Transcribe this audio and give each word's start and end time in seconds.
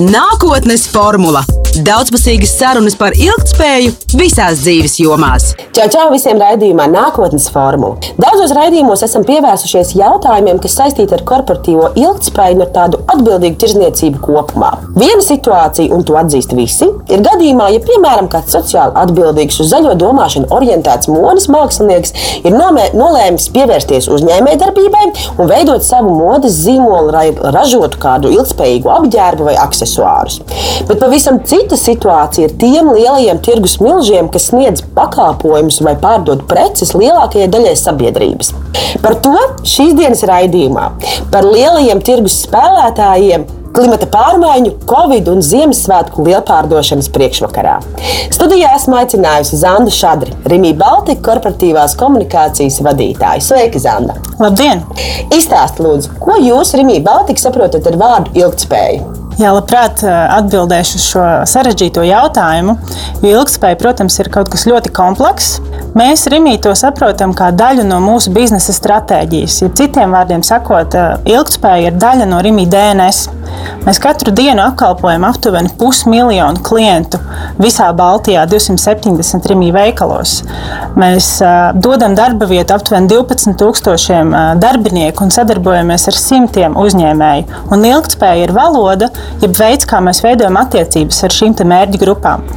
Nākotnes 0.00 0.88
formula- 0.90 1.44
daudzpusīgas 1.82 2.52
sarunas 2.58 2.94
par 2.98 3.14
ilgspēju 3.18 3.92
visās 4.14 4.60
dzīves 4.62 4.98
jomās. 5.02 5.48
Čau, 5.74 5.86
čau 5.90 6.04
visiem 6.12 6.38
raidījumā 6.38 6.86
Nākotnes 6.92 7.48
formula. 7.50 7.96
Daudzos 8.20 8.52
raidījumos 8.54 9.02
esam 9.06 9.24
pievērsušies 9.26 9.94
jautājumiem, 9.98 10.60
kas 10.62 10.76
saistīti 10.78 11.16
ar 11.16 11.24
korporatīvo 11.26 11.88
ilgspēju 11.98 12.58
un 12.58 12.64
ar 12.66 12.70
tādu 12.76 13.00
atbildīgu 13.14 13.58
tirzniecību 13.62 14.22
kopumā. 14.22 14.70
Viena 14.94 15.24
situācija, 15.24 15.90
un 15.96 16.04
to 16.06 16.18
atzīst 16.20 16.54
visi, 16.54 16.86
ir 17.10 17.24
gadījumā, 17.26 17.70
ja 17.74 17.82
piemēram 17.82 18.30
kāds 18.30 18.54
sociāli 18.54 18.94
atbildīgs 19.02 19.58
uz 19.64 19.72
zaļo 19.72 19.96
domāšanu 19.98 20.52
orientēts 20.54 21.10
modes 21.10 21.48
mākslinieks 21.50 22.14
ir 22.44 22.54
nolēmis 22.54 23.48
pievērsties 23.54 24.10
uzņēmējdarbībai 24.14 25.04
un 25.38 25.50
veidot 25.50 25.82
savu 25.86 26.14
modes 26.14 26.60
zīmolu, 26.62 27.10
lai 27.14 27.26
ražotu 27.56 27.98
kādu 28.02 28.30
ilgspējīgu 28.36 28.94
apģērbu 29.00 29.50
vai 29.50 29.58
aksesuārus. 29.64 30.40
Bet 30.88 31.00
pavisam 31.02 31.40
cita 31.64 31.78
situācija 31.80 32.48
ir 32.48 32.54
tiem 32.60 32.90
lielajiem 32.92 33.38
tirgus 33.44 33.78
milžiem, 33.80 34.28
kas 34.32 34.50
sniedz 34.50 34.82
pakalpojumus 34.96 35.80
vai 35.84 35.94
pārdod 36.00 36.44
preces 36.50 36.92
lielākajai 36.92 37.48
daļai 37.52 37.74
sabiedrības. 37.80 38.52
Par 39.00 39.16
to 39.24 39.34
šīs 39.64 39.94
dienas 39.96 40.24
raidījumā, 40.28 40.90
par 41.32 41.48
lielajiem 41.48 42.02
tirgus 42.04 42.42
spēlētājiem 42.44 43.46
klimata 43.74 44.06
pārmaiņu, 44.12 44.74
covid 44.86 45.30
un 45.32 45.40
Ziemassvētku 45.42 46.28
lielpārdošanas 46.28 47.08
priekšvakarā. 47.16 47.78
Studijā 48.34 48.74
esmu 48.76 49.00
aicinājusi 49.00 49.58
Zandu 49.64 49.94
Šadri, 49.94 50.36
Rimī 50.52 50.74
Baltika 50.78 51.24
korporatīvās 51.30 51.96
komunikācijas 51.98 52.78
vadītāju. 52.84 53.48
Sveika, 53.48 53.82
Zanda! 53.82 54.20
Labdien! 54.38 54.84
Izstāst, 55.34 55.82
lūdzu, 55.82 56.14
ko 56.22 56.38
jūs, 56.44 56.76
Rimī 56.78 57.00
Baltika, 57.02 57.48
saprotat 57.48 57.90
ar 57.90 57.98
vārdu 58.04 58.36
ilgspēju? 58.44 59.23
Jā, 59.34 59.50
labprāt 59.50 60.04
atbildēšu 60.06 60.98
uz 60.98 61.04
šo 61.10 61.22
sarežģīto 61.50 62.04
jautājumu. 62.06 62.76
Jo 63.24 63.40
ilgspēja, 63.40 63.78
protams, 63.80 64.18
ir 64.22 64.30
kaut 64.30 64.50
kas 64.52 64.62
ļoti 64.70 64.92
komplekss. 64.94 65.56
Mēs 65.98 66.28
Rimī 66.30 66.54
to 66.62 66.70
saprotam 66.78 67.34
kā 67.34 67.48
daļu 67.54 67.82
no 67.88 67.98
mūsu 68.02 68.30
biznesa 68.34 68.74
stratēģijas. 68.76 69.56
Ja 69.64 69.70
citiem 69.74 70.14
vārdiem 70.14 70.44
sakot, 70.46 70.94
ilgspēja 71.26 71.90
ir 71.90 71.98
daļa 71.98 72.30
no 72.30 72.38
Rimī 72.46 72.68
DNS. 72.70 73.26
Mēs 73.84 73.98
katru 74.00 74.32
dienu 74.32 74.62
apkalpojam 74.64 75.26
aptuveni 75.28 75.68
pusmiljonu 75.76 76.62
klientu 76.64 77.18
visā 77.60 77.90
Baltijā, 77.96 78.46
270 78.48 79.48
Rimī 79.50 79.68
veikalos. 79.74 80.38
Mēs 80.96 81.28
uh, 81.44 81.74
dodam 81.76 82.14
darba 82.16 82.48
vietu 82.48 82.72
aptuveni 82.72 83.10
12,000 83.12 84.32
uh, 84.32 84.54
darbinieku 84.60 85.26
un 85.26 85.34
sadarbojamies 85.34 86.08
ar 86.08 86.16
simtiem 86.16 86.78
uzņēmēju. 86.80 87.60
Un 87.76 87.84
ilgspēja 87.90 88.46
ir 88.46 88.54
valoda, 88.56 89.10
jeb 89.44 89.52
veids, 89.58 89.84
kā 89.90 90.00
mēs 90.04 90.22
veidojam 90.24 90.56
attiecības 90.62 91.20
ar 91.28 91.36
šīm 91.36 91.52
mērķu 91.74 92.00
grupām. 92.00 92.48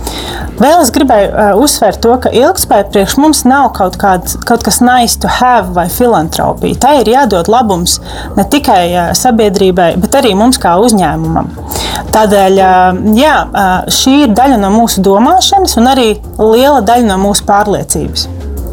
Vēl 0.58 0.80
es 0.80 0.94
gribēju 0.96 1.28
uh, 1.34 1.60
uzsvērt 1.60 2.00
to, 2.06 2.16
ka 2.24 2.32
ilgspēja 2.32 2.88
priekš 2.94 3.18
mums 3.20 3.44
nav 3.50 3.74
kaut, 3.76 4.00
kāds, 4.00 4.40
kaut 4.48 4.64
kas 4.66 4.80
nice 4.80 5.20
to 5.20 5.30
have 5.42 5.76
vai 5.76 5.90
filantropija. 5.92 6.80
Tā 6.88 6.96
ir 7.02 7.12
jādod 7.18 7.52
labums 7.52 8.00
ne 8.40 8.48
tikai 8.48 8.82
uh, 8.94 9.12
sabiedrībai, 9.18 9.92
bet 10.00 10.16
arī 10.24 10.32
mums 10.40 10.58
kā 10.62 10.78
uzņēmumam. 10.88 11.52
Tādēļ 12.16 12.60
jā, 13.18 13.36
šī 13.94 14.16
ir 14.26 14.34
daļa 14.38 14.58
no 14.62 14.72
mūsu 14.74 15.04
domāšanas 15.06 15.78
un 15.82 15.92
arī 15.94 16.10
liela 16.40 16.82
daļa 16.86 17.08
no 17.12 17.20
mūsu 17.28 17.46
pārliecības. 17.48 18.28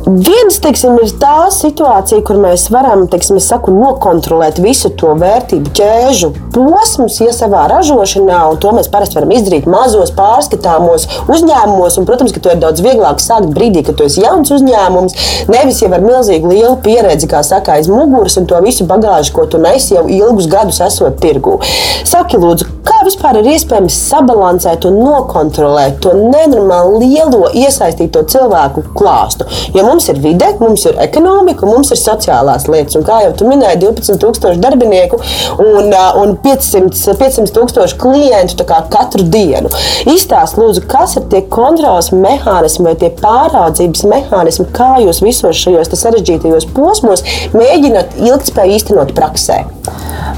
Viens 0.04 0.58
teiksim, 0.60 0.98
ir 1.00 1.14
tā 1.16 1.46
situācija, 1.48 2.20
kur 2.28 2.36
mēs 2.36 2.66
varam 2.68 3.06
teiksim, 3.08 3.38
saku, 3.40 3.72
nokontrolēt 3.72 4.58
visu 4.60 4.90
to 5.00 5.14
vērtību 5.16 5.70
ķēžu 5.78 6.28
posmus, 6.52 7.16
ja 7.22 7.32
savā 7.32 7.62
ražošanā, 7.72 8.42
un 8.52 8.58
to 8.60 8.74
mēs 8.76 8.90
parasti 8.92 9.16
varam 9.16 9.32
izdarīt 9.32 9.64
mazos, 9.70 10.12
pārskatāmos 10.12 11.08
uzņēmumos. 11.24 11.96
Un, 11.96 12.08
protams, 12.10 12.34
ka 12.36 12.42
to 12.44 12.52
ir 12.52 12.60
daudz 12.60 12.84
vieglāk 12.84 13.22
sākt 13.24 13.48
brīdī, 13.56 13.80
kad 13.86 13.96
tu 13.96 14.04
esi 14.04 14.20
jauns 14.26 14.52
uzņēmums, 14.52 15.16
nevis 15.48 15.80
jau 15.80 15.88
ar 15.96 16.04
milzīgu 16.04 16.52
lielu 16.52 16.76
pieredzi, 16.84 17.30
kā 17.30 17.40
saka, 17.46 17.78
aiz 17.78 17.88
muguras 17.88 18.36
un 18.36 18.50
to 18.50 18.60
visu 18.66 18.84
bagāžu, 18.90 19.32
ko 19.32 19.48
tu 19.48 19.62
nesi 19.62 19.96
jau 19.96 20.04
ilgus 20.04 20.50
gadus 20.52 20.82
esot 20.84 21.16
tirgū. 21.24 21.56
Saki, 22.04 22.36
lūdzu, 22.44 22.68
kā 22.84 23.00
vispār 23.08 23.40
ir 23.40 23.48
iespējams 23.54 23.96
sabalansēt 24.10 24.84
un 24.84 25.00
nokontrolēt 25.00 26.02
to 26.04 26.12
nenormāli 26.18 27.08
lielo 27.08 27.48
iesaistīto 27.56 28.26
cilvēku 28.28 28.84
klāstu? 28.92 29.48
Jo 29.72 29.88
mums 29.94 30.08
ir 30.10 30.18
vide, 30.22 30.48
mums 30.58 30.84
ir 30.88 30.98
ekonomika, 31.02 31.66
mums 31.68 31.92
ir 31.94 32.00
sociālās 32.00 32.66
lietas. 32.70 32.96
Un 32.98 33.06
kā 33.06 33.20
jau 33.24 33.32
tu 33.38 33.48
minēji, 33.48 33.80
12,000 33.84 34.58
darbinieku 34.62 35.20
un, 35.62 35.92
un 36.20 36.34
500, 36.42 37.14
500 37.20 37.54
tūkstoši 37.54 37.98
klientu 38.02 38.66
katru 38.66 39.26
dienu. 39.30 39.70
Izstāst, 40.10 40.58
lūdzu, 40.58 40.84
kas 40.90 41.16
ir 41.20 41.28
tie 41.32 41.44
kontrols 41.52 42.10
mehānismi 42.14 42.90
vai 42.90 42.96
tie 42.98 43.12
pāraudzības 43.20 44.04
mehānismi, 44.10 44.68
kā 44.74 44.96
jūs 45.04 45.22
visos 45.24 45.62
šajos 45.62 45.94
sarežģītajos 45.94 46.68
posmos 46.74 47.22
mēģināt 47.54 48.18
ilgspēju 48.24 48.80
īstenot 48.80 49.14
praksē? 49.16 49.62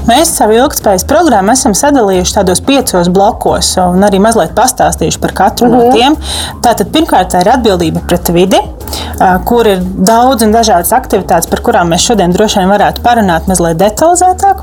Mēs 0.07 0.29
savu 0.37 0.55
ilgspējas 0.55 1.03
programmu 1.07 1.51
esam 1.51 1.73
sadalījuši 1.75 2.35
tādos 2.37 2.61
piecos 2.63 3.09
blokos, 3.13 3.73
un 3.81 4.05
arī 4.07 4.21
mazliet 4.23 4.53
pastāstījuši 4.57 5.19
par 5.23 5.33
katru 5.41 5.67
mm 5.67 5.73
-hmm. 5.73 5.85
no 5.85 5.91
tiem. 5.91 6.17
Tātad, 6.61 6.91
pirmkārt, 6.93 7.33
tā 7.33 7.41
ir 7.41 7.49
atbildība 7.55 8.03
pret 8.07 8.29
vidi, 8.29 8.61
kur 9.45 9.67
ir 9.67 9.81
daudz 9.81 10.43
un 10.45 10.53
dažādas 10.53 10.93
aktivitātes, 10.93 11.49
par 11.49 11.61
kurām 11.65 11.89
mēs 11.93 12.05
šodien 12.07 12.31
droši 12.31 12.59
vien 12.59 12.69
varētu 12.69 13.01
parunāt 13.01 13.47
mazliet 13.47 13.77
detalizētāk. 13.77 14.61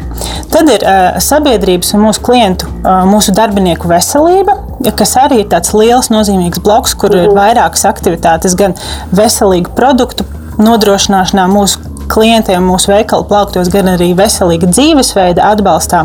Tad 0.50 0.68
ir 0.68 0.86
sabiedrības 1.18 1.94
un 1.94 2.00
mūsu 2.06 2.22
klientu, 2.22 2.66
mūsu 2.84 3.34
darbinieku 3.34 3.88
veselība, 3.88 4.56
kas 4.96 5.16
arī 5.16 5.40
ir 5.42 5.48
tāds 5.50 5.74
liels, 5.74 6.10
nozīmīgs 6.10 6.62
bloks, 6.62 6.94
kur 6.94 7.14
ir 7.16 7.28
mhm. 7.28 7.36
vairākas 7.38 7.84
aktivitātes, 7.84 8.54
gan 8.54 8.74
veselīgu 9.12 9.74
produktu 9.74 10.24
nodrošināšanā 10.58 11.48
mūsu 11.50 11.93
klientiem 12.14 12.64
mūsu 12.64 12.92
veikalu 12.92 13.26
plauktos, 13.28 13.70
gan 13.72 13.92
arī 13.94 14.12
veselīga 14.16 14.68
dzīvesveida 14.70 15.44
atbalstā. 15.52 16.04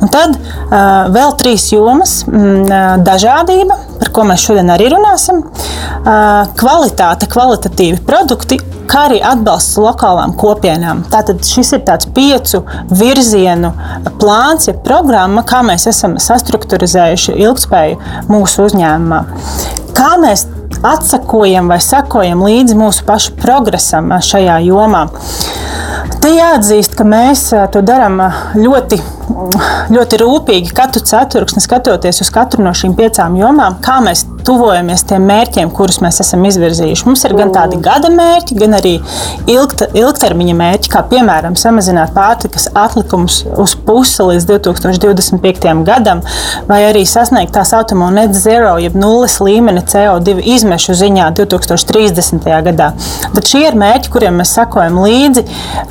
Un 0.00 0.10
tad 0.12 0.36
uh, 0.36 1.08
vēl 1.12 1.36
trīs 1.40 1.68
jomas 1.74 2.22
mm,- 2.26 3.04
dažādība, 3.08 3.78
par 4.00 4.12
ko 4.14 4.26
mēs 4.28 4.46
šodien 4.48 4.72
arī 4.72 4.90
runāsim, 4.92 5.42
uh, 5.44 6.52
kvalitāte, 6.58 7.28
kvalitatīvi 7.32 8.02
produkti. 8.08 8.60
Kā 8.92 9.06
arī 9.08 9.20
atbalsts 9.24 9.78
lokālām 9.80 10.34
kopienām. 10.36 11.04
Tātad 11.08 11.40
šis 11.46 11.70
ir 11.78 11.84
tāds 11.86 12.08
piecu 12.12 12.64
virzienu 12.90 13.70
plāns, 14.20 14.66
ja 14.68 14.74
programma, 14.84 15.44
kā 15.48 15.62
mēs 15.64 15.86
esam 15.88 16.18
sastruktūrizējuši 16.20 17.38
ilgspēju 17.46 18.00
mūsu 18.28 18.66
uzņēmumā. 18.66 19.22
Kā 19.96 20.10
mēs 20.20 20.44
atsakojam 20.82 21.70
vai 21.72 21.80
sekojam 21.82 22.44
līdzi 22.46 22.76
mūsu 22.78 23.06
pašu 23.08 23.36
progresam 23.40 24.12
šajā 24.22 24.60
jomā. 24.66 25.06
Te 26.22 26.30
jāatzīst, 26.36 26.94
ka 26.98 27.06
mēs 27.08 27.48
to 27.74 27.82
darām 27.86 28.20
ļoti 28.58 29.00
ļoti 29.92 30.18
rūpīgi 30.20 30.72
katru 30.76 31.02
ceturksni 31.06 31.62
skatoties 31.62 32.22
uz 32.24 32.30
katru 32.32 32.64
no 32.64 32.72
šīm 32.76 32.94
piecām 32.98 33.36
jomām, 33.38 33.78
kā 33.84 34.00
mēs 34.04 34.24
tuvojamies 34.46 35.04
tiem 35.08 35.24
mērķiem, 35.28 35.70
kurus 35.74 36.00
mēs 36.04 36.20
esam 36.24 36.44
izvirzījuši. 36.48 37.06
Mums 37.08 37.24
ir 37.26 37.34
gan 37.38 37.52
tādi 37.54 37.78
gada 37.82 38.10
mērķi, 38.12 38.56
gan 38.60 38.76
arī 38.78 38.94
ilgta, 39.50 39.88
ilgtermiņa 39.98 40.56
mērķi, 40.58 40.92
kā 40.92 41.02
piemēram 41.10 41.56
samazināt 41.58 42.14
pārtikas 42.16 42.68
atlikumus 42.78 43.42
uz 43.62 43.74
pusi 43.86 44.26
līdz 44.28 44.48
2025. 44.50 45.68
gadam, 45.86 46.22
vai 46.68 46.82
arī 46.88 47.04
sasniegt 47.08 47.54
tā 47.56 47.64
saucamo 47.68 48.10
net 48.14 48.36
zero, 48.38 48.74
jeb 48.82 48.96
nulles 48.98 49.38
līmeni 49.42 49.84
CO2 49.88 50.38
izmešu 50.54 50.96
ziņā 51.02 51.30
2030. 51.38 52.48
gadā. 52.68 52.92
Tad 53.32 53.44
šie 53.48 53.66
ir 53.68 53.78
mērķi, 53.78 54.12
kuriem 54.12 54.40
mēs 54.42 54.54
sekojam 54.58 55.02
līdzi 55.02 55.46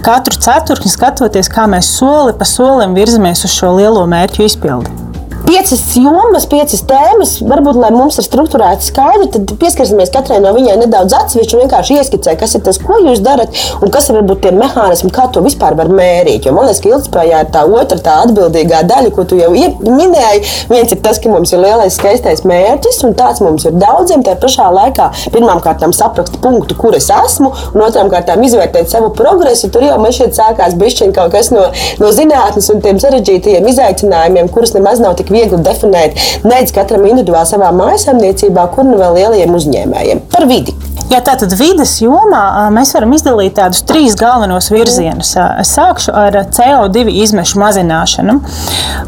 katru 0.05 0.39
ceturksni, 0.41 0.91
skatoties, 0.91 1.51
kā 1.51 1.67
mēs 1.71 1.93
soli 1.99 2.35
pa 2.37 2.47
solim 2.47 2.97
virzamies 2.97 3.45
uz 3.47 3.55
šo 3.55 3.75
lielo 3.79 4.07
mērķu 4.09 4.45
izpildi 4.47 5.10
piecas 5.45 5.81
jomas, 5.95 6.45
piecas 6.49 6.83
tēmas. 6.87 7.33
Varbūt, 7.45 7.79
mums 7.93 8.17
ir 8.19 8.25
struktūrēti 8.25 8.87
skaidri, 8.87 9.27
tad 9.33 9.53
pieskarsimies 9.61 10.11
katrai 10.13 10.39
no 10.43 10.53
viņai 10.55 10.77
nedaudz 10.83 11.15
atsevišķi 11.17 11.57
un 11.57 11.63
vienkārši 11.65 11.97
ieskicē, 11.99 12.35
kas 12.39 12.55
ir 12.57 12.63
tas, 12.65 12.79
ko 12.81 12.99
jūs 13.01 13.21
darat 13.23 13.55
un 13.81 13.91
kas 13.93 14.09
ir 14.09 14.19
varbūt 14.19 14.43
tie 14.45 14.53
mehānismi, 14.55 15.11
kā 15.13 15.27
to 15.33 15.43
vispār 15.45 15.75
var 15.79 15.91
mērīt. 15.91 16.47
Jo 16.47 16.55
man 16.55 16.67
liekas, 16.67 16.81
ka 16.83 16.91
ilgspējā 16.91 17.43
ir 17.45 17.51
tā 17.53 17.63
otra, 17.67 17.99
tā 18.03 18.17
atbildīgā 18.25 18.83
daļa, 18.89 19.13
ko 19.15 19.25
tu 19.27 19.39
jau 19.39 19.49
minēji. 19.51 20.43
Viens 20.71 20.93
ir 20.93 21.01
tas, 21.03 21.19
ka 21.21 21.31
mums 21.31 21.53
ir 21.53 21.63
lielais 21.63 21.97
skaistais 21.97 22.45
mērķis, 22.47 23.01
un 23.07 23.17
tāds 23.19 23.43
mums 23.43 23.65
ir 23.67 23.75
daudziem. 23.81 24.25
Tā 24.25 24.37
pašā 24.41 24.69
laikā 24.73 25.09
pirmām 25.33 25.61
kārtām 25.63 25.95
saprast 25.95 26.37
punktu, 26.43 26.77
kur 26.79 26.95
es 26.97 27.09
esmu, 27.13 27.51
un 27.73 27.85
otrām 27.85 28.11
kārtām 28.13 28.43
izvērtēt 28.45 28.91
savu 28.91 29.11
progresu. 29.17 29.71
Tur 29.73 29.85
jau 29.87 29.97
man 30.01 30.13
šeit 30.15 30.37
sākās 30.37 30.77
bišķiņa 30.79 31.17
kaut 31.17 31.33
kas 31.35 31.51
no, 31.53 31.67
no 32.01 32.11
zinātnes 32.15 32.69
un 32.73 32.83
tiem 32.83 33.01
sarežģītajiem 33.01 33.69
izaicinājumiem, 33.71 34.51
kurus 34.53 34.75
nemaz 34.77 35.01
nav 35.03 35.17
tik 35.19 35.30
tik 35.31 35.39
viegli 35.39 35.63
definēt, 35.63 36.19
nec 36.43 36.71
katram 36.75 37.07
individuāli 37.07 37.47
savā 37.47 37.71
mājasemniecībā, 37.75 38.67
kur 38.75 38.87
nu 38.87 38.99
vēl 38.99 39.19
lielajiem 39.19 39.55
uzņēmējiem. 39.55 40.25
Par 40.31 40.47
vidi. 40.49 40.75
Jā, 41.11 41.19
tātad 41.19 41.51
vidas 41.59 41.97
jomā 41.99 42.69
mēs 42.71 42.93
varam 42.95 43.11
izdalīt 43.11 43.57
tādus 43.57 43.81
trīs 43.83 44.13
galvenos 44.15 44.69
virzienus. 44.71 45.33
Es 45.59 45.73
sākšu 45.75 46.13
ar 46.15 46.37
CO2 46.55 47.11
izmešu 47.25 47.59
mazināšanu, 47.59 48.37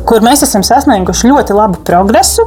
kur 0.07 0.23
mēs 0.25 0.43
esam 0.43 0.65
sasnieguši 0.67 1.29
ļoti 1.31 1.55
labu 1.55 1.79
progresu. 1.87 2.43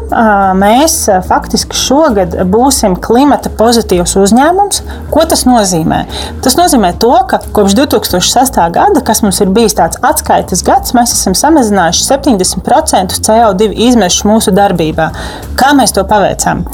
Mēs 0.61 0.99
faktiski 1.25 1.79
šogad 1.79 2.37
būsim 2.53 2.99
klimata 3.01 3.49
pozitīvs 3.57 4.13
uzņēmums. 4.21 4.83
Ko 5.15 5.25
tas 5.25 5.47
nozīmē? 5.49 6.03
Tas 6.45 6.59
nozīmē 6.61 6.93
to, 7.01 7.15
ka 7.31 7.41
kopš 7.57 7.79
2006. 7.81 8.61
gada, 8.77 9.05
kas 9.09 9.25
mums 9.25 9.41
ir 9.41 9.55
bijis 9.57 9.79
tāds 9.79 9.97
atskaites 10.05 10.67
gads, 10.69 10.93
mēs 10.97 11.17
esam 11.17 11.39
samazinājuši 11.39 12.05
70% 12.11 13.23
CO2 13.25 13.66
izmešus 13.73 14.27
mūsu 14.29 14.55
darbībā. 14.57 15.11
Kā 15.57 15.73
mēs 15.77 15.95
to 15.97 16.05
paveicām? 16.05 16.65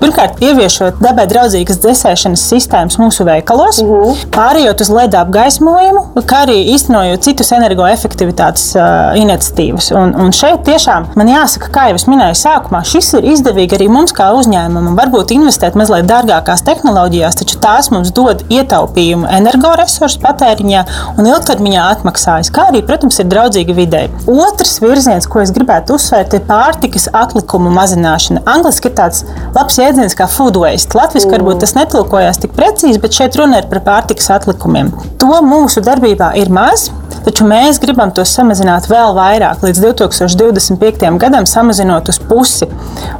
Pirmkārt, 0.00 0.40
ieviešot 0.42 0.98
dabai 1.02 1.24
draudzīgas 1.30 1.78
dzēsēšanas 1.80 2.42
sistēmas 2.50 2.96
mūsu 3.00 3.24
veikalos, 3.24 3.78
uh 3.82 3.88
-huh. 3.88 4.22
pārējot 4.34 4.80
uz 4.84 4.90
LED 4.92 5.14
apgaismojumu, 5.20 6.02
kā 6.28 6.42
arī 6.46 6.56
īstenojot 6.74 7.22
citus 7.24 7.52
energoefektivitātes 7.56 8.64
uh, 8.76 9.14
iniciatīvas. 9.20 9.90
Un, 9.96 10.14
un 10.20 10.32
šeit 10.32 10.64
tiešām 10.66 11.06
man 11.14 11.30
jāsaka, 11.30 11.70
kā 11.76 11.86
jau 11.88 11.98
es 12.00 12.06
minēju 12.10 12.36
sākumā, 12.40 12.82
šis 12.84 13.12
ir 13.18 13.28
izdevīgi 13.32 13.78
arī 13.78 13.88
mums 13.88 14.12
kā 14.12 14.30
uzņēmumam. 14.38 14.96
Varbūt 14.98 15.32
investēt 15.36 15.78
mazliet 15.78 16.10
dārgākās 16.10 16.64
tehnoloģijās, 16.68 17.38
taču 17.40 17.58
tās 17.62 17.90
mums 17.94 18.12
dod 18.12 18.44
ietaupījumu 18.48 19.30
energoresursu 19.38 20.20
patēriņā 20.26 20.84
un 21.18 21.30
ilgtermiņā 21.32 21.86
atmaksājas, 21.94 22.52
kā 22.54 22.68
arī, 22.72 22.82
protams, 22.86 23.18
ir 23.22 23.30
draudzīgi 23.30 23.76
videi. 23.76 24.10
Otrs 24.26 24.80
virziens, 24.84 25.26
ko 25.30 25.40
es 25.44 25.54
gribētu 25.54 25.96
uzsvērt, 25.98 26.33
pārtikas 26.42 27.06
atlikumu 27.14 27.70
mazināšana. 27.74 28.42
Angliski 28.50 28.90
ir 28.90 28.96
tāds 28.98 29.22
labs 29.54 29.78
jēdziens 29.80 30.16
kā 30.18 30.26
food 30.30 30.58
waste. 30.60 30.96
Latvijas 30.98 31.28
mm. 31.28 31.34
varbūt 31.36 31.62
tas 31.64 31.74
netulkojās 31.76 32.40
tik 32.42 32.54
precīzi, 32.56 33.00
bet 33.02 33.16
šeit 33.16 33.38
runa 33.40 33.62
ir 33.62 33.68
par 33.70 33.82
pārtikas 33.86 34.30
atlikumiem. 34.34 34.92
To 35.22 35.40
mūsu 35.46 35.82
darbībā 35.84 36.32
ir 36.40 36.52
maz. 36.54 36.88
Taču 37.24 37.46
mēs 37.48 37.78
gribam 37.80 38.10
to 38.12 38.24
samazināt 38.28 38.90
vēl 38.90 39.14
vairāk, 39.16 39.62
līdz 39.64 39.80
2025. 39.86 41.06
gadam, 41.22 41.46
samazinot 41.48 42.10
uz 42.12 42.20
pusi. 42.20 42.68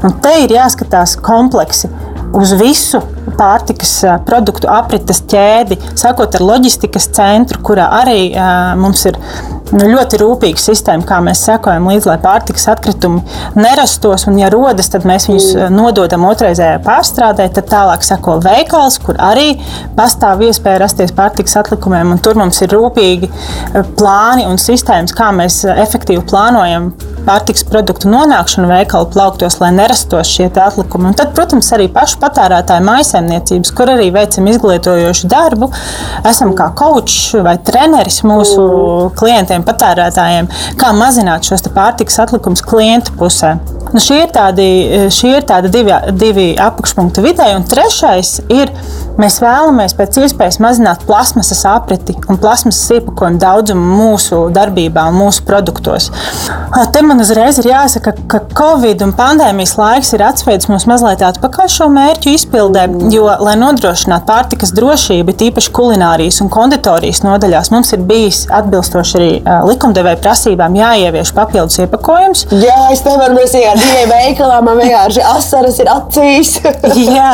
Un 0.04 0.18
te 0.24 0.34
ir 0.44 0.52
jāskatās 0.58 1.16
kompleksi 1.24 1.88
uz 2.34 2.52
visu 2.60 3.00
pārtikas 3.38 3.96
produktu 4.28 4.68
aprites 4.70 5.22
ķēdi, 5.30 5.80
sākot 5.98 6.36
ar 6.36 6.44
loģistikas 6.44 7.10
centru, 7.16 7.62
kurā 7.64 7.88
arī 8.02 8.30
mums 8.80 9.04
ir 9.08 9.18
nu, 9.74 9.86
ļoti 9.88 10.18
rūpīga 10.20 10.60
sistēma, 10.60 11.06
kā 11.08 11.20
mēs 11.24 11.42
sekojam 11.46 11.88
līdzi, 11.90 12.08
lai 12.10 12.18
pārtikas 12.22 12.66
atkritumi 12.72 13.22
nerastos. 13.58 14.26
Un, 14.30 14.38
ja 14.40 14.50
rodas, 14.52 14.90
tad 14.92 15.06
mēs 15.08 15.28
viņus 15.30 15.48
nododam 15.74 16.26
otrreizējai 16.28 16.82
pārstrādē. 16.84 17.48
Tad 17.54 17.68
tālāk 17.72 18.04
seko 18.06 18.38
veikals, 18.44 18.98
kur 19.02 19.18
arī 19.22 19.54
pastāv 19.98 20.44
iespēja 20.46 20.82
rasties 20.84 21.14
pārtikas 21.16 21.56
atlikumiem. 21.62 22.14
Tur 22.24 22.38
mums 22.40 22.60
ir 22.64 22.74
rūpīgi 22.74 23.30
plāni 23.98 24.46
un 24.48 24.60
sistēmas, 24.60 25.14
kā 25.16 25.30
mēs 25.34 25.62
efektīvi 25.74 26.24
plānojam 26.30 26.92
pārtiks 27.24 27.64
produktu 27.66 28.10
nonākšanu 28.12 28.68
veikalu 28.68 29.08
plauktos, 29.14 29.56
lai 29.62 29.72
nerastos 29.74 30.28
šie 30.28 30.50
atlikumi. 30.52 31.08
Un 31.10 31.18
tad, 31.18 31.32
protams, 31.36 31.70
arī 31.74 31.88
pašu 31.92 32.20
patērētāju 32.22 32.84
maisaimniecības, 33.14 33.72
kur 33.74 33.92
arī 33.94 34.10
veicam 34.14 34.48
izglītojošu 34.50 35.28
darbu, 35.30 35.70
esam 36.26 36.54
kā 36.56 36.70
kočs 36.76 37.34
vai 37.44 37.56
treneris 37.58 38.22
mūsu 38.26 39.12
klientiem, 39.18 39.64
patērētājiem, 39.64 40.48
kā 40.80 40.92
mazināt 40.96 41.46
šos 41.46 41.64
pārtiks 41.74 42.18
atlikumus 42.22 42.62
klientu 42.62 43.14
pusē. 43.18 43.56
Nu, 43.94 44.00
šie 44.02 44.24
ir 44.24 44.30
tādi, 44.34 44.66
šie 45.14 45.36
ir 45.38 45.46
tādi 45.46 45.70
divi, 45.70 45.94
divi 46.18 46.46
apakšpunkti 46.58 47.22
vidē, 47.22 47.52
un 47.54 47.66
trešais 47.68 48.40
ir 48.50 48.72
Mēs 49.14 49.36
vēlamies 49.38 49.92
pēc 49.94 50.16
iespējas 50.24 50.56
mazināt 50.58 51.04
plasmasas 51.06 51.60
apriti 51.70 52.16
un 52.26 52.38
plasmasas 52.42 52.96
iepakojumu 52.96 53.38
daudzumu 53.38 53.98
mūsu 54.00 54.40
darbībā 54.54 55.04
un 55.12 55.20
mūsu 55.20 55.44
produktos. 55.46 56.08
Te 56.90 57.02
man 57.06 57.22
uzreiz 57.22 57.60
ir 57.62 57.68
jāsaka, 57.70 58.16
ka 58.30 58.40
Covid 58.58 59.04
un 59.06 59.12
pandēmijas 59.14 59.76
laiks 59.78 60.10
ir 60.16 60.24
atsveicis 60.26 60.70
mums 60.72 60.86
mazliet 60.90 61.22
atpakaļ 61.22 61.70
šo 61.70 61.86
mērķu 61.94 62.32
izpildē, 62.34 62.88
jo, 63.14 63.28
lai 63.46 63.54
nodrošinātu 63.60 64.26
pārtikas 64.26 64.74
drošību, 64.74 65.36
tīpaši 65.44 65.70
kulinārijas 65.78 66.40
un 66.42 66.50
konditorijas 66.50 67.22
nodaļās, 67.22 67.70
mums 67.70 67.94
ir 67.94 68.02
bijis 68.10 68.42
atbilstoši 68.50 69.18
arī 69.20 69.30
likumdevēja 69.70 70.18
prasībām 70.26 70.74
jāievieš 70.80 71.30
papildus 71.38 71.78
iepakojums. 71.84 72.48
Jā, 72.64 72.80
es 72.90 73.04
nevaru 73.06 73.38
mēs 73.38 73.54
iet 73.60 73.78
diviem 73.78 74.10
veikalā, 74.10 74.58
man 74.66 74.82
vienkārši 74.82 75.22
asaras 75.36 75.78
ir 75.84 75.94
acīs. 75.94 76.56
jā, 77.20 77.30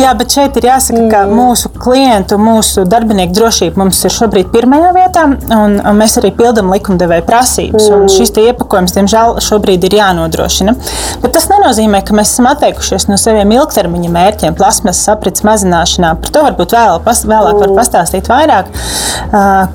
jā, 0.00 0.16
bet 0.16 0.32
šeit 0.32 0.56
ir 0.56 0.70
jāsaka 0.70 0.77
jāsaka, 0.78 1.04
ka 1.12 1.22
mm. 1.26 1.34
mūsu 1.38 1.70
klientu, 1.78 2.38
mūsu 2.40 2.84
darbinieku 2.88 3.34
drošība 3.36 3.82
mums 3.82 4.00
ir 4.06 4.14
šobrīd 4.14 4.50
pirmajā 4.54 4.92
vietā, 4.96 5.24
un, 5.28 5.78
un 5.78 5.98
mēs 5.98 6.18
arī 6.20 6.32
pildām 6.38 6.70
likumdevēja 6.72 7.26
prasības. 7.28 7.88
Mm. 7.90 8.10
Šis 8.12 8.34
iepakojums, 8.44 8.94
diemžēl, 8.96 9.38
šobrīd 9.44 9.88
ir 9.88 9.98
jānodrošina. 9.98 10.76
Bet 11.22 11.34
tas 11.36 11.48
nenozīmē, 11.50 12.02
ka 12.06 12.16
mēs 12.16 12.34
esam 12.34 12.50
atteikušies 12.52 13.08
no 13.10 13.18
saviem 13.20 13.52
ilgtermiņa 13.56 14.12
mērķiem, 14.14 14.58
plasmas 14.58 15.02
aprits 15.12 15.44
mazināšanā. 15.46 16.14
Par 16.22 16.34
to 16.34 16.46
varbūt 16.46 16.76
vēl, 16.78 17.02
pas, 17.06 17.24
vēlāk 17.28 17.58
var 17.58 17.72
mm. 17.72 17.80
pastāstīt 17.82 18.30
vairāk, 18.30 18.72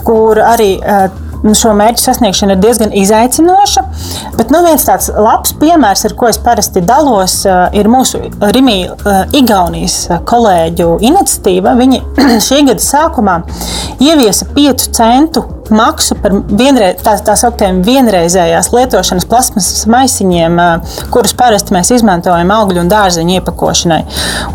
kur 0.07 0.41
arī 0.43 0.71
Nu, 0.83 1.22
šo 1.51 1.73
mērķu 1.75 1.99
sasniegšana 1.99 2.55
ir 2.55 2.61
diezgan 2.63 2.93
izaicinoša. 2.95 3.83
Bet 4.37 4.53
nu, 4.53 4.61
viens 4.63 4.85
tāds 4.87 5.09
labs 5.11 5.51
piemērs, 5.59 6.05
ar 6.07 6.15
ko 6.19 6.29
es 6.31 6.39
parasti 6.41 6.83
dalos, 6.87 7.41
eh, 7.45 7.79
ir 7.79 7.89
mūsu 7.91 8.21
Rimija 8.55 8.95
eh, 8.95 9.37
Igaunijas 9.41 9.97
eh, 10.09 10.21
kolēģu 10.29 10.97
iniciatīva. 11.03 11.75
Viņi 11.79 12.01
šī 12.47 12.63
gada 12.69 12.83
sākumā 12.83 13.41
ieviesa 13.99 14.47
5 14.55 14.87
centu 14.95 15.43
maksu 15.71 16.17
par 16.19 16.35
vienreiz, 16.49 16.99
tā, 17.03 17.15
tā 17.23 17.35
sauktiem 17.39 17.81
vienreizējās 17.85 18.71
lietošanas 18.73 19.27
plasmasas 19.29 19.85
maisiņiem, 19.91 20.59
kurus 21.13 21.35
parasti 21.37 21.75
mēs 21.75 21.93
izmantojam 21.95 22.51
augļu 22.55 22.83
un 22.83 22.91
dārzeņu 22.91 23.37
iepakošanai. 23.39 24.01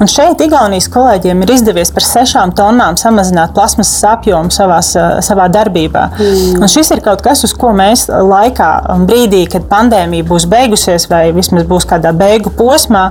Un 0.03 0.11
šeit 0.11 0.43
Igaunijas 0.45 0.91
kolēģiem 0.93 1.45
ir 1.45 1.53
izdevies 1.55 1.93
par 1.95 2.07
sešām 2.07 2.53
tonnām 2.59 2.99
samazināt 3.01 3.55
plasmasas 3.57 4.05
apjomu 4.11 4.53
savās, 4.55 4.93
savā 5.25 5.49
darbībā. 5.53 6.05
Mm. 6.19 6.63
Un 6.63 6.73
šis 6.73 6.93
ir 6.95 7.03
kaut 7.05 7.23
kas, 7.25 7.45
uz 7.47 7.55
ko 7.57 7.73
mēs 7.77 8.07
laikā, 8.09 8.71
brīdī, 9.09 9.45
kad 9.53 9.69
pandēmija 9.71 10.27
būs 10.29 10.49
beigusies, 10.51 11.09
vai 11.11 11.29
vismaz 11.37 11.67
būs 11.69 11.87
kādā 11.89 12.13
beigu 12.17 12.53
posmā, 12.55 13.09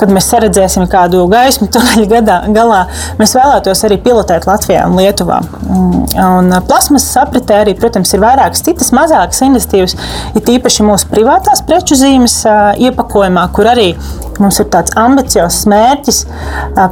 kad 0.00 0.12
mēs 0.12 0.30
redzēsim 0.44 0.88
kādu 0.90 1.24
gaismu 1.30 1.70
tuneļa 1.72 2.40
galā, 2.54 2.84
mēs 3.20 3.34
vēlētos 3.38 3.84
arī 3.88 4.00
pilotēt 4.02 4.48
Latvijā 4.48 4.86
un 4.88 4.98
Lietuvā. 5.00 5.40
Un 6.20 6.54
plasmasas 6.66 7.16
apritē 7.30 7.62
arī, 7.62 7.76
protams, 7.78 8.10
ir 8.14 8.24
vairākas 8.24 8.64
citas 8.66 8.90
mazākas 8.96 9.44
iniciatīvas, 9.46 9.96
ir 10.34 10.44
tīpaši 10.46 10.86
mūsu 10.86 11.10
privātās 11.12 11.62
preču 11.66 11.96
zīmes 11.98 12.40
iepakojumā, 12.82 13.46
kur 13.54 13.70
arī 13.70 13.92
mums 14.40 14.58
ir 14.62 14.68
tāds 14.72 14.94
ambiciozs 14.98 15.66
mērķis 15.70 16.20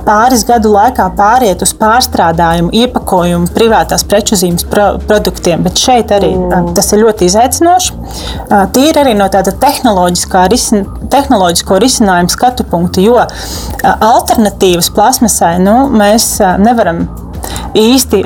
pāris 0.04 0.44
gadu 0.48 0.72
laikā 0.74 1.08
pāriet 1.18 1.62
uz 1.64 1.72
pārstrādājumu, 1.78 2.72
iepakojumu 2.76 3.48
privātās 3.56 4.04
preču 4.08 4.38
zīmes 4.38 4.66
pro 4.68 4.90
produktiem. 5.08 5.64
Bet 5.64 5.80
šeit 5.80 6.12
arī 6.14 6.34
mm. 6.36 6.72
tas 6.76 6.92
ir 6.92 7.02
ļoti 7.02 7.28
izaicinoši. 7.28 7.96
Tīri 8.76 9.02
arī 9.02 9.14
no 9.18 9.28
tāda 9.32 9.54
risin, 10.52 10.84
tehnoloģisko 11.10 11.80
risinājumu 11.82 12.32
skatu 12.32 12.68
punkta, 12.68 13.00
jo 13.04 13.16
alternatīvas 13.84 14.92
plasmasai 14.94 15.56
nu, 15.64 15.78
mēs 15.94 16.36
nevaram 16.60 17.06
īsti 17.78 18.22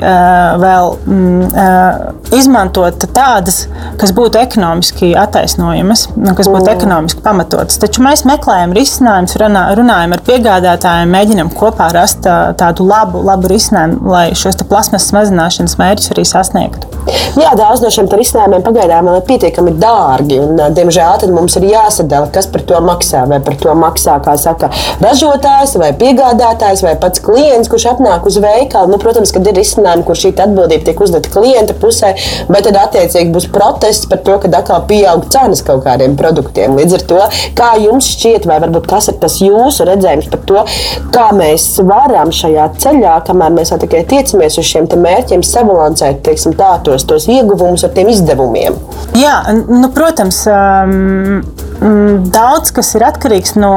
vēl 0.63 0.93
mm, 1.05 2.23
izmantot 2.35 3.05
tādas, 3.15 3.63
kas 4.01 4.13
būtu 4.15 4.41
ekonomiski 4.41 5.13
attaisnojamas, 5.19 6.07
kas 6.37 6.49
būtu 6.51 6.71
ekonomiski 6.73 7.23
pamatotas. 7.25 7.79
Taču 7.81 8.03
mēs 8.05 8.25
meklējam 8.29 8.75
risinājumus, 8.75 9.37
runājam 9.79 10.17
ar 10.17 10.25
piegādātājiem, 10.27 11.13
mēģinam 11.13 11.53
kopā 11.53 11.91
rast 11.95 12.25
tādu 12.59 12.87
labu, 12.89 13.23
labu 13.25 13.51
risinājumu, 13.51 14.03
lai 14.13 14.27
šos 14.37 14.61
plasmasas 14.69 15.13
mazināšanas 15.15 15.79
mērķus 15.81 16.13
arī 16.15 16.27
sasniegtu. 16.29 17.02
Jā, 17.33 17.51
daudz 17.57 17.81
no 17.83 17.89
šiem 17.93 18.07
risinājumiem 18.11 18.63
pagaidām 18.65 19.09
ir 19.11 19.23
pietiekami 19.27 19.73
dārgi. 19.81 20.39
Un, 20.43 20.59
diemžēl 20.77 21.25
mums 21.33 21.57
ir 21.59 21.67
jāsadala, 21.71 22.29
kas 22.33 22.47
par 22.51 22.63
to 22.67 22.79
maksā. 22.83 23.23
Vai 23.29 23.39
par 23.43 23.57
to 23.59 23.73
maksā 23.77 24.19
saka, 24.39 24.69
ražotājs, 25.03 25.75
vai 25.81 25.91
piegādātājs, 25.97 26.83
vai 26.85 26.95
pats 26.99 27.21
klients, 27.23 27.69
kurš 27.71 27.89
atnāk 27.93 28.27
uz 28.29 28.37
veikalu. 28.43 28.93
Nu, 28.93 28.99
protams, 29.01 29.33
ka 29.33 29.41
ir 29.41 29.57
risinājumi, 29.57 30.05
kur 30.07 30.19
šī 30.19 30.33
atbildība 30.45 30.87
tiek 30.89 31.01
uzdota 31.03 31.31
klienta 31.33 31.75
pusē, 31.79 32.13
bet 32.49 32.67
tad 32.67 32.79
attiecīgi 32.85 33.33
būs 33.33 33.49
protests 33.53 34.09
par 34.11 34.21
to, 34.25 34.37
ka 34.43 34.51
atkal 34.59 34.85
pieaug 34.89 35.27
cenas 35.33 35.63
kaut 35.65 35.83
kādiem 35.87 36.17
produktiem. 36.19 36.77
Līdz 36.79 36.97
ar 36.99 37.05
to, 37.09 37.21
kā 37.57 37.73
jums 37.81 38.11
šķiet, 38.15 38.47
vai 38.49 38.59
varbūt 38.63 38.87
kas 38.89 39.09
ir 39.11 39.19
tas 39.21 39.39
jūsu 39.41 39.87
redzējums 39.89 40.29
par 40.31 40.43
to, 40.49 40.65
kā 41.13 41.29
mēs 41.35 41.67
varam 41.83 42.31
šajā 42.33 42.69
ceļā, 42.83 43.17
kamēr 43.27 43.55
mēs 43.57 43.73
tikai 43.83 44.03
tiecamies 44.09 44.59
uz 44.61 44.69
šiem 44.69 44.89
mērķiem, 45.03 45.43
sabalansēt 45.45 46.21
tā, 46.23 46.71
tos, 46.93 47.07
tos 47.09 47.27
ieguvumus 47.31 47.83
ar 47.83 47.93
tiem 47.97 48.13
izdevumiem? 48.13 48.77
Jā, 49.17 49.39
nu, 49.67 49.89
protams. 49.93 50.45
Um 50.53 51.41
daudz 51.83 52.71
kas 52.71 52.93
ir 52.95 53.03
atkarīgs 53.03 53.57
no, 53.59 53.73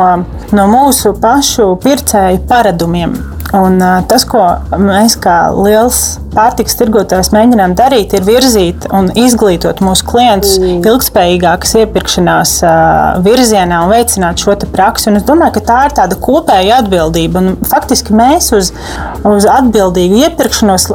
no 0.55 0.67
mūsu 0.71 1.15
pašu 1.19 1.73
pircēju 1.83 2.45
paradumiem. 2.47 3.17
Un, 3.55 3.79
tas, 4.11 4.25
ko 4.27 4.43
mēs 4.81 5.15
kā 5.23 5.47
liels 5.55 6.19
pārtiks 6.37 6.77
tirgotājs 6.77 7.31
mēģinām 7.33 7.77
darīt, 7.79 8.13
ir 8.17 8.25
virzīt 8.27 8.87
un 8.93 9.09
izglītot 9.17 9.81
mūsu 9.85 10.05
klientus 10.09 10.57
mm. 10.61 10.83
ilgspējīgākas 10.85 11.77
iepirkšanās 11.81 12.57
virzienā 13.25 13.81
un 13.87 13.93
veicināt 13.95 14.43
šo 14.43 14.57
praksi. 14.73 15.09
Un 15.11 15.21
es 15.21 15.27
domāju, 15.29 15.57
ka 15.57 15.63
tā 15.71 15.79
ir 15.87 15.95
tāda 15.97 16.19
kopēja 16.21 16.81
atbildība. 16.83 17.41
Un 17.41 17.69
faktiski 17.71 18.17
mēs 18.17 18.51
uz, 18.57 18.73
uz 19.27 19.49
atbildīgu 19.49 20.21
iepirkšanos 20.27 20.89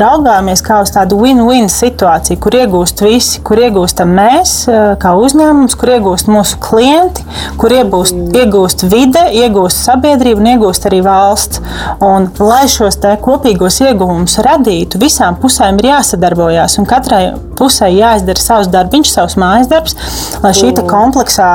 raugāmies 0.00 0.64
kā 0.66 0.80
uz 0.84 0.94
tādu 0.94 1.20
win-win 1.20 1.70
situāciju, 1.70 2.40
kur 2.42 2.58
iegūst 2.62 3.04
visi, 3.04 3.44
kur 3.46 3.60
iegūstam 3.62 4.16
mēs 4.16 4.56
kā 5.02 5.14
uzņēmums, 5.20 5.76
kur 5.78 5.94
iegūst 5.98 6.32
mūsu 6.32 6.58
klienti, 6.64 7.26
kur 7.60 7.76
iegūst, 7.76 8.16
mm. 8.16 8.42
iegūst 8.42 8.86
vide, 8.90 9.28
iegūst 9.44 9.84
sabiedrība 9.86 10.42
un 10.42 10.52
iegūst 10.56 10.90
arī 10.90 11.04
valsts. 11.06 11.62
Un, 12.04 12.28
lai 12.38 12.64
šos 12.70 12.98
kopīgos 13.24 13.80
ieguvumus 13.84 14.38
radītu, 14.44 15.00
visām 15.02 15.38
pusēm 15.40 15.80
ir 15.80 15.90
jāsadarbojas, 15.90 16.78
un 16.80 16.88
katrai 16.88 17.22
pusē 17.58 17.90
jāizdara 17.92 18.40
savs 18.40 18.70
darbs, 18.72 19.12
savs 19.14 19.36
mājas 19.40 19.70
darbs, 19.70 19.96
lai 20.44 20.54
šī 20.56 20.72
kompleksā, 20.88 21.50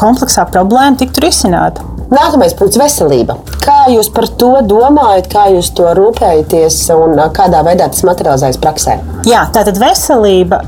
kompleksā 0.00 0.48
problēma 0.50 0.98
tiktu 0.98 1.26
risināta. 1.26 1.97
Nākamais 2.08 2.54
punkts- 2.56 2.78
veselība. 2.80 3.36
Kā 3.60 3.84
jūs 3.92 4.08
par 4.14 4.24
to 4.40 4.62
domājat, 4.64 5.28
kā 5.28 5.44
jūs 5.52 5.74
to 5.76 5.84
rūpējaties 5.92 6.76
un 6.94 7.18
kādā 7.36 7.60
veidā 7.66 7.90
tas 7.92 8.00
materializējas 8.00 8.56
praksē? 8.56 8.98
Jā, 9.28 9.42
tātad 9.52 9.76
veselība 9.76 10.62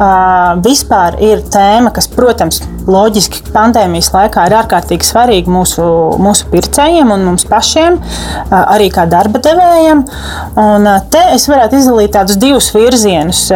vispār 0.61 1.17
ir 1.23 1.41
tēma, 1.41 1.95
kas, 1.95 2.09
protams, 2.09 2.61
loģiski 2.87 3.53
pandēmijas 3.55 4.11
laikā 4.13 4.47
ir 4.49 4.57
ārkārtīgi 4.59 5.07
svarīga 5.07 5.49
mūsu, 5.49 6.19
mūsu 6.21 6.45
pircējiem 6.53 7.13
un 7.15 7.25
mums 7.25 7.47
pašiem, 7.49 7.97
arī 8.51 8.91
kā 8.93 9.07
darba 9.09 9.39
devējiem. 9.39 10.05
Un, 10.61 10.89
te 11.11 11.23
es 11.33 11.47
varētu 11.49 11.79
izdalīt 11.81 12.13
tādus 12.13 12.37
divus 12.37 12.71
virzienus, 12.75 13.47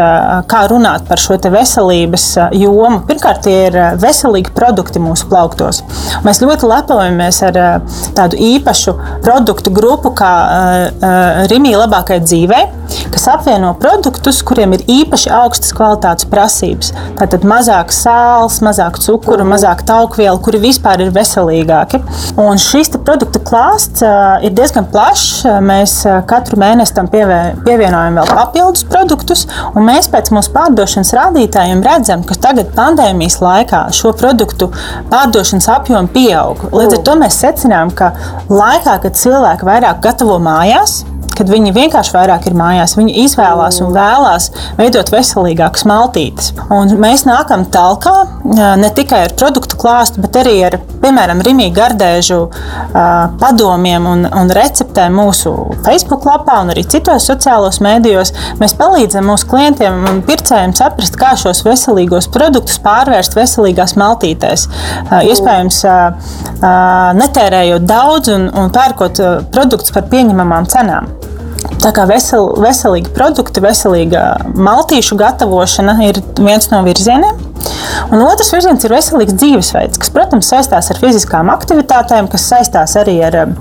kā 0.48 0.64
runāt 0.70 1.04
par 1.08 1.20
šo 1.20 1.36
veselības 1.36 2.30
jomu. 2.56 3.02
Pirmkārt, 3.08 3.42
tie 3.44 3.66
ir 3.66 3.78
veselīgi 4.00 4.54
produkti 4.56 5.02
mūsu 5.02 5.28
plauktos. 5.28 5.82
Mēs 6.24 6.40
ļoti 6.40 6.70
lepojamies 6.70 7.42
ar 7.50 7.73
tādu 8.16 8.38
īpašu 8.40 8.96
produktu 9.24 9.72
grupu, 9.74 10.12
kā 10.16 10.32
Rimija 11.50 11.82
labākajai 11.84 12.24
dzīvei, 12.24 12.64
kas 13.24 13.32
apvieno 13.32 13.70
produktus, 13.80 14.42
kuriem 14.44 14.74
ir 14.76 14.82
īpaši 14.90 15.30
augstas 15.32 15.72
kvalitātes 15.72 16.26
prasības. 16.28 16.90
Tātad 17.16 17.44
mazāk 17.48 17.92
sāls, 17.94 18.58
mazāk 18.64 18.98
cukuru, 19.00 19.46
mazāk 19.48 19.80
taukvielu, 19.88 20.36
kuri 20.44 20.60
vispār 20.60 21.00
ir 21.06 21.12
veselīgāki. 21.14 22.02
Un 22.40 22.60
šis 22.60 22.92
produktu 22.94 23.40
klāsts 23.40 24.04
ir 24.44 24.52
diezgan 24.52 24.84
plašs. 24.92 25.46
Mēs 25.64 25.94
katru 26.28 26.58
mēnesi 26.60 26.96
tam 26.98 27.08
pievienojam 27.08 28.20
vēl 28.20 28.28
papildus 28.28 28.84
produktus, 28.92 29.46
un 29.72 29.88
mēs 29.88 30.10
pēc 30.12 30.28
mūsu 30.34 30.52
pārdošanas 30.52 31.14
rādītājiem 31.16 31.80
redzam, 31.86 32.26
ka 32.28 32.36
tagad 32.36 32.74
pandēmijas 32.76 33.40
laikā 33.40 33.86
šo 33.96 34.12
produktu 34.20 34.68
pārdošanas 35.14 35.70
apjomu 35.78 36.12
pieaug. 36.12 36.68
Līdz 36.76 37.00
ar 37.00 37.02
to 37.08 37.16
mēs 37.24 37.40
secinām, 37.40 37.94
ka 37.96 38.12
laikā, 38.52 39.00
kad 39.06 39.16
cilvēki 39.16 39.70
vairāk 39.72 40.04
gatavo 40.04 40.36
mājās, 40.44 41.06
kad 41.38 41.50
viņi 41.50 41.74
vienkārši 41.74 42.14
vairāk 42.14 42.48
ir 42.48 42.56
mājās. 42.58 42.96
Viņi 42.98 43.16
izvēlās 43.24 43.80
un 43.84 43.92
vēlās 43.94 44.50
veidot 44.78 45.10
veselīgākas 45.12 45.86
maltītes. 45.88 46.52
Un 46.74 46.94
mēs 47.02 47.26
nākam 47.28 47.66
tālāk 47.72 48.08
ne 48.80 48.90
tikai 48.94 49.24
ar 49.26 49.34
produktu 49.38 49.78
klāstu, 49.80 50.22
bet 50.24 50.38
arī 50.40 50.56
ar, 50.68 50.78
piemēram, 51.02 51.42
Rimīgu 51.44 51.74
gardēžu 51.76 52.40
padomiem 53.40 54.06
un, 54.08 54.24
un 54.28 54.52
receptēm 54.54 55.16
mūsu 55.18 55.52
Facebook 55.86 56.26
lapā 56.28 56.60
un 56.64 56.72
arī 56.74 56.84
citos 56.88 57.26
sociālos 57.28 57.80
mēdījos. 57.84 58.32
Mēs 58.62 58.76
palīdzam 58.78 59.28
mūsu 59.28 59.48
klientiem 59.50 60.06
un 60.10 60.22
pircējiem 60.26 60.74
saprast, 60.78 61.18
kā 61.20 61.34
šos 61.40 61.64
veselīgos 61.66 62.30
produktus 62.34 62.80
pārvērst 62.84 63.36
veselīgās 63.38 63.96
maltītēs. 64.00 64.68
Iespējams, 65.24 65.82
netērējot 67.20 67.86
daudz 67.88 68.32
un, 68.34 68.48
un 68.54 68.72
pērkot 68.74 69.22
produktus 69.54 69.94
par 69.94 70.08
pieņemamām 70.12 70.70
cenām. 70.70 71.12
Tā 71.84 71.90
kā 71.92 72.06
vesel, 72.08 72.50
veselīgi 72.64 73.12
produkti, 73.16 73.60
veselīga 73.64 74.22
maltīšu 74.56 75.18
gatavošana 75.20 75.98
ir 76.06 76.20
viens 76.38 76.70
no 76.72 76.80
virzieniem. 76.86 77.40
Un 78.12 78.22
otrs 78.24 78.50
virziens 78.52 78.84
ir 78.84 78.92
veselīgs 78.92 79.36
dzīvesveids, 79.40 79.98
kas, 80.00 80.10
protams, 80.12 80.48
saistās 80.50 80.90
ar 80.92 81.00
fiziskām 81.00 81.50
aktivitātēm, 81.52 82.28
kas 82.32 82.46
saistās 82.50 82.96
arī 83.00 83.14
ar 83.24 83.36
um, 83.42 83.54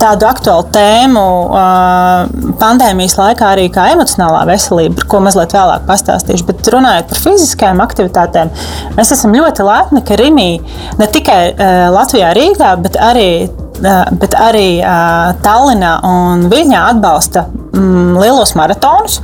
tādu 0.00 0.28
aktuālu 0.28 0.66
tēmu 0.74 1.24
uh, 1.46 2.52
pandēmijas 2.60 3.16
laikā, 3.18 3.52
arī 3.54 3.68
kā 3.74 3.88
emocionālā 3.94 4.44
veselība, 4.50 5.00
par 5.00 5.08
ko 5.14 5.22
mazliet 5.26 5.54
vēlāk 5.56 5.86
pastāstīšu. 5.90 6.46
Bet 6.50 6.70
runājot 6.74 7.10
par 7.10 7.22
fiziskajām 7.26 7.82
aktivitātēm, 7.86 8.52
mēs 8.98 9.14
esam 9.16 9.34
ļoti 9.36 9.66
lepni, 9.66 10.04
ka 10.06 10.18
Rimī 10.20 10.50
ne 11.00 11.10
tikai 11.10 11.40
uh, 11.52 11.88
Latvijā, 11.94 12.34
Rīgā, 12.38 12.76
bet 12.84 12.98
arī 13.10 13.30
bet 13.80 14.36
arī 14.36 14.80
Tallinā 15.44 15.92
un 16.06 16.46
Viļņā 16.50 16.84
atbalsta 16.94 17.46
mm, 17.48 18.18
lielos 18.20 18.54
maratonus. 18.58 19.20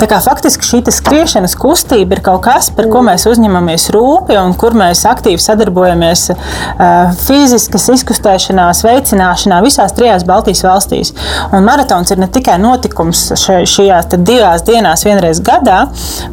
Tā 0.00 0.06
kā 0.10 0.20
faktiski 0.24 0.64
šī 0.66 0.80
skriešanas 0.94 1.56
kustība 1.60 2.16
ir 2.16 2.22
kaut 2.24 2.42
kas, 2.46 2.70
par 2.74 2.88
ko 2.92 3.02
mēs 3.04 3.26
uzņemamies 3.28 3.88
rūpi 3.94 4.36
un 4.40 4.54
kur 4.58 4.74
mēs 4.78 5.02
aktīvi 5.08 5.40
sadarbojamies 5.42 6.26
fiziskas 7.24 7.88
izkustēšanās, 7.96 8.82
veicināšanā 8.86 9.60
visās 9.64 9.94
trijās 9.96 10.24
Baltijas 10.28 10.62
valstīs. 10.64 11.12
Un 11.52 11.66
maratons 11.66 12.12
ir 12.14 12.22
ne 12.22 12.30
tikai 12.32 12.56
notikums 12.62 13.26
šajās 13.40 14.10
divās 14.16 14.64
dienās, 14.66 15.04
vienreiz 15.06 15.42
gadā, 15.44 15.82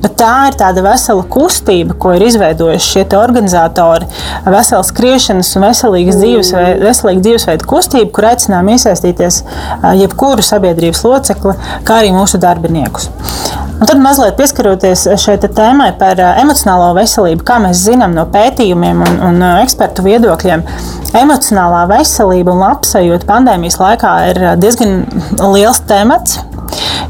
bet 0.04 0.18
tā 0.22 0.34
ir 0.52 0.58
tāda 0.60 0.84
vesela 0.86 1.26
kustība, 1.28 1.98
ko 2.00 2.16
ir 2.18 2.28
izveidojuši 2.30 2.94
šie 2.94 3.06
organizatori. 3.18 4.08
Vesela 4.48 4.84
skriešanas 4.86 5.54
un 5.58 5.68
veselīgas 5.68 6.20
dzīvesveida, 6.22 6.80
veselīga 6.86 7.26
dzīvesveida 7.28 7.68
kustība, 7.68 8.12
kur 8.16 8.30
aicinām 8.32 8.72
iesaistīties 8.76 9.44
jebkuru 10.04 10.46
sabiedrības 10.46 11.04
locekli, 11.08 11.58
kā 11.88 12.02
arī 12.04 12.14
mūsu 12.16 12.40
darbiniekus. 12.42 13.07
Un 13.78 13.86
tad 13.86 14.00
mazliet 14.02 14.38
pieskaroties 14.40 15.04
šai 15.22 15.36
tēmai 15.44 15.92
par 16.00 16.18
emocionālo 16.42 16.96
veselību, 16.98 17.46
kā 17.46 17.60
mēs 17.62 17.84
zinām 17.86 18.16
no 18.18 18.24
pētījumiem 18.34 19.04
un, 19.06 19.20
un 19.28 19.44
ekspertu 19.62 20.06
viedokļiem, 20.08 20.64
emocionālā 21.20 21.84
veselība 21.92 22.56
un 22.56 22.64
labsajūta 22.64 23.30
pandēmijas 23.30 23.78
laikā 23.82 24.14
ir 24.32 24.40
diezgan 24.64 25.04
liels 25.54 25.84
temats. 25.90 26.40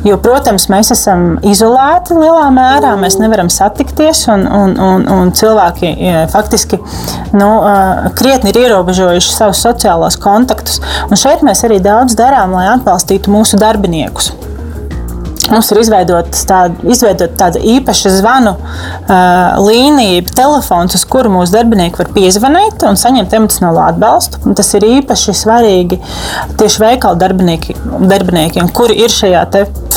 Jo, 0.06 0.18
protams, 0.22 0.68
mēs 0.70 0.92
esam 0.94 1.40
izolēti 1.48 2.16
lielā 2.16 2.50
mērā, 2.54 2.92
mēs 3.00 3.18
nevaram 3.20 3.50
satikties, 3.52 4.26
un, 4.32 4.44
un, 4.46 4.76
un, 4.84 5.08
un 5.12 5.32
cilvēki 5.36 5.94
faktiski 6.32 6.80
nu, 7.34 7.50
krietni 8.20 8.54
ir 8.54 8.62
ierobežojuši 8.66 9.34
savus 9.34 9.64
sociālos 9.66 10.20
kontaktus. 10.22 10.84
Un 11.08 11.20
šeit 11.20 11.44
mēs 11.48 11.66
arī 11.68 11.80
daudz 11.84 12.16
darām, 12.20 12.54
lai 12.60 12.68
atbalstītu 12.76 13.34
mūsu 13.34 13.60
darbiniekus. 13.64 14.36
Mums 15.48 15.72
ir 15.72 15.80
izveidota 15.80 16.42
tāda, 16.50 16.88
izveidot 16.92 17.36
tāda 17.40 17.62
īpaša 17.64 18.12
zvanu 18.18 18.54
uh, 18.58 19.58
līnija, 19.64 20.26
telefons, 20.36 20.98
uz 20.98 21.06
kuru 21.08 21.32
mūsu 21.32 21.56
darbinieki 21.56 22.02
var 22.02 22.12
piezvanīt 22.16 22.84
un 22.88 23.00
saņemt 23.00 23.36
emocionālo 23.40 23.84
atbalstu. 23.86 24.42
Un 24.48 24.58
tas 24.58 24.74
ir 24.76 24.88
īpaši 24.88 25.36
svarīgi 25.38 26.02
tieši 26.60 26.84
veikalu 26.84 27.22
darbinieki, 27.24 27.78
darbiniekiem, 28.12 28.72
kuri 28.76 29.00
ir 29.06 29.14
šajā 29.14 29.46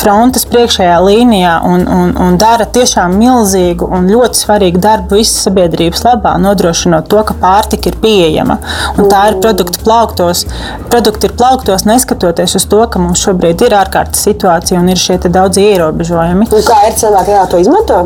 frontes 0.01 0.47
priekšējā 0.49 0.95
līnijā 1.03 1.57
un, 1.67 1.83
un, 1.85 2.13
un 2.17 2.37
dara 2.41 2.65
tiešām 2.65 3.13
milzīgu 3.19 3.85
un 3.93 4.07
ļoti 4.09 4.39
svarīgu 4.39 4.81
darbu 4.81 5.19
visas 5.19 5.45
sabiedrības 5.45 6.05
labā, 6.07 6.33
nodrošinot 6.41 7.09
to, 7.11 7.21
ka 7.27 7.35
pārtika 7.37 7.91
ir 7.91 7.99
pieejama. 8.01 8.57
Un 8.95 9.11
tā 9.11 9.27
ir 9.29 9.37
produkti 9.43 9.83
plauktos. 9.83 10.45
Produkti 10.89 11.29
ir 11.29 11.35
plauktos 11.37 11.85
neskatoties 11.85 12.57
uz 12.57 12.65
to, 12.71 12.81
ka 12.89 13.01
mums 13.03 13.21
šobrīd 13.21 13.61
ir 13.67 13.77
ārkārtas 13.77 14.25
situācija 14.25 14.79
un 14.81 14.89
ir 14.89 15.01
šie 15.01 15.19
daudz 15.21 15.40
ierobežojumi. 15.49 16.49
Un 16.51 16.67
kā 16.67 16.81
ir 16.89 16.97
cilvēki, 17.01 17.37
kā 17.37 17.47
to 17.49 17.61
izmanto? 17.61 18.01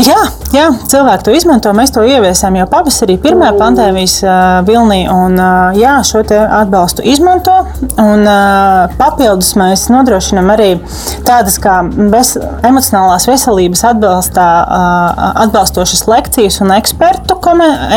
Jā, 0.00 0.16
jā, 0.54 0.68
cilvēki 0.88 1.26
to 1.26 1.32
izmanto. 1.36 1.70
Mēs 1.76 1.90
to 1.92 2.00
ieviesām 2.08 2.54
jau 2.56 2.64
pavasarī, 2.70 3.18
pirmā 3.20 3.50
pandēmijas 3.58 4.14
uh, 4.24 4.32
vilnī. 4.64 5.02
Un, 5.12 5.34
uh, 5.36 5.76
jā, 5.76 5.98
šo 6.06 6.22
atbalstu 6.24 7.04
izmanto. 7.04 7.52
Un, 8.00 8.24
uh, 8.24 8.94
papildus 8.96 9.52
mēs 9.60 9.88
nodrošinām 9.92 10.48
arī 10.54 10.70
tādas 11.28 11.58
kā 11.60 11.82
ves 11.84 12.32
emocionālās 12.66 13.28
veselības 13.28 13.84
atbalstā, 13.90 14.46
uh, 14.62 15.24
atbalstošas 15.44 16.06
lekcijas 16.08 16.60
un 16.64 16.72
ekspertu, 16.78 17.36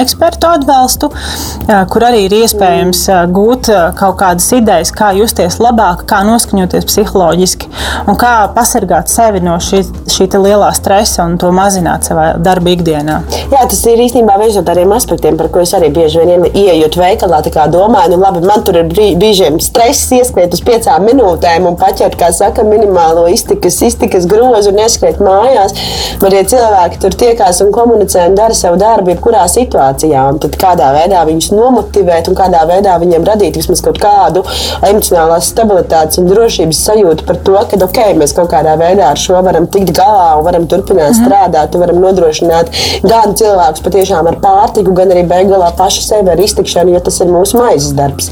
ekspertu 0.01 0.51
atbalstu, 0.51 1.12
uh, 1.13 1.86
kur 1.93 2.07
arī 2.10 2.25
ir 2.27 2.38
iespējams 2.41 3.05
uh, 3.13 3.24
gūt 3.31 3.72
uh, 3.72 3.86
kaut 3.95 4.19
kādas 4.19 4.50
idejas, 4.57 4.91
kā 4.91 5.13
justies 5.15 5.62
labāk, 5.63 6.03
kā 6.10 6.24
noskaņoties 6.27 6.89
psiholoģiski 6.91 7.72
un 8.12 8.19
kā 8.19 8.36
pasargāt 8.55 9.12
sevi 9.13 9.43
no 9.45 9.55
šī, 9.63 9.86
šī 10.12 10.31
lielā 10.33 10.74
stresa 10.75 11.24
un 11.29 11.39
to 11.39 11.53
mazināt 11.55 11.92
turpināt 11.93 12.07
savā 12.07 12.25
darba 12.41 12.71
ikdienā. 12.73 13.21
Jā, 13.51 13.65
tas 13.69 13.81
ir 13.85 14.01
īstenībā 14.01 14.38
viens 14.39 14.55
no 14.57 14.63
tādiem 14.63 14.91
aspektiem, 14.93 15.38
par 15.38 15.50
ko 15.50 15.62
es 15.62 15.73
arī 15.73 15.89
bieži 15.93 16.19
vien 16.23 16.45
ienāku 16.45 17.00
veikalā. 17.00 17.41
Domāju, 17.69 18.13
nu, 18.13 18.21
labi, 18.21 18.41
man 18.45 18.63
tur 18.63 18.77
ir 18.77 18.88
brīžiem 18.89 19.59
stress, 19.62 20.12
ieskriet 20.12 20.53
uz 20.53 20.62
piecām 20.63 21.05
minūtēm 21.07 21.67
un 21.67 21.77
paķert, 21.77 22.17
kā 22.17 22.31
saka, 22.33 22.63
minimālo 22.63 23.27
iztikas, 23.31 23.81
iztikas 23.81 24.25
grozu 24.27 24.71
un 24.71 24.81
ieskriet 24.83 25.21
mājās. 25.21 25.75
Bet, 26.21 26.33
ja 26.33 26.43
cilvēki 26.43 27.00
tur 27.01 27.15
tiekās 27.17 27.62
un 27.63 27.71
komunicē 27.73 28.27
un 28.29 28.38
dara 28.38 28.55
savu 28.57 28.79
darbu, 28.81 29.13
jebkurā 29.13 29.45
situācijā, 29.51 30.25
tad 30.43 30.57
kādā 30.59 30.91
veidā 30.95 31.23
viņus 31.27 31.51
nomotivēt 31.53 32.29
un 32.31 32.38
kādā 32.38 32.63
veidā 32.69 32.97
viņiem 33.01 33.27
radīt 33.27 33.59
vismaz 33.59 33.83
kaut 33.83 34.00
kādu 34.01 34.43
emocionālās 34.88 35.51
stabilitātes 35.53 36.21
un 36.21 36.29
drošības 36.29 36.83
sajūtu 36.88 37.27
par 37.27 37.41
to, 37.45 37.57
ka 37.69 37.81
ok, 37.85 38.01
mēs 38.19 38.35
kaut 38.38 38.51
kādā 38.53 38.75
veidā 38.79 39.09
ar 39.12 39.19
šo 39.19 39.41
varam 39.45 39.67
tikt 39.71 39.93
galā 39.97 40.29
un 40.39 40.47
varam 40.47 40.67
turpināt 40.69 41.13
mm 41.13 41.19
-hmm. 41.19 41.25
strādāt, 41.25 41.75
un 41.75 41.82
varam 41.83 42.01
nodrošināt 42.03 42.71
gan 43.05 43.35
cilvēkus 43.39 43.85
patiešām 43.85 44.31
ar 44.31 44.39
pārtiku, 44.43 44.95
gan 44.97 45.13
arī 45.13 45.27
beigās 45.29 45.77
pašu 45.77 46.07
sevi 46.07 46.33
ar 46.33 46.41
iztikšanu, 46.41 46.95
jo 46.95 47.03
tas 47.03 47.19
ir 47.21 47.31
mūsu 47.33 47.59
maizes 47.61 47.93
darbs. 47.97 48.31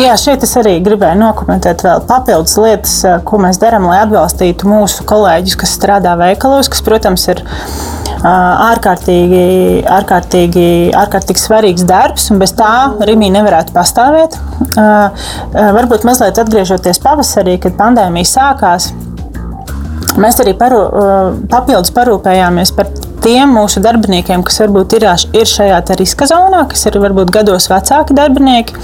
Jā, 0.00 0.14
šeit 0.16 0.44
es 0.46 0.54
arī 0.56 0.78
gribēju 0.84 1.18
nokomentēt 1.20 1.82
vēl 1.84 2.04
papildus 2.08 2.54
lietas, 2.60 2.92
eh, 3.04 3.18
ko 3.26 3.40
mēs 3.42 3.58
darām, 3.60 3.88
lai 3.90 3.98
atbalstītu 4.04 4.68
mūsu 4.70 5.04
kolēģus, 5.08 5.56
kas 5.60 5.74
strādā 5.76 6.14
veikalos, 6.16 6.70
kas, 6.72 6.80
protams, 6.86 7.26
ir 7.28 7.42
eh, 7.42 8.24
ārkārtīgi, 8.24 9.42
ārkārtīgi, 9.98 10.64
ārkārtīgi 10.96 11.42
svarīgs 11.42 11.84
darbs, 11.88 12.30
un 12.32 12.40
bez 12.40 12.54
tā 12.56 12.72
Rīgā 12.96 13.32
nevarētu 13.36 13.76
pastāvēt. 13.76 14.38
Eh, 14.70 15.28
varbūt 15.76 16.08
mazliet 16.08 16.40
atgriežoties 16.40 17.02
pavasarī, 17.04 17.58
kad 17.60 17.76
pandēmija 17.80 18.30
sākās. 18.30 18.92
Mēs 20.20 20.40
arī 20.42 20.54
paru, 20.58 20.80
papildus 21.50 21.92
parūpējāmies 21.96 22.74
par 22.76 22.90
tiem 23.24 23.54
mūsu 23.56 23.82
darbiniekiem, 23.84 24.42
kas 24.46 24.60
varbūt 24.62 24.96
ir, 24.98 25.06
ir 25.36 25.48
šajā 25.48 25.80
riska 26.00 26.28
zonā, 26.30 26.64
kas 26.70 26.86
ir 26.88 26.98
varbūt 27.02 27.32
gados 27.34 27.68
vecāki 27.70 28.16
darbinieki, 28.16 28.76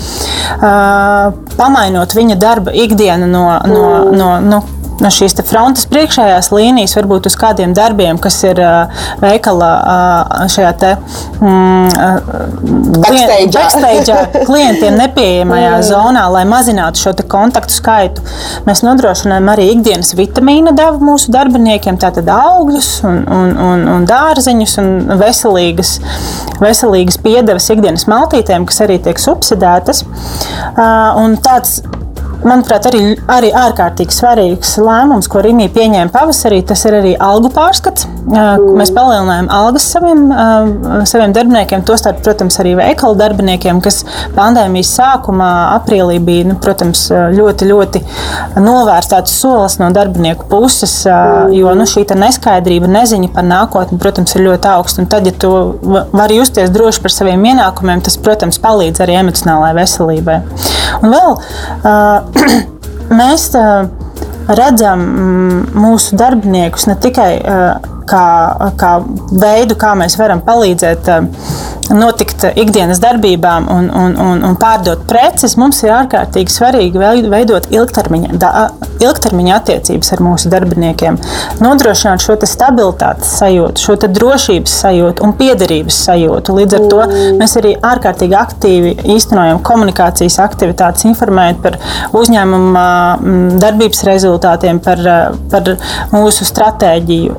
pamainot 1.56 2.16
viņa 2.16 2.38
darba 2.40 2.74
ikdienu 2.76 3.28
no, 3.30 3.46
no, 3.68 3.86
no, 4.12 4.30
no 4.44 4.62
no 5.02 5.10
šīs 5.12 5.36
frontes 5.46 5.86
priekšējās 5.90 6.50
līnijas, 6.54 6.96
varbūt 6.98 7.28
uz 7.30 7.36
kādiem 7.38 7.74
darbiem, 7.76 8.18
kas 8.22 8.38
ir 8.46 8.60
uh, 8.62 9.04
veikala 9.22 9.70
uh, 9.76 10.44
šajā 10.52 10.72
te 10.80 10.92
mm, 11.40 12.96
backstage. 12.96 13.50
backstage 13.56 14.16
klientiem 14.48 14.96
nepieejamajā 15.00 15.74
zonā, 15.90 16.26
lai 16.32 16.44
mazinātu 16.48 17.02
šo 17.02 17.14
kontaktu 17.28 17.74
skaitu. 17.74 18.24
Mēs 18.68 18.82
nodrošinām 18.86 19.48
arī 19.52 19.68
ikdienas 19.74 20.14
vitamīnu 20.18 20.74
devu 20.76 21.02
mūsu 21.10 21.32
darbiniekiem, 21.34 21.98
tātad 22.00 22.28
augļus 22.32 22.90
un, 23.06 23.22
un, 23.24 23.52
un, 23.68 23.84
un 23.96 24.08
dārzeņus 24.08 24.78
un 24.82 24.90
veselīgas, 25.20 25.96
veselīgas 26.62 27.20
piedevas 27.22 27.68
ikdienas 27.72 28.08
maltītēm, 28.10 28.66
kas 28.68 28.82
arī 28.86 29.00
tiek 29.04 29.20
subsidētas. 29.20 30.04
Uh, 30.06 31.16
un 31.22 31.38
tāds 31.42 31.80
manuprāt, 32.48 32.86
arī, 32.90 33.02
arī 33.30 33.50
ārkārtīgi 33.56 34.14
svarīgs 34.14 34.76
lēmums, 34.82 35.28
ko 35.30 35.42
Rīgā 35.44 35.68
pieņēma 35.74 36.12
pavasarī. 36.14 36.62
Tas 36.66 36.84
ir 36.88 36.98
arī 37.00 37.14
algu 37.22 37.50
pārskats. 37.54 38.06
Mēs 38.26 38.90
palielinājām 38.94 39.48
algas 39.54 39.86
saviem, 39.92 40.24
saviem 41.06 41.34
darbiniekiem, 41.36 41.84
tostarp, 41.86 42.22
protams, 42.26 42.58
arī 42.62 42.74
veikalu 42.78 43.14
darbiniekiem, 43.20 43.78
kas 43.84 44.00
pandēmijas 44.34 44.90
sākumā, 44.98 45.50
aprīlī 45.76 46.18
bija 46.26 46.48
nu, 46.50 46.56
protams, 46.62 47.06
ļoti, 47.36 47.68
ļoti 47.70 48.02
novērtēts 48.62 49.36
solis 49.40 49.78
no 49.82 49.92
darbinieku 49.94 50.48
puses, 50.50 50.96
jo 51.54 51.76
nu, 51.78 51.86
šī 51.86 52.06
neskaidrība, 52.18 52.90
neziņa 52.90 53.30
par 53.36 53.46
nākotni, 53.46 54.00
protams, 54.02 54.34
ir 54.34 54.46
ļoti 54.48 54.72
augsta. 54.72 55.04
Un 55.04 55.10
tad, 55.12 55.28
ja 55.28 55.34
tu 55.36 55.52
vari 56.16 56.40
justies 56.40 56.72
droši 56.74 57.04
par 57.04 57.14
saviem 57.14 57.46
ienākumiem, 57.52 58.02
tas, 58.06 58.18
protams, 58.18 58.58
palīdz 58.62 59.04
arī 59.06 59.20
emocionālajai 59.22 59.78
veselībai. 59.80 60.40
Un 61.02 61.14
vēl 61.14 61.36
mēs 63.20 63.50
redzam 64.46 65.02
mm, 65.02 65.60
mūsu 65.74 66.18
darbiniekus 66.18 66.86
ne 66.90 66.96
tikai 67.02 67.30
kā, 68.06 68.26
kā 68.78 68.92
veidu, 69.32 69.76
kā 69.78 69.94
mēs 69.98 70.16
varam 70.20 70.42
palīdzēt 70.46 71.10
notikt 71.94 72.44
ikdienas 72.56 73.00
darbībām 73.02 73.68
un, 73.70 73.88
un, 73.90 74.16
un, 74.20 74.42
un 74.46 74.56
pārdot 74.60 75.04
preces, 75.08 75.56
mums 75.60 75.82
ir 75.84 75.94
ārkārtīgi 75.94 76.52
svarīgi 76.52 77.00
veidot 77.30 77.68
ilgtermiņa, 77.72 78.38
da, 78.40 78.68
ilgtermiņa 79.02 79.56
attiecības 79.60 80.12
ar 80.16 80.22
mūsu 80.24 80.50
darbiniekiem, 80.52 81.18
nodrošināt 81.62 82.24
šo 82.24 82.36
stabilitātes 82.46 83.36
sajūtu, 83.40 83.82
šo 83.82 83.96
drošības 84.06 84.76
sajūtu 84.82 85.24
un 85.26 85.34
piederības 85.38 85.98
sajūtu. 86.08 86.56
Līdz 86.60 86.78
ar 86.78 86.86
to 86.92 87.06
mēs 87.40 87.56
arī 87.60 87.74
ārkārtīgi 87.86 88.38
aktīvi 88.38 88.94
īstenojam 89.16 89.62
komunikācijas 89.66 90.38
aktivitātes, 90.44 91.06
informējot 91.10 91.62
par 91.64 91.78
uzņēmuma 92.16 92.86
darbības 93.62 94.04
rezultātiem, 94.08 94.80
par, 94.84 95.02
par 95.52 95.72
mūsu 96.14 96.46
stratēģiju, 96.48 97.38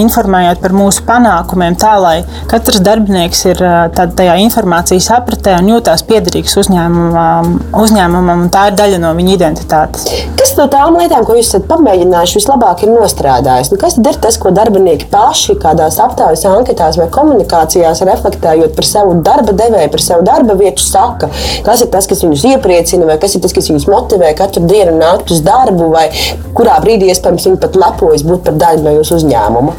informējot 0.00 0.62
par 0.62 0.76
mūsu 0.76 1.04
panākumiem, 1.08 1.78
tā 1.80 1.96
lai 2.00 2.16
katrs 2.50 2.82
darbinieks 2.84 3.44
ir 3.52 3.64
tad 3.96 4.14
tajā 4.18 4.36
informācijas 4.44 5.08
apritē 5.16 5.56
un 5.60 5.70
jūtās 5.72 6.02
piederīgs 6.08 6.56
uzņēmumam, 6.62 7.50
uzņēmumam, 7.80 8.44
un 8.46 8.52
tā 8.52 8.66
ir 8.70 8.78
daļa 8.78 9.00
no 9.02 9.12
viņa 9.18 9.34
identitātes. 9.36 10.06
Kas 10.38 10.54
no 10.58 10.66
tām 10.72 10.98
lietām, 10.98 11.24
ko 11.26 11.36
jūs 11.38 11.50
esat 11.50 11.66
pamēģinājuši, 11.70 12.38
vislabāk 12.40 12.84
ir 12.84 12.92
nostrādājis? 12.94 13.72
Nu, 13.72 13.78
kas 13.80 13.96
tad 13.98 14.10
ir 14.10 14.18
tas, 14.24 14.38
ko 14.40 14.52
darbinieki 14.56 15.10
paši 15.12 15.56
kādās 15.60 16.00
aptaujas, 16.02 16.46
anketās 16.48 16.98
vai 17.00 17.08
komunikācijās 17.12 18.02
reflektējot 18.08 18.74
par 18.78 18.88
savu 18.88 19.18
darba 19.26 19.54
devēju, 19.60 19.92
par 19.94 20.04
savu 20.04 20.26
darba 20.26 20.56
vietu, 20.58 20.84
saka? 20.84 21.30
Kas 21.66 21.84
ir 21.84 21.92
tas, 21.92 22.08
kas 22.10 22.24
viņus 22.24 22.46
iepriecina, 22.54 23.08
vai 23.10 23.18
kas 23.22 23.36
ir 23.36 23.44
tas, 23.44 23.54
kas 23.56 23.70
viņus 23.70 23.88
motivē 23.90 24.32
katru 24.38 24.64
dienu 24.70 24.96
nākt 24.98 25.32
uz 25.34 25.44
darbu, 25.46 25.92
vai 25.94 26.08
kurā 26.56 26.80
brīdī 26.82 27.12
iespējams 27.12 27.50
viņi 27.50 27.62
pat 27.62 27.78
lepojas 27.80 28.26
būt 28.26 28.46
par 28.48 28.60
daļu 28.64 28.86
no 28.86 28.98
jūsu 28.98 29.20
uzņēmuma? 29.20 29.76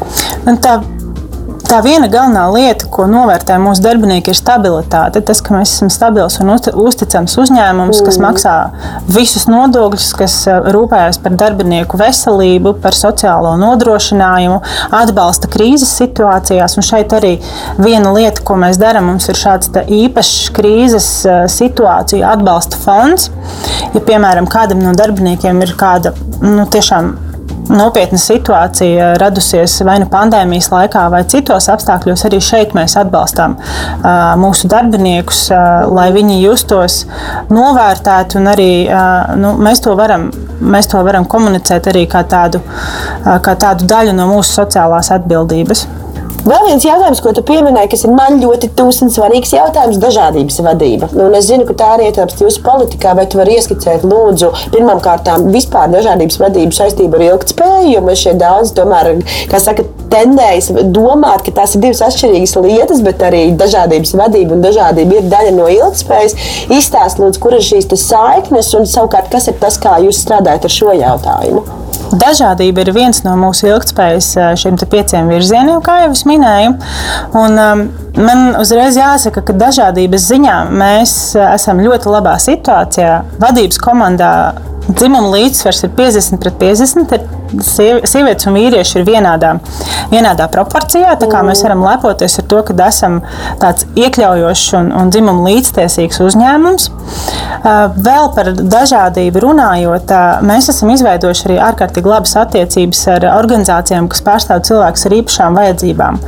Un 0.48 0.60
tā 0.62 0.80
Tā 1.72 1.78
viena 1.80 2.04
galvenā 2.04 2.42
lieta, 2.52 2.84
ko 2.92 3.06
novērtē 3.08 3.54
mūsu 3.56 3.80
darbinieki, 3.80 4.34
ir 4.34 4.36
stabilitāte. 4.36 5.22
Tas, 5.24 5.38
ka 5.40 5.54
mēs 5.54 5.70
esam 5.72 5.88
stabils 5.88 6.34
un 6.42 6.50
uzticams 6.52 7.36
uzņēmums, 7.40 8.02
kas 8.04 8.18
mm. 8.18 8.26
maksā 8.26 8.56
visus 9.08 9.46
nodokļus, 9.48 10.10
kas 10.18 10.34
uh, 10.52 10.68
rūpējas 10.76 11.22
par 11.24 11.38
darbinieku 11.40 11.96
veselību, 11.96 12.74
par 12.84 12.92
sociālo 12.92 13.54
nodrošinājumu, 13.62 14.60
atbalsta 15.00 15.48
krīzes 15.56 15.96
situācijās. 16.02 16.76
Un 16.76 16.88
šeit 16.90 17.16
arī 17.16 17.32
viena 17.80 18.12
lieta, 18.18 18.44
ko 18.44 18.60
mēs 18.60 18.76
darām, 18.76 19.08
mums 19.08 19.32
ir 19.32 19.40
šāds 19.40 19.72
īpašs 19.72 20.52
krīzes 20.52 21.10
uh, 21.24 21.42
situāciju 21.56 22.28
atbalsta 22.34 22.84
fonds. 22.84 23.30
Ja, 23.96 24.04
piemēram, 24.04 24.44
kādam 24.44 24.84
no 24.84 24.92
darbiniekiem 24.92 25.64
ir 25.64 25.78
kāda 25.80 26.12
nu, 26.44 26.68
tiešām 26.68 27.14
nopietna 27.70 28.18
situācija 28.18 29.12
radusies 29.20 29.76
vai 29.86 29.98
nu 30.02 30.08
pandēmijas 30.10 30.70
laikā, 30.72 31.04
vai 31.12 31.22
citos 31.30 31.68
apstākļos, 31.72 32.24
arī 32.28 32.40
šeit 32.42 32.74
mēs 32.76 32.96
atbalstām 33.00 33.56
uh, 33.58 34.34
mūsu 34.40 34.70
darbiniekus, 34.72 35.44
uh, 35.52 35.86
lai 35.92 36.08
viņi 36.14 36.40
justos 36.42 37.02
novērtēti 37.52 38.42
arī 38.52 38.70
uh, 38.88 39.34
nu, 39.38 39.54
mēs, 39.62 39.82
to 39.84 39.94
varam, 39.98 40.30
mēs 40.60 40.90
to 40.92 41.02
varam 41.06 41.28
komunicēt 41.28 41.90
arī 41.92 42.06
kā 42.10 42.24
tādu, 42.28 42.62
kā 43.22 43.56
tādu 43.58 43.88
daļu 43.88 44.16
no 44.16 44.28
mūsu 44.34 44.62
sociālās 44.62 45.12
atbildības. 45.14 45.86
Vēl 46.42 46.64
viens 46.66 46.82
jautājums, 46.82 47.20
ko 47.22 47.30
tu 47.36 47.42
pieminēji, 47.46 47.92
kas 47.92 48.00
ir 48.02 48.10
man 48.16 48.40
ļoti 48.42 48.72
tūs 48.74 48.96
un 49.04 49.12
svarīgs 49.14 49.52
jautājums- 49.54 50.00
dažādības 50.02 50.56
vadība. 50.66 51.08
Nu, 51.14 51.28
es 51.38 51.46
zinu, 51.46 51.66
ka 51.68 51.74
tā 51.78 51.90
arī 51.94 52.08
ietilpst 52.10 52.42
jūsu 52.42 52.64
politikā, 52.64 53.14
bet 53.14 53.36
var 53.38 53.46
ieskicēt, 53.46 54.02
lūdzu, 54.02 54.50
pirmām 54.74 54.98
kārtām 54.98 55.52
vispār 55.54 55.86
dažādības 55.92 56.40
vadību 56.42 56.74
saistību 56.74 57.14
ar 57.14 57.22
ilgspēju, 57.28 57.92
jo 57.92 58.00
mēs 58.00 58.24
šeit 58.24 58.38
daudz 58.42 58.72
tomēr, 58.74 59.22
kā 59.46 59.60
saka, 59.60 59.84
tendējas 60.10 60.72
domāt, 60.90 61.44
ka 61.46 61.54
tās 61.60 61.76
ir 61.76 61.82
divas 61.86 62.02
atšķirīgas 62.08 62.56
lietas, 62.58 63.04
bet 63.06 63.22
arī 63.22 63.44
dažādības 63.56 64.16
vadība 64.18 64.58
un 64.58 64.66
dažādība 64.66 65.20
ir 65.20 65.30
daļa 65.30 65.54
no 65.54 65.68
ilgspējas. 65.70 66.34
Izstāst, 66.68 67.22
lūdzu, 67.22 67.38
kur 67.38 67.54
ir 67.54 67.62
šīs 67.62 67.86
saiknes 68.02 68.74
un 68.74 68.82
savukārt, 68.82 69.30
kas 69.30 69.46
ir 69.46 69.54
tas, 69.62 69.78
kā 69.78 70.00
jūs 70.02 70.18
strādājat 70.26 70.66
ar 70.66 70.70
šo 70.80 70.90
jautājumu. 70.90 71.62
Dažādība 72.12 72.82
ir 72.84 72.90
viens 72.92 73.22
no 73.24 73.32
mūsu 73.40 73.70
ilgspējas 73.70 74.26
šiem 74.60 74.76
pieciem 74.76 75.30
virzieniem, 75.32 75.80
kā 75.80 76.02
jau 76.02 76.10
es 76.12 76.26
minēju. 76.28 76.31
Un, 77.38 77.58
um, 77.58 77.84
man 78.16 78.56
uzreiz 78.60 78.98
jāsaka, 78.98 79.44
ka 79.46 79.56
dažādības 79.56 80.26
ziņā 80.32 80.58
mēs 80.70 81.14
esam 81.52 81.80
ļoti 81.84 82.12
labā 82.12 82.36
situācijā. 82.42 83.22
Vadības 83.42 83.80
komandā 83.82 84.32
dzimuma 84.90 85.30
līdzsvars 85.36 85.84
ir 85.86 85.94
50 85.98 86.42
pret 86.42 86.58
50. 86.60 87.18
Sievietes 88.08 88.48
un 88.48 88.56
vīrieši 88.56 88.98
ir 88.98 89.04
vienādā, 89.04 89.56
vienādā 90.12 90.48
proporcijā. 90.52 91.16
Tā 91.20 91.28
kā 91.32 91.42
mēs 91.46 91.64
varam 91.64 91.84
lepoties 91.86 92.38
ar 92.38 92.48
to, 92.50 92.60
ka 92.68 92.76
esam 92.86 93.20
tāds 93.62 93.86
iekļaujošs 93.98 94.66
un, 94.78 94.90
un 95.00 95.12
dzimumu 95.12 95.46
līdztiesīgs 95.48 96.20
uzņēmums. 96.26 96.88
Vēl 97.62 98.28
par 98.34 98.50
dažādību 98.58 99.42
runājot, 99.44 100.12
mēs 100.46 100.68
esam 100.72 100.90
izveidojuši 100.94 101.46
arī 101.48 101.58
ārkārtīgi 101.68 102.10
labas 102.10 102.34
attiecības 102.40 103.02
ar 103.14 103.26
organizācijām, 103.36 104.08
kas 104.10 104.24
pārstāv 104.26 104.64
cilvēkus 104.66 105.06
ar 105.08 105.16
īpašām 105.18 105.58
vajadzībām. 105.60 106.18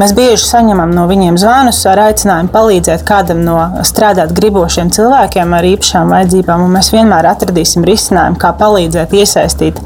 Mēs 0.00 0.14
bieži 0.16 0.46
saņemam 0.46 0.94
no 0.96 1.04
viņiem 1.10 1.36
zvanus 1.40 1.82
ar 1.90 2.00
aicinājumu 2.06 2.52
palīdzēt 2.54 3.04
kādam 3.08 3.42
no 3.44 3.58
strādāt 3.86 4.32
gribošiem 4.36 4.90
cilvēkiem 4.94 5.52
ar 5.58 5.68
īpašām 5.74 6.14
vajadzībām, 6.16 6.64
un 6.64 6.74
mēs 6.78 6.92
vienmēr 6.94 7.28
atradīsim 7.34 7.84
risinājumu, 7.86 8.40
kā 8.40 8.54
palīdzēt 8.58 9.12
iesaistīt 9.20 9.80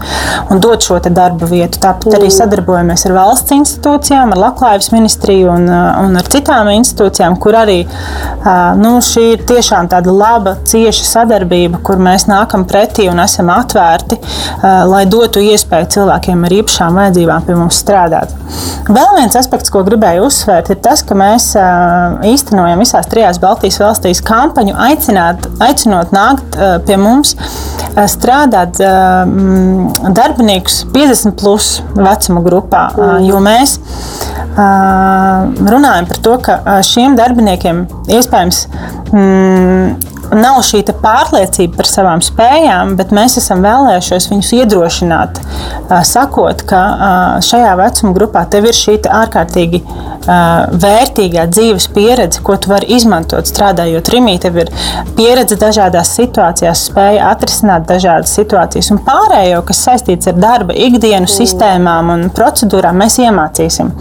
un 0.50 0.62
dot 0.62 0.86
šo 0.86 1.00
darba 1.06 1.50
vietu. 1.50 1.82
Tāpat 1.82 2.16
arī 2.20 2.30
sadarbojamies 2.32 3.06
ar 3.08 3.12
valsts 3.12 3.25
institūcijām, 3.56 4.32
ar 4.34 4.40
Latvijas 4.40 4.90
ministriju 4.94 5.50
un, 5.52 5.66
un 5.70 6.18
ar 6.20 6.30
citām 6.32 6.70
institūcijām, 6.74 7.36
kur 7.42 7.56
arī 7.58 7.78
nu, 8.80 8.96
šī 9.04 9.24
ir 9.34 9.44
tiešām 9.48 9.90
tāda 9.92 10.14
laba, 10.14 10.56
cieša 10.66 11.06
sadarbība, 11.10 11.80
kur 11.86 12.00
mēs 12.02 12.28
nākam 12.30 12.66
pretī 12.68 13.08
un 13.10 13.20
esam 13.22 13.50
atvērti, 13.54 14.18
lai 14.62 15.04
dotu 15.10 15.42
iespēju 15.44 15.90
cilvēkiem 15.96 16.46
ar 16.46 16.56
īpašām 16.60 17.00
vajadzībām 17.00 17.46
pie 17.46 17.58
mums 17.58 17.80
strādāt. 17.82 18.34
Vēl 18.86 19.16
viens 19.16 19.34
aspekts, 19.38 19.72
ko 19.74 19.82
gribēju 19.86 20.28
uzsvērt, 20.28 20.70
ir 20.70 20.78
tas, 20.82 21.02
ka 21.06 21.16
mēs 21.18 21.48
īstenojam 22.26 22.82
visās 22.82 23.08
trijās 23.10 23.40
Baltijas 23.42 23.80
valstīs 23.82 24.22
kampaņu, 24.26 24.76
aicināt, 24.86 25.48
aicinot 25.66 26.14
nākt 26.14 26.58
pie 26.86 26.98
mums 27.00 27.34
strādāt 28.12 28.78
darbiniekus 30.16 30.84
50 30.94 31.34
plus 31.40 31.70
vecuma 31.96 32.42
grupā, 32.44 32.84
jo 33.24 33.40
mēs 33.42 33.78
runājam 34.56 36.08
par 36.08 36.20
to, 36.24 36.36
ka 36.44 36.80
šiem 36.86 37.16
darbiniekiem 37.18 37.84
iespējams 38.16 38.62
mm, 39.12 40.06
nav 40.34 40.58
šī 40.66 40.82
pārliecība 41.02 41.76
par 41.78 41.88
savām 41.90 42.22
spējām, 42.24 42.96
bet 42.98 43.12
mēs 43.14 43.36
esam 43.40 43.62
vēlējušies 43.64 44.30
viņus 44.32 44.52
iedrošināt, 44.60 45.40
sakot, 46.08 46.64
ka 46.66 46.82
šajā 47.44 47.76
vecuma 47.78 48.14
grupā 48.16 48.46
tev 48.50 48.66
ir 48.70 48.76
šī 48.76 48.98
ārkārtīgi 49.20 49.82
vērtīgā 50.26 51.46
dzīves 51.50 51.88
pieredze, 51.94 52.42
ko 52.46 52.56
tu 52.60 52.70
vari 52.72 52.88
izmantot 52.96 53.48
strādājot 53.48 54.10
Rimī. 54.12 54.36
Tev 54.42 54.58
ir 54.62 54.72
pieredze 55.18 55.58
dažādās 55.60 56.12
situācijās, 56.18 56.86
spēja 56.90 57.30
atrisināt 57.32 57.86
dažādas 57.88 58.34
situācijas, 58.36 58.90
un 58.94 59.02
pārējo, 59.06 59.62
kas 59.68 59.82
saistīts 59.88 60.30
ar 60.30 60.38
darba, 60.40 60.76
ikdienu 60.76 61.30
sistēmām 61.30 62.12
un 62.14 62.26
procedūrām, 62.36 62.98
mēs 63.02 63.20
iemācīsim. 63.24 63.92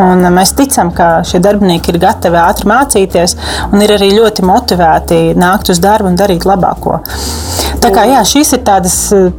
Un 0.00 0.26
mēs 0.34 0.54
ticam, 0.58 0.92
ka 0.96 1.20
šie 1.26 1.42
darbinieki 1.44 1.94
ir 1.94 2.00
gatavi 2.02 2.40
ātri 2.40 2.70
mācīties 2.70 3.36
un 3.70 3.84
ir 3.84 3.96
arī 3.96 4.12
ļoti 4.16 4.46
motivēti 4.46 5.20
nākt 5.38 5.72
uz 5.72 5.82
darbu 5.82 6.12
un 6.12 6.20
darīt 6.20 6.46
labāko. 6.48 7.00
Tā 7.80 7.88
kā 7.94 8.02
jā, 8.04 8.20
šīs 8.28 8.50
ir 8.58 8.60
tādas 8.66 8.94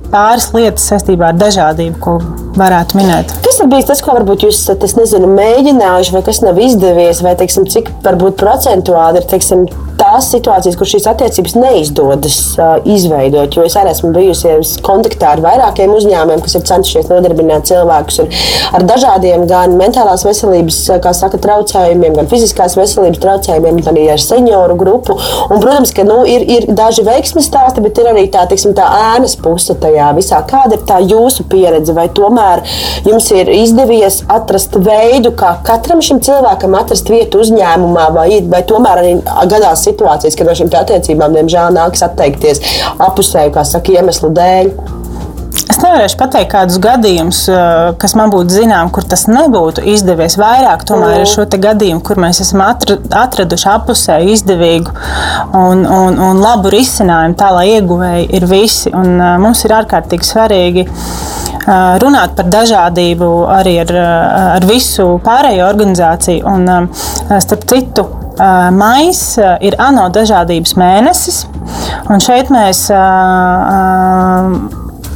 pāris 0.09 0.47
lietas 0.55 0.87
saistībā 0.89 1.27
ar 1.29 1.37
dažādību, 1.37 1.97
ko 2.01 2.15
varētu 2.57 2.97
minēt. 2.97 3.33
Kas 3.45 3.59
ir 3.61 3.69
bijis 3.69 3.85
tas, 3.91 4.01
ko 4.01 4.15
varbūt 4.17 4.47
jūs 4.47 4.63
esat 4.63 4.81
nezinu, 4.97 5.29
mēģinājuši, 5.37 6.15
vai 6.15 6.23
kas 6.25 6.41
nav 6.41 6.57
izdevies, 6.57 7.21
vai 7.21 7.35
teiksim, 7.37 7.67
cik 7.69 7.91
varbūt 8.01 8.39
procentuāli 8.41 9.21
ir 9.21 9.27
teiksim, 9.29 9.67
tās 10.01 10.31
situācijas, 10.33 10.77
kur 10.79 10.89
šīs 10.89 11.07
attiecības 11.11 11.57
neizdodas 11.59 12.39
uh, 12.57 12.75
izveidot. 12.89 13.55
Jo 13.55 13.65
es 13.67 13.77
arī 13.79 13.93
esmu 13.93 14.11
bijusi 14.15 14.81
kontaktā 14.85 15.35
ar 15.35 15.43
vairākiem 15.43 15.93
uzņēmumiem, 15.95 16.41
kas 16.43 16.57
ir 16.57 16.65
centušies 16.67 17.11
nodarbināt 17.11 17.69
cilvēkus 17.69 18.21
ar 18.75 18.85
dažādiem 18.87 19.45
gan 19.49 19.75
mentālās 19.79 20.25
veselības 20.25 20.79
saka, 20.89 21.37
traucējumiem, 21.41 22.15
gan 22.17 22.29
fiziskās 22.31 22.75
veselības 22.79 23.21
traucējumiem, 23.21 23.81
gan 23.85 23.95
arī 23.95 24.07
ar 24.13 24.21
senioru 24.21 24.77
grupu. 24.79 25.17
Un, 25.49 25.59
protams, 25.61 25.93
ka 25.95 26.05
nu, 26.07 26.21
ir, 26.29 26.45
ir 26.45 26.67
daži 26.77 27.05
veiksmīgi 27.07 27.47
stāsti, 27.47 27.83
bet 27.83 27.99
ir 28.01 28.11
arī 28.11 28.25
tā, 28.33 28.45
teiksim, 28.49 28.73
tā 28.77 28.87
ēnas 29.15 29.37
puse 29.41 29.75
tajā 29.81 30.11
visā. 30.17 30.41
Kāda 30.49 30.77
ir 30.77 30.85
tā 30.87 30.99
jūsu 31.03 31.45
pieredze? 31.51 31.95
Vai 31.97 32.07
tomēr 32.15 32.63
jums 33.07 33.29
ir 33.35 33.51
izdevies 33.53 34.21
atrast 34.31 34.77
veidu, 34.81 35.33
kā 35.37 35.53
katram 35.67 36.01
šim 36.03 36.21
cilvēkam 36.23 36.77
atrast 36.79 37.11
vietu 37.11 37.41
uzņēmumā, 37.43 38.07
vai, 38.15 38.27
vai 38.51 38.63
tomēr 38.67 39.03
arī 39.03 39.15
gadās 39.51 39.85
situācijas, 39.91 40.39
kad 40.39 40.49
no 40.49 40.57
šīm 40.57 40.73
attiecībām, 40.81 41.37
diemžēl, 41.37 41.77
nāks 41.77 42.07
atteikties 42.07 42.63
apusēju, 42.97 43.53
kā 43.57 43.67
saka, 43.67 43.99
iemeslu 43.99 44.33
dēļ. 44.39 44.73
Es 45.71 45.77
nevarēšu 45.79 46.17
pateikt, 46.19 46.49
kādus 46.51 46.77
gadījumus, 46.83 47.39
eh, 47.51 47.91
kas 47.99 48.13
man 48.19 48.31
būtu 48.31 48.55
zināms, 48.55 48.91
kur 48.95 49.03
tas 49.07 49.25
nebūtu 49.27 49.83
izdevies. 49.93 50.37
Vairāk 50.39 50.85
tomēr 50.87 51.17
mm. 51.17 51.23
ir 51.23 51.31
šo 51.31 51.45
gadījumu, 51.65 52.03
kur 52.07 52.19
mēs 52.19 52.41
esam 52.43 52.63
atraduši 52.63 53.67
apusēju 53.73 54.31
izdevīgu 54.35 54.95
un, 55.59 55.83
un, 55.85 56.19
un 56.27 56.41
labu 56.43 56.71
risinājumu, 56.71 57.37
tā 57.39 57.51
lai 57.55 57.67
ieguvēji 57.75 58.29
ir 58.39 58.47
visi. 58.51 58.93
Un, 58.95 59.15
uh, 59.19 59.35
mums 59.43 59.63
ir 59.67 59.75
ārkārtīgi 59.75 60.27
svarīgi 60.27 60.87
uh, 60.87 61.99
runāt 62.03 62.35
par 62.39 62.51
dažādību 62.51 63.31
arī 63.59 63.77
ar, 63.83 63.95
ar 64.57 64.67
visu 64.67 65.13
pārējo 65.23 65.67
organizāciju. 65.71 66.47
Un, 66.51 66.91
starp 67.39 67.67
citu, 67.71 68.07
Maijs 68.75 69.23
ir 69.61 69.77
ANO 69.81 70.07
dažādības 70.13 70.75
mēnesis, 70.79 71.43
un 72.09 72.23
šeit 72.23 72.49
mēs 72.53 72.87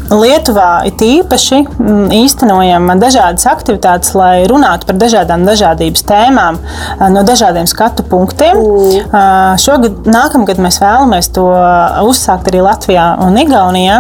Lietuvā 0.06 0.84
it 0.86 1.02
īpaši 1.02 1.64
īstenojam 2.14 2.92
dažādas 3.02 3.48
aktivitātes, 3.50 4.12
lai 4.14 4.46
runātu 4.50 4.86
par 4.86 5.00
dažādām 5.02 5.48
dažādības 5.48 6.06
tēmām 6.06 6.60
no 7.10 7.24
dažādiem 7.26 7.66
skatu 7.70 8.06
punktiem. 8.06 8.60
Mm. 8.62 9.58
Šogad, 9.62 10.06
nākamgad 10.06 10.62
mēs 10.62 10.78
vēlamies 10.84 11.32
to 11.34 11.48
uzsākt 12.06 12.52
arī 12.52 12.62
Latvijā 12.68 13.08
un 13.26 13.42
Igaunijā, 13.42 14.00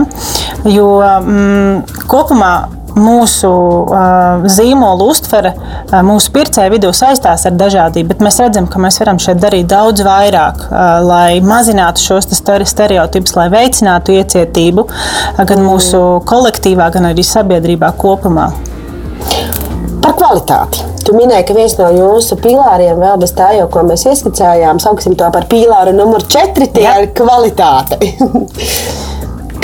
jo 0.70 0.90
mm, 1.02 2.06
kopumā 2.12 2.54
mūsu 2.96 3.50
uh, 3.50 4.46
zīmola 4.52 5.08
uztvere 5.10 5.52
uh, 5.56 6.00
mūsu 6.06 6.32
pircēju 6.36 6.76
vidū 6.76 6.92
saistās 6.96 7.46
ar 7.48 7.56
dažādību, 7.60 8.10
bet 8.14 8.24
mēs 8.24 8.40
redzam, 8.44 8.70
ka 8.72 8.82
mēs 8.82 9.00
varam 9.02 9.20
šeit 9.22 9.42
darīt 9.44 9.70
daudz 9.72 10.04
vairāk, 10.06 10.68
uh, 10.70 10.84
lai 11.06 11.42
mazinātu 11.44 12.04
šos 12.04 12.30
stereotipus, 12.36 13.36
lai 13.38 13.50
veicinātu 13.54 14.16
iecietību 14.16 14.88
uh, 14.88 15.44
gan 15.44 15.64
mūsu 15.66 16.02
kolektīvā, 16.30 16.90
gan 16.96 17.12
arī 17.12 17.26
sabiedrībā 17.26 17.92
kopumā. 18.00 18.52
Par 20.06 20.14
kvalitāti. 20.20 20.86
Tu 21.06 21.14
minēji, 21.14 21.46
ka 21.46 21.54
viens 21.54 21.76
no 21.78 21.88
jūsu 21.94 22.38
pīlāriem, 22.42 22.98
vēl 22.98 23.20
bez 23.22 23.34
tā, 23.38 23.52
jau, 23.60 23.68
ko 23.74 23.84
mēs 23.86 24.08
ieskicējām, 24.10 24.80
sauksim 24.82 25.14
to 25.18 25.28
par 25.34 25.46
pīlāru 25.52 25.94
numur 25.94 26.26
4, 26.26 26.70
tie 26.74 26.88
Jā. 26.88 26.96
ir 27.04 27.12
kvalitāte. 27.18 28.00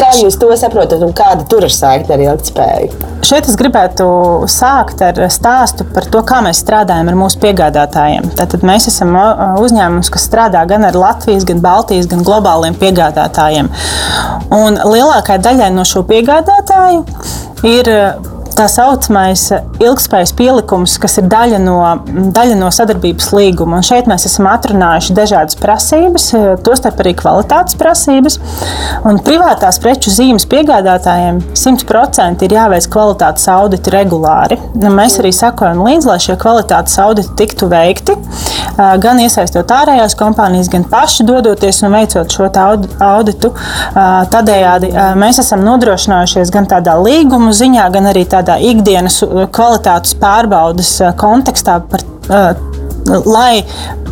Kā 0.01 0.09
jūs 0.17 0.33
to 0.41 0.47
saprotat 0.57 1.03
un 1.05 1.11
kāda 1.13 1.43
tur 1.45 1.61
ir 1.67 1.73
saikne 1.73 2.15
ar 2.15 2.21
ilgspēju? 2.23 3.09
Šeit 3.21 3.45
es 3.45 3.57
gribētu 3.59 4.07
sākt 4.49 5.03
ar 5.05 5.19
stāstu 5.29 5.85
par 5.93 6.07
to, 6.09 6.23
kā 6.25 6.39
mēs 6.41 6.63
strādājam 6.63 7.11
ar 7.11 7.19
mūsu 7.19 7.37
piegādātājiem. 7.43 8.31
Tātad 8.39 8.65
mēs 8.65 8.89
esam 8.89 9.13
uzņēmums, 9.61 10.09
kas 10.09 10.25
strādā 10.25 10.65
gan 10.69 10.87
ar 10.89 10.97
Latvijas, 10.97 11.45
gan 11.45 11.61
Baltijas, 11.61 12.09
gan 12.09 12.25
globāliem 12.25 12.73
piegādātājiem. 12.81 13.69
Un 14.57 14.81
lielākajai 14.81 15.45
daļai 15.45 15.69
no 15.75 15.85
šo 15.85 16.01
piegādātāju 16.09 17.05
ir 17.69 17.93
tā 18.61 18.67
saucamais 18.69 19.47
ilgspējas 19.81 20.33
pielikums, 20.37 20.97
kas 21.01 21.17
ir 21.17 21.27
daļa 21.31 21.59
no, 21.63 21.77
daļa 22.35 22.57
no 22.59 22.69
sadarbības 22.73 23.31
līguma. 23.33 23.79
Un 23.79 23.85
šeit 23.85 24.09
mēs 24.09 24.27
esam 24.29 24.49
atrunājuši 24.51 25.15
dažādas 25.17 25.57
prasības, 25.57 26.27
tostarp 26.65 27.01
arī 27.01 27.15
kvalitātes 27.17 27.77
prasības. 27.79 28.37
Un 29.07 29.17
privātās 29.25 29.79
preču 29.81 30.13
zīmes 30.13 30.45
piegādātājiem 30.51 31.41
100% 31.57 32.45
ir 32.45 32.55
jāveic 32.57 32.89
kvalitātes 32.93 33.47
auditi 33.51 33.93
regulāri. 33.95 34.59
Mēs 34.81 35.17
arī 35.21 35.33
sakojam 35.35 35.81
līdzi, 35.87 36.11
lai 36.11 36.19
šie 36.21 36.37
kvalitātes 36.41 36.97
auditi 37.01 37.33
tiktu 37.41 37.69
veikti, 37.71 38.17
gan 39.01 39.23
iesaistot 39.23 39.73
ārējās 39.73 40.15
kompānijas, 40.19 40.69
gan 40.71 40.85
paši 40.91 41.25
dodoties 41.27 41.81
un 41.85 41.95
veicot 41.95 42.37
šo 42.37 42.51
auditu. 42.51 43.53
Tādējādi 44.31 44.91
mēs 45.19 45.41
esam 45.41 45.65
nodrošinājušies 45.65 46.53
gan 46.53 46.69
tādā 46.69 46.97
līguma 47.01 47.55
ziņā, 47.55 47.87
gan 47.93 48.09
arī 48.11 48.25
tādā 48.29 48.50
tādā 48.51 48.59
ikdienas 48.59 49.21
uh, 49.23 49.45
kvalitātes 49.51 50.15
pārbaudas 50.19 50.99
uh, 51.01 51.13
kontekstā, 51.15 51.79
par, 51.87 52.03
uh, 52.29 52.55
lai 53.25 53.63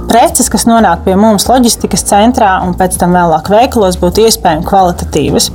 preces, 0.09 0.49
kas 0.49 0.65
nonāk 0.65 1.03
pie 1.05 1.15
mums 1.15 1.47
loģistikas 1.49 2.03
centrā 2.07 2.59
un 2.65 2.73
pēc 2.77 2.97
tam 2.99 3.13
vēlāk 3.13 3.49
veikalos, 3.49 3.99
būtu 3.99 4.25
iespējami 4.25 4.65
kvalitatīvas. 4.65 5.51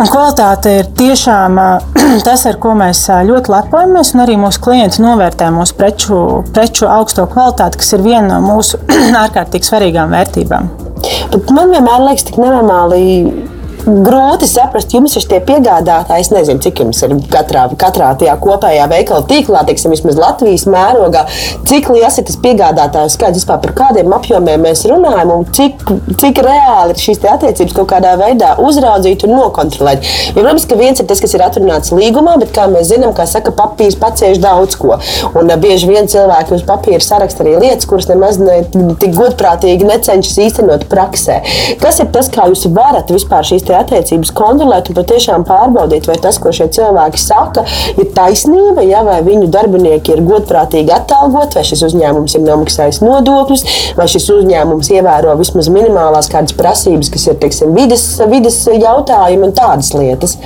Un 0.00 0.08
kvalitāte 0.08 0.76
ir 0.80 0.90
tiešām 0.96 1.58
tas, 2.26 2.46
ar 2.46 2.58
ko 2.62 2.74
mēs 2.78 3.02
ļoti 3.26 3.52
lepojamies, 3.52 4.14
arī 4.22 4.36
mūsu 4.40 4.62
klienti 4.64 5.02
novērtē 5.02 5.50
mūsu 5.52 5.76
preču, 5.76 6.20
preču 6.54 6.88
augsto 6.88 7.26
kvalitāti, 7.30 7.80
kas 7.82 7.96
ir 7.96 8.04
viena 8.06 8.36
no 8.36 8.40
mūsu 8.46 8.80
ārkārtīgi 9.24 9.68
svarīgām 9.68 10.14
vērtībām. 10.14 10.70
Bet 11.32 11.52
man 11.56 11.72
vienmēr 11.72 12.04
liekas, 12.04 12.26
tik 12.28 12.38
nenormāli 12.40 13.02
grūti 13.86 14.48
saprast, 14.50 14.92
jums 14.94 15.16
ir 15.18 15.26
tie 15.30 15.40
piegādātāji. 15.44 16.26
Es 16.26 16.32
nezinu, 16.34 16.60
cik 16.62 16.82
jums 16.84 17.00
ir 17.06 17.14
katrā, 17.32 17.66
katrā 17.80 18.10
tajā 18.20 18.34
kopējā 18.42 18.86
veikala 18.90 19.26
tīklā, 19.30 19.64
teiksim, 19.68 19.94
vismaz 19.94 20.18
Latvijas 20.20 20.66
mērogā, 20.70 21.24
cik 21.68 21.90
liels 21.94 22.18
ir 22.20 22.26
tas 22.28 22.38
piegādātājs 22.42 23.16
skaits 23.16 23.40
vispār 23.40 23.60
par 23.62 23.74
kādiem 23.78 24.12
apjomiem 24.16 24.64
mēs 24.66 24.84
runājam 24.90 25.32
un 25.34 25.46
cik, 25.56 25.84
cik 26.20 26.40
reāli 26.44 26.94
ir 26.94 27.02
šīs 27.02 27.22
attiecības 27.32 27.76
kaut 27.76 27.90
kādā 27.92 28.14
veidā 28.20 28.52
uzraudzīt 28.62 29.24
un 29.26 29.34
nokontrolēt. 29.38 30.04
Jo, 30.34 30.40
protams, 30.40 30.66
ka 30.68 30.78
viens 30.80 31.00
ir 31.00 31.08
tas, 31.10 31.22
kas 31.22 31.34
ir 31.36 31.44
atrunāts 31.44 31.94
līgumā, 31.94 32.36
bet 32.42 32.52
kā 32.56 32.66
mēs 32.70 32.90
zinām, 32.92 33.14
kā 33.16 33.26
saka, 33.30 33.54
papīrs 33.56 33.98
pacieš 34.00 34.40
daudz 34.42 34.76
ko. 34.80 34.98
Un 35.38 35.52
bieži 35.62 35.88
vien 35.90 36.08
cilvēki 36.10 36.56
uz 36.56 36.66
papīra 36.68 37.02
saraksta 37.04 37.44
arī 37.44 37.56
lietas, 37.60 37.88
kuras 37.90 38.08
nemaz 38.10 38.40
ne 38.42 38.60
tik 39.00 39.14
godprātīgi 39.16 39.88
necenšas 39.88 40.38
īstenot 40.46 40.86
praksē. 40.90 41.40
Kas 41.82 42.00
ir 42.02 42.10
tas, 42.14 42.30
kā 42.32 42.48
jūs 42.50 42.66
varat 42.74 43.10
vispār 43.12 43.46
šīs 43.46 43.66
attiecības 43.78 44.32
kontrolēt 44.36 44.90
un 44.90 44.98
patiešām 44.98 45.46
pārbaudīt, 45.48 46.08
vai 46.10 46.16
tas, 46.22 46.38
ko 46.42 46.52
šie 46.54 46.68
cilvēki 46.76 47.20
saka, 47.20 47.64
ir 47.96 48.10
taisnība, 48.16 48.84
ja, 48.86 49.02
vai 49.06 49.20
viņu 49.26 49.50
darbinieki 49.52 50.16
ir 50.16 50.24
godprātīgi 50.28 50.94
atalgoti, 50.94 51.60
vai 51.60 51.66
šis 51.70 51.84
uzņēmums 51.90 52.36
ir 52.36 52.44
nomaksājis 52.46 53.02
nodokļus, 53.04 53.66
vai 53.98 54.08
šis 54.10 54.28
uzņēmums 54.36 54.92
ievēro 54.96 55.36
vismaz 55.40 55.70
minimālās 55.72 56.30
kādas 56.32 56.56
prasības, 56.58 57.12
kas 57.14 57.30
ir 57.30 57.40
teiksim, 57.42 57.74
vides, 57.76 58.06
vides 58.30 58.62
jautājumi 58.70 59.50
un 59.50 59.56
tādas 59.56 59.94
lietas. 59.96 60.38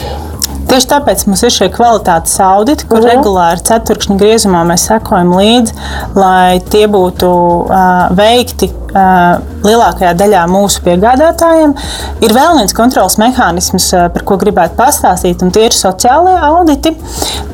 Tieši 0.74 0.88
tāpēc 0.90 1.20
mums 1.28 1.42
ir 1.46 1.52
šie 1.54 1.66
kvalitātes 1.70 2.32
auditi, 2.42 2.87
kur 2.90 2.98
uh 2.98 3.04
mhm. 3.04 3.10
-huh. 3.10 3.18
regulāri 3.20 3.62
ceturkšņa 3.68 4.16
griezumā 4.18 4.62
mēs 4.66 4.87
sekojam 4.88 5.30
līdzi, 5.38 5.74
lai 6.18 6.58
tie 6.70 6.88
būtu 6.90 7.28
uh, 7.30 8.08
veikti 8.18 8.66
uh, 8.72 9.38
lielākajā 9.62 10.16
daļā 10.18 10.42
mūsu 10.50 10.82
piegādātājiem. 10.82 11.76
Ir 12.26 12.34
vēl 12.34 12.58
viens 12.58 12.74
kontrols 12.74 13.20
mehānisms, 13.22 13.87
uh, 13.94 14.08
par 14.16 14.26
ko 14.26 14.40
gribētu 14.42 14.74
pastāstīt, 14.80 15.46
un 15.46 15.54
tie 15.54 15.68
ir 15.68 15.78
sociālie 15.78 16.34
auditi. 16.42 16.96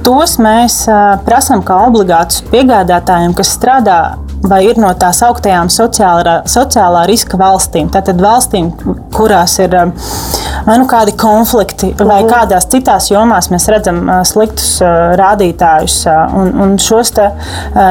Tos 0.02 0.38
mēs 0.40 0.87
uh, 0.88 1.20
prasām 1.28 1.61
kā 1.61 1.76
obligātus 1.90 2.40
piegādātājiem, 2.48 3.37
kas 3.37 3.52
strādā 3.59 4.00
vai 4.48 4.64
ir 4.64 4.80
no 4.80 4.94
tās 4.96 5.20
augtajām 5.26 5.68
sociālā, 5.68 6.40
sociālā 6.48 7.04
riska 7.11 7.37
valstīm. 7.37 7.92
Tātad 7.92 8.22
valstīm, 8.24 8.72
kurās 9.12 9.59
ir 9.61 9.76
vai 10.70 10.78
nu 10.78 10.87
kādi 10.90 11.14
konflikti, 11.18 11.90
vai 11.98 12.20
mhm. 12.22 12.30
kādās 12.30 12.68
citās 12.70 13.11
jomās 13.11 13.50
mēs 13.50 13.66
redzam 13.72 14.04
sliktus 14.28 14.78
rādītājus. 15.18 15.96
Un, 16.38 16.52
un 16.64 16.76
šos 16.80 17.11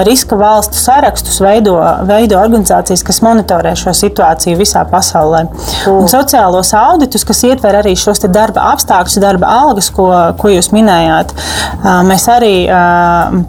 riska 0.08 0.38
valstu 0.40 0.80
sarakstus 0.80 1.42
veido, 1.44 1.76
veido 2.08 2.38
organizācijas, 2.40 3.04
kas 3.04 3.20
monitorē 3.26 3.74
šo 3.80 3.92
situāciju 3.98 4.60
visā 4.60 4.86
pasaulē. 4.88 5.42
Un 5.90 6.06
mhm. 6.06 6.10
sociālos 6.12 6.72
auditus, 6.78 7.26
kas 7.28 7.44
ietver 7.50 7.82
arī 7.82 7.96
šos 8.00 8.24
darba 8.30 8.70
apstākļus, 8.74 9.20
darba 9.24 9.50
algas, 9.66 9.90
ko, 9.96 10.08
ko 10.40 10.54
jūs 10.54 10.72
minējāt, 10.76 11.34
mēs 12.08 12.28
arī 12.32 12.54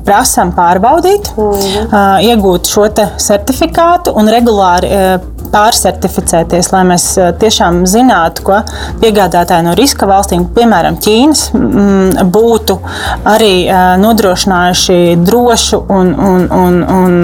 prasām 0.07 0.55
pārbaudīt, 0.57 1.33
mhm. 1.37 2.27
iegūt 2.27 2.71
šo 2.71 2.89
certifikātu 2.91 4.17
un 4.19 4.31
regulāri 4.33 4.91
pārsertificēties, 5.53 6.71
lai 6.75 6.83
mēs 6.89 7.07
tiešām 7.41 7.83
zinātu, 7.91 8.45
ka 8.47 8.61
piegādātāji 9.03 9.67
no 9.67 9.75
riska 9.79 10.09
valstīm, 10.11 10.47
piemēram, 10.57 10.99
Ķīnas, 11.01 11.47
būtu 12.33 12.77
arī 13.29 13.55
nodrošinājuši 14.01 14.99
drošu 15.25 15.83
un, 15.91 16.13
un, 16.15 16.47
un, 16.55 16.79
un, 16.97 17.17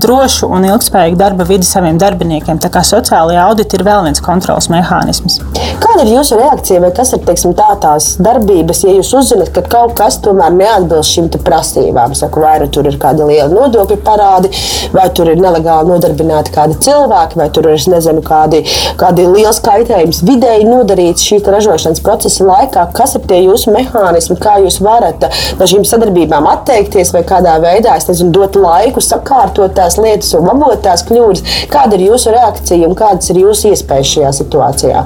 drošu 0.00 0.48
un 0.54 0.68
ilgspējīgu 0.70 1.18
darba 1.20 1.46
vidi 1.48 1.68
saviem 1.68 1.98
darbiniekiem. 2.00 2.60
Tā 2.62 2.70
kā 2.72 2.84
sociālajā 2.86 3.46
audita 3.48 3.78
ir 3.78 3.86
vēl 3.86 4.08
viens 4.08 4.22
kontrols 4.24 4.70
mehānisms. 4.72 5.40
Kāda 5.82 6.04
ir 6.04 6.14
jūsu 6.14 6.38
reakcija 6.40 6.82
vai 6.82 6.92
kas 6.96 7.12
ir 7.16 7.22
teiksim, 7.26 7.54
tā, 7.58 7.70
tās 7.82 8.14
darbības, 8.22 8.84
ja 8.86 8.94
jūs 8.96 9.12
uzzināt, 9.18 9.52
ka 9.54 9.64
kaut 9.76 9.96
kas 9.98 10.18
tomēr 10.24 10.54
neatbilst 10.56 11.16
šīm 11.16 11.30
prasībām? 11.44 12.14
Saku, 12.18 12.42
vai 12.44 12.56
nu 12.62 12.70
tur 12.72 12.86
ir 12.88 12.98
kādi 13.00 13.26
lieli 13.26 13.52
nodokļu 13.54 13.98
parādi, 14.04 14.50
vai 14.94 15.08
tur 15.16 15.30
ir 15.32 15.40
nelegāli 15.42 15.90
nodarbināti 15.90 16.54
kādi 16.54 16.78
cilvēki, 16.84 17.38
vai 17.40 17.48
tur 17.54 17.70
ir 17.72 17.73
es 17.76 17.86
nezinu, 17.90 18.22
kādi, 18.24 18.62
kādi 19.00 19.26
liels 19.28 19.60
kaitējums 19.64 20.22
vidēji 20.26 20.68
nodarīts 20.68 21.26
šī 21.28 21.40
ražošanas 21.44 22.02
procesa 22.04 22.46
laikā. 22.48 22.86
Kas 22.96 23.16
ir 23.18 23.24
tie 23.28 23.42
jūsu 23.44 23.74
mehānismi, 23.74 24.38
kā 24.40 24.58
jūs 24.64 24.80
varat 24.84 25.28
no 25.58 25.68
šīm 25.70 25.84
sadarbībām 25.88 26.48
atteikties 26.50 27.12
vai 27.14 27.24
kādā 27.28 27.56
veidā 27.62 27.96
nezinu, 28.08 28.32
dot 28.34 28.58
laiku, 28.58 29.02
sakārtot 29.04 29.76
tās 29.76 29.98
lietas 30.00 30.32
un 30.38 30.48
labot 30.50 30.80
tās 30.84 31.04
kļūdas? 31.08 31.68
Kāda 31.72 31.98
ir 31.98 32.08
jūsu 32.10 32.34
reakcija 32.34 32.88
un 32.88 32.98
kādas 32.98 33.30
ir 33.32 33.44
jūsu 33.44 33.72
iespējas 33.74 34.16
šajā 34.16 34.34
situācijā? 34.40 35.04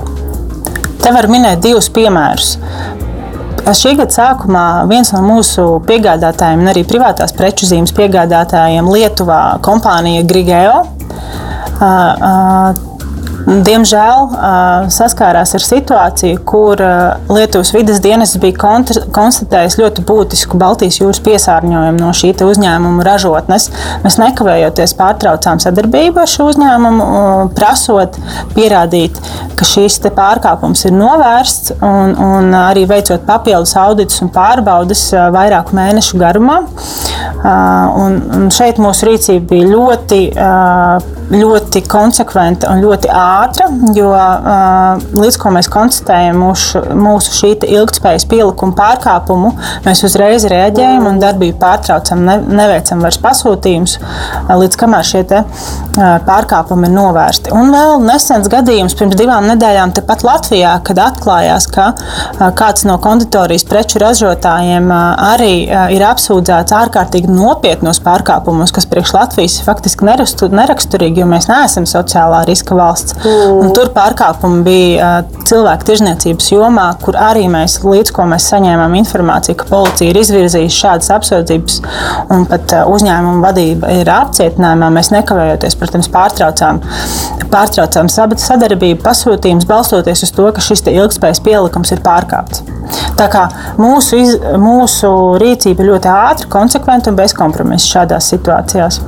Te 1.03 1.13
var 1.15 1.29
minēt 1.31 1.63
divus 1.65 1.91
piemērus. 1.95 2.57
Šī 3.69 3.99
gada 3.99 4.15
sākumā 4.15 4.65
viens 4.89 5.11
no 5.13 5.21
mūsu 5.21 5.65
piegādātājiem, 5.85 6.63
arī 6.71 6.87
privātās 6.89 7.35
preču 7.37 7.69
zīmes 7.69 7.93
piegādātājiem, 7.97 8.89
Lietuvā, 8.89 9.59
kompānija 9.65 10.23
Grigeo, 10.25 10.79
Diemžēl 13.49 14.27
saskārās 14.93 15.55
ar 15.57 15.63
situāciju, 15.65 16.41
kur 16.45 16.81
Lietuvas 17.33 17.71
vidas 17.73 18.01
dienas 18.05 18.35
bija 18.41 18.75
konstatējis 19.15 19.79
ļoti 19.81 20.03
būtisku 20.09 20.59
Baltijas 20.61 20.99
jūras 21.01 21.21
piesārņojumu 21.25 22.03
no 22.03 22.11
šī 22.13 22.35
uzņēmuma 22.45 23.07
ražotnes. 23.07 23.71
Mēs 24.03 24.19
nekavējoties 24.21 24.93
pārtraucām 24.99 25.63
sadarbību 25.65 26.21
ar 26.21 26.29
šo 26.29 26.51
uzņēmumu, 26.53 27.07
prasot 27.57 28.19
pierādīt, 28.53 29.17
ka 29.57 29.69
šīs 29.69 29.97
pārkāpums 30.05 30.85
ir 30.85 30.97
novērsts, 30.99 31.79
un, 31.81 32.13
un 32.21 32.53
arī 32.59 32.85
veicot 32.91 33.25
papildus 33.29 33.73
auditus 33.81 34.21
un 34.25 34.33
pārbaudes 34.35 35.07
vairāku 35.33 35.79
mēnešu 35.79 36.21
garumā. 36.21 36.61
Un, 37.39 38.21
un 38.37 38.53
šeit 38.53 38.83
mūsu 38.83 39.09
rīcība 39.09 39.55
bija 39.55 39.73
ļoti, 39.73 40.21
ļoti 41.33 41.83
konsekventa 41.91 42.73
un 42.73 42.83
ļoti 42.85 43.11
ātra 43.13 43.69
jo 43.97 44.11
līdz 45.19 45.39
ko 45.41 45.53
mēs 45.55 45.69
konstatējam 45.73 46.39
mūsu, 46.43 46.83
mūsu 46.99 47.35
šī 47.37 47.51
ilgspējas 47.69 48.27
pielikumu 48.31 48.77
pārkāpumu, 48.79 49.53
mēs 49.87 50.05
uzreiz 50.07 50.47
reaģējam 50.49 51.09
un 51.11 51.21
darbību 51.23 51.59
pārtraucam, 51.61 52.23
ne, 52.27 52.39
neveicam 52.61 53.03
vairs 53.05 53.19
pasūtījumus, 53.23 53.97
līdz 54.49 54.79
kamēr 54.81 55.09
šie 55.09 55.25
pārkāpumi 55.99 56.89
ir 56.89 56.95
novērsti. 56.95 57.53
Un 57.57 57.73
vēl 57.75 58.05
nesens 58.07 58.49
gadījums 58.53 58.97
pirms 58.99 59.19
divām 59.19 59.49
nedēļām 59.51 59.95
tepat 59.97 60.25
Latvijā, 60.27 60.77
kad 60.87 61.01
atklājās, 61.03 61.67
ka 61.75 61.91
kāds 62.59 62.87
no 62.89 62.99
konditorijas 63.03 63.67
preču 63.69 64.01
ražotājiem 64.03 64.93
arī 64.93 65.53
ir 65.95 66.07
apsūdzēts 66.07 66.77
ārkārtīgi 66.79 67.33
nopietnos 67.33 68.01
pārkāpumus, 68.05 68.73
kas 68.75 68.87
priekš 68.91 69.15
Latvijas 69.17 69.59
faktiski 69.67 70.07
neraksturīgi, 70.07 71.18
jo 71.19 71.29
mēs 71.29 71.49
neesam 71.51 71.87
sociālā 71.89 72.43
riska 72.49 72.77
valsts. 72.79 73.17
Mm. 73.23 73.73
Tur 73.77 73.91
pārkāpumi 73.95 74.63
bija 74.67 75.11
cilvēku 75.49 75.89
tirzniecības 75.89 76.51
jomā, 76.53 76.89
kur 77.03 77.19
arī 77.21 77.47
mēs 77.51 77.79
līdz 77.85 78.13
ko 78.15 78.27
mēs 78.31 78.49
saņēmām 78.53 78.97
informāciju, 79.01 79.59
ka 79.59 79.69
policija 79.71 80.13
ir 80.13 80.21
izvirzījusi 80.23 80.79
šādas 80.79 81.13
apsūdzības 81.19 81.79
un 82.35 82.47
pat 82.51 82.75
uzņēmuma 82.89 83.45
vadība 83.47 83.93
ir 84.01 84.11
apcietinājumā. 84.13 84.91
Mēs 84.99 85.13
nekavējoties, 85.15 85.79
protams, 85.81 86.11
pārtraucām, 86.13 86.83
pārtraucām 87.53 88.11
sadarbību, 88.13 89.01
pasūtījumus, 89.05 89.69
balstoties 89.69 90.27
uz 90.27 90.35
to, 90.37 90.49
ka 90.55 90.65
šis 90.65 90.85
ilgspējas 90.93 91.43
pielikums 91.45 91.95
ir 91.95 92.05
pārkāpts. 92.05 92.65
Tā 93.19 93.27
kā 93.33 93.49
mūsu, 93.81 94.19
iz, 94.23 94.35
mūsu 94.61 95.11
rīcība 95.43 95.87
ļoti 95.89 96.11
ātra, 96.13 96.51
konsekventa 96.53 97.11
un 97.13 97.19
bez 97.19 97.35
kompromisa 97.37 97.97
šādās 97.97 98.31
situācijās. 98.35 99.01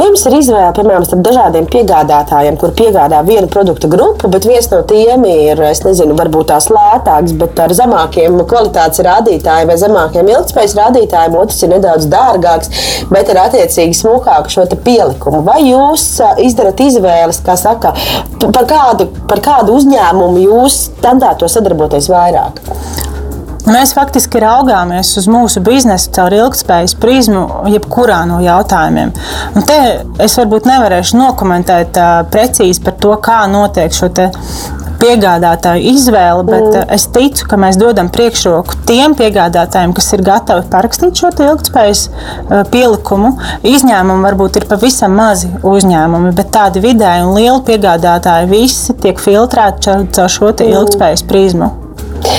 Ja 0.00 0.06
jums 0.06 0.22
ir 0.24 0.34
izvēle, 0.38 0.70
piemēram, 0.76 1.04
starp 1.04 1.20
dažādiem 1.26 1.66
piegādātājiem, 1.68 2.56
kur 2.60 2.70
piegādā 2.78 3.18
vienu 3.26 3.50
produktu 3.52 3.90
grupu, 3.92 4.30
bet 4.32 4.46
viens 4.48 4.70
no 4.72 4.78
tiem 4.88 5.26
ir, 5.28 5.60
es 5.68 5.82
nezinu, 5.84 6.14
varbūt 6.16 6.48
tās 6.52 6.70
lētāks, 6.72 7.34
bet 7.40 7.60
ar 7.60 7.74
zemākiem 7.76 8.38
kvalitātes 8.48 9.02
rādītājiem 9.04 9.68
vai 9.68 9.76
zemākiem 9.82 10.32
ilgspējas 10.32 10.76
rādītājiem, 10.78 11.36
otrs 11.42 11.60
ir 11.66 11.72
nedaudz 11.74 12.08
dārgāks, 12.14 12.72
bet 13.12 13.34
ar 13.34 13.42
attiecīgi 13.44 14.00
smukāku 14.00 14.54
šo 14.54 14.64
pielikumu. 14.88 15.42
Vai 15.44 15.60
jūs 15.66 16.06
izdarat 16.46 16.80
izvēles, 16.86 17.42
kā 17.44 17.58
saka, 17.60 17.92
par 18.40 18.64
kādu, 18.70 19.10
par 19.28 19.44
kādu 19.44 19.76
uzņēmumu 19.82 20.46
jūs 20.46 20.82
tendētu 21.04 21.50
sadarboties 21.50 22.08
vairāk? 22.08 22.64
Mēs 23.70 23.92
faktiski 23.94 24.40
raugāmies 24.42 25.12
uz 25.20 25.28
mūsu 25.30 25.62
biznesu 25.62 26.10
caur 26.16 26.34
ilgspējas 26.34 26.96
prizmu, 26.98 27.44
jebkurā 27.70 28.24
no 28.26 28.40
jautājumiem. 28.42 29.12
Un 29.54 29.66
te 29.68 29.78
es 30.22 30.36
varbūt 30.40 30.66
nevarēšu 30.66 31.20
nokomentēt 31.20 32.00
uh, 32.00 32.20
precīzi 32.32 32.82
par 32.82 32.98
to, 33.02 33.14
kā 33.22 33.44
notiek 33.50 33.94
šo 33.94 34.10
piegādātāju 35.00 35.92
izvēle, 35.94 36.44
bet 36.44 36.66
mm. 36.66 36.86
es 36.96 37.06
ticu, 37.14 37.46
ka 37.48 37.58
mēs 37.60 37.78
dodam 37.80 38.10
priekšroku 38.12 38.82
tiem 38.88 39.14
piegādātājiem, 39.18 39.94
kas 39.96 40.10
ir 40.16 40.24
gatavi 40.26 40.66
parakstīt 40.72 41.22
šo 41.22 41.30
ilgspējas 41.46 42.06
pielikumu. 42.72 43.32
Izņēmumi 43.70 44.26
varbūt 44.28 44.60
ir 44.60 44.68
pavisam 44.70 45.16
mazi 45.16 45.50
uzņēmumi, 45.62 46.34
bet 46.36 46.52
tādi 46.56 46.84
vidēji 46.84 47.28
un 47.28 47.36
lieli 47.38 47.62
piegādātāji 47.70 48.50
visi 48.52 48.96
tiek 49.00 49.20
filtrēti 49.20 49.96
caur 50.16 50.34
šo 50.36 50.52
ilgspējas 50.66 51.24
prizmu. 51.30 51.72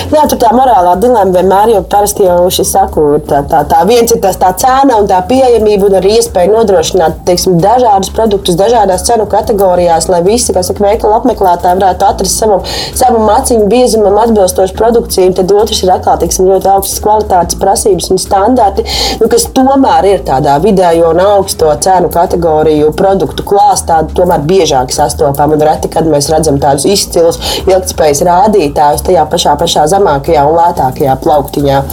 Jā, 0.10 0.24
tur 0.26 0.40
tā 0.42 0.50
morālā 0.56 0.96
dilemma 1.00 1.36
vienmēr, 1.36 1.72
jo 1.76 1.82
parasti 1.92 2.26
jau 2.26 2.50
šis 2.52 2.72
saku, 2.74 3.04
tā, 3.28 3.44
tā, 3.48 3.62
tā 3.70 3.82
viens 3.88 4.12
ir 4.12 4.20
tas 4.24 4.40
tā 4.42 4.50
cena 4.58 4.98
un 4.98 5.06
tā 5.10 5.20
pieejamība 5.30 5.88
un 5.88 5.98
arī 6.00 6.16
iespēja 6.18 6.50
nodrošināt, 6.52 7.22
teiksim, 7.28 7.60
dažādus 7.62 8.10
produktus 8.16 8.58
dažādās 8.60 9.06
cenu 9.08 9.28
kategorijās, 9.30 10.10
lai 10.12 10.24
visi, 10.26 10.56
kas 10.56 10.72
saka, 10.72 10.84
veikalu 10.88 11.14
apmeklētāji 11.20 11.80
varētu 11.80 12.08
atrast 12.08 12.42
savu, 12.42 12.58
savu 12.98 13.22
maciņu 13.28 13.68
biezumam 13.72 14.18
atbilstošu 14.24 14.76
produkciju. 14.80 15.36
Tad 15.38 15.54
otrs 15.56 15.84
ir 15.86 15.94
atkal, 15.94 16.18
teiksim, 16.22 16.50
ļoti 16.50 16.72
augstas 16.74 17.04
kvalitātes 17.06 17.60
prasības 17.62 18.10
un 18.12 18.22
standarti, 18.22 18.88
nu, 19.22 19.30
kas 19.32 19.48
tomēr 19.56 20.10
ir 20.10 20.26
tādā 20.28 20.58
vidējo 20.64 21.14
un 21.14 21.22
augsto 21.24 21.72
cenu 21.86 22.10
kategoriju 22.14 22.92
produktu 22.98 23.46
klāstā, 23.48 24.02
tomēr 24.18 24.44
biežāk 24.50 24.94
sastopam 24.96 25.56
un 25.56 25.66
reti, 25.68 25.92
kad 25.94 26.10
mēs 26.10 26.32
redzam 26.34 26.60
tādus 26.62 26.88
izcilus 26.90 27.40
ilgspējas 27.68 28.26
rādītājus 28.28 29.06
tajā 29.08 29.26
pašā, 29.32 29.56
pašā 29.60 29.88
zemākajā 29.92 30.48
un 30.48 30.58
lētākajā 30.58 31.20
plauktiņā. 31.24 31.84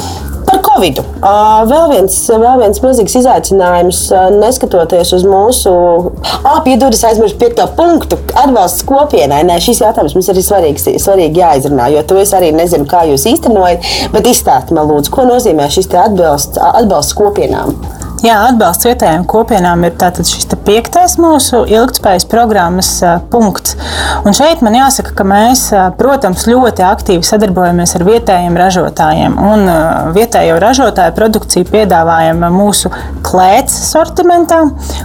Par 0.49 0.63
Covid. 0.65 1.01
Vēl 1.69 1.91
viens, 1.91 2.15
vēl 2.31 2.63
viens 2.63 2.79
milzīgs 2.81 3.19
izaicinājums, 3.21 3.99
neskatoties 4.39 5.11
uz 5.19 5.27
mūsu. 5.29 5.73
Piedod, 6.65 6.97
es 6.97 7.05
aizmirsu 7.05 7.37
piekto 7.41 7.67
punktu. 7.77 8.17
Atbalsts 8.33 8.87
kopienai. 8.89 9.43
Nē, 9.45 9.59
šis 9.61 9.83
jautājums 9.85 10.17
mums 10.17 10.33
ir 10.33 10.41
svarīgs, 10.41 10.89
svarīgi 11.05 11.43
jāizrunā, 11.43 11.91
jo 11.93 12.07
to 12.09 12.17
es 12.23 12.33
arī 12.39 12.55
nezinu, 12.57 12.89
kā 12.89 13.05
jūs 13.11 13.29
īstenojat. 13.29 13.85
Bet 14.15 14.31
izstāstiet 14.31 14.73
man, 14.73 14.89
lūdzu, 14.89 15.13
ko 15.13 15.29
nozīmē 15.29 15.69
šis 15.75 15.93
atbalsts, 15.93 16.57
atbalsts 16.73 17.19
kopienām. 17.19 17.77
Jā, 18.19 18.35
atbalsts 18.49 18.83
vietējām 18.83 19.23
kopienām 19.31 19.85
ir 19.87 19.93
šis 20.27 20.49
piektais 20.67 21.13
mūsu 21.23 21.61
ilgspējas 21.71 22.25
programmas 22.27 22.89
punkts. 23.31 23.77
Un 24.27 24.35
šeit 24.35 24.59
man 24.65 24.75
jāsaka, 24.75 25.13
ka 25.15 25.27
mēs, 25.29 25.69
protams, 26.01 26.49
ļoti 26.51 26.83
aktīvi 26.83 27.23
sadarbojamies 27.23 27.95
ar 27.95 28.05
vietējiem 28.09 28.57
ražotājiem. 28.59 29.37
Un 29.39 29.71
vietējo 30.17 30.57
ražotāju 30.65 31.15
produkciju 31.15 31.69
piedāvājam 31.71 32.43
mūsu 32.57 32.91
klēts 33.23 33.77
sortimentā, 33.93 34.65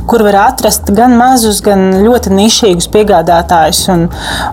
kur 0.10 0.26
var 0.26 0.40
atrast 0.48 0.90
gan 0.98 1.14
mazus, 1.20 1.62
gan 1.62 1.92
ļoti 2.02 2.34
nišīgus 2.34 2.90
piegādātājus 2.96 3.84
un, 3.94 4.08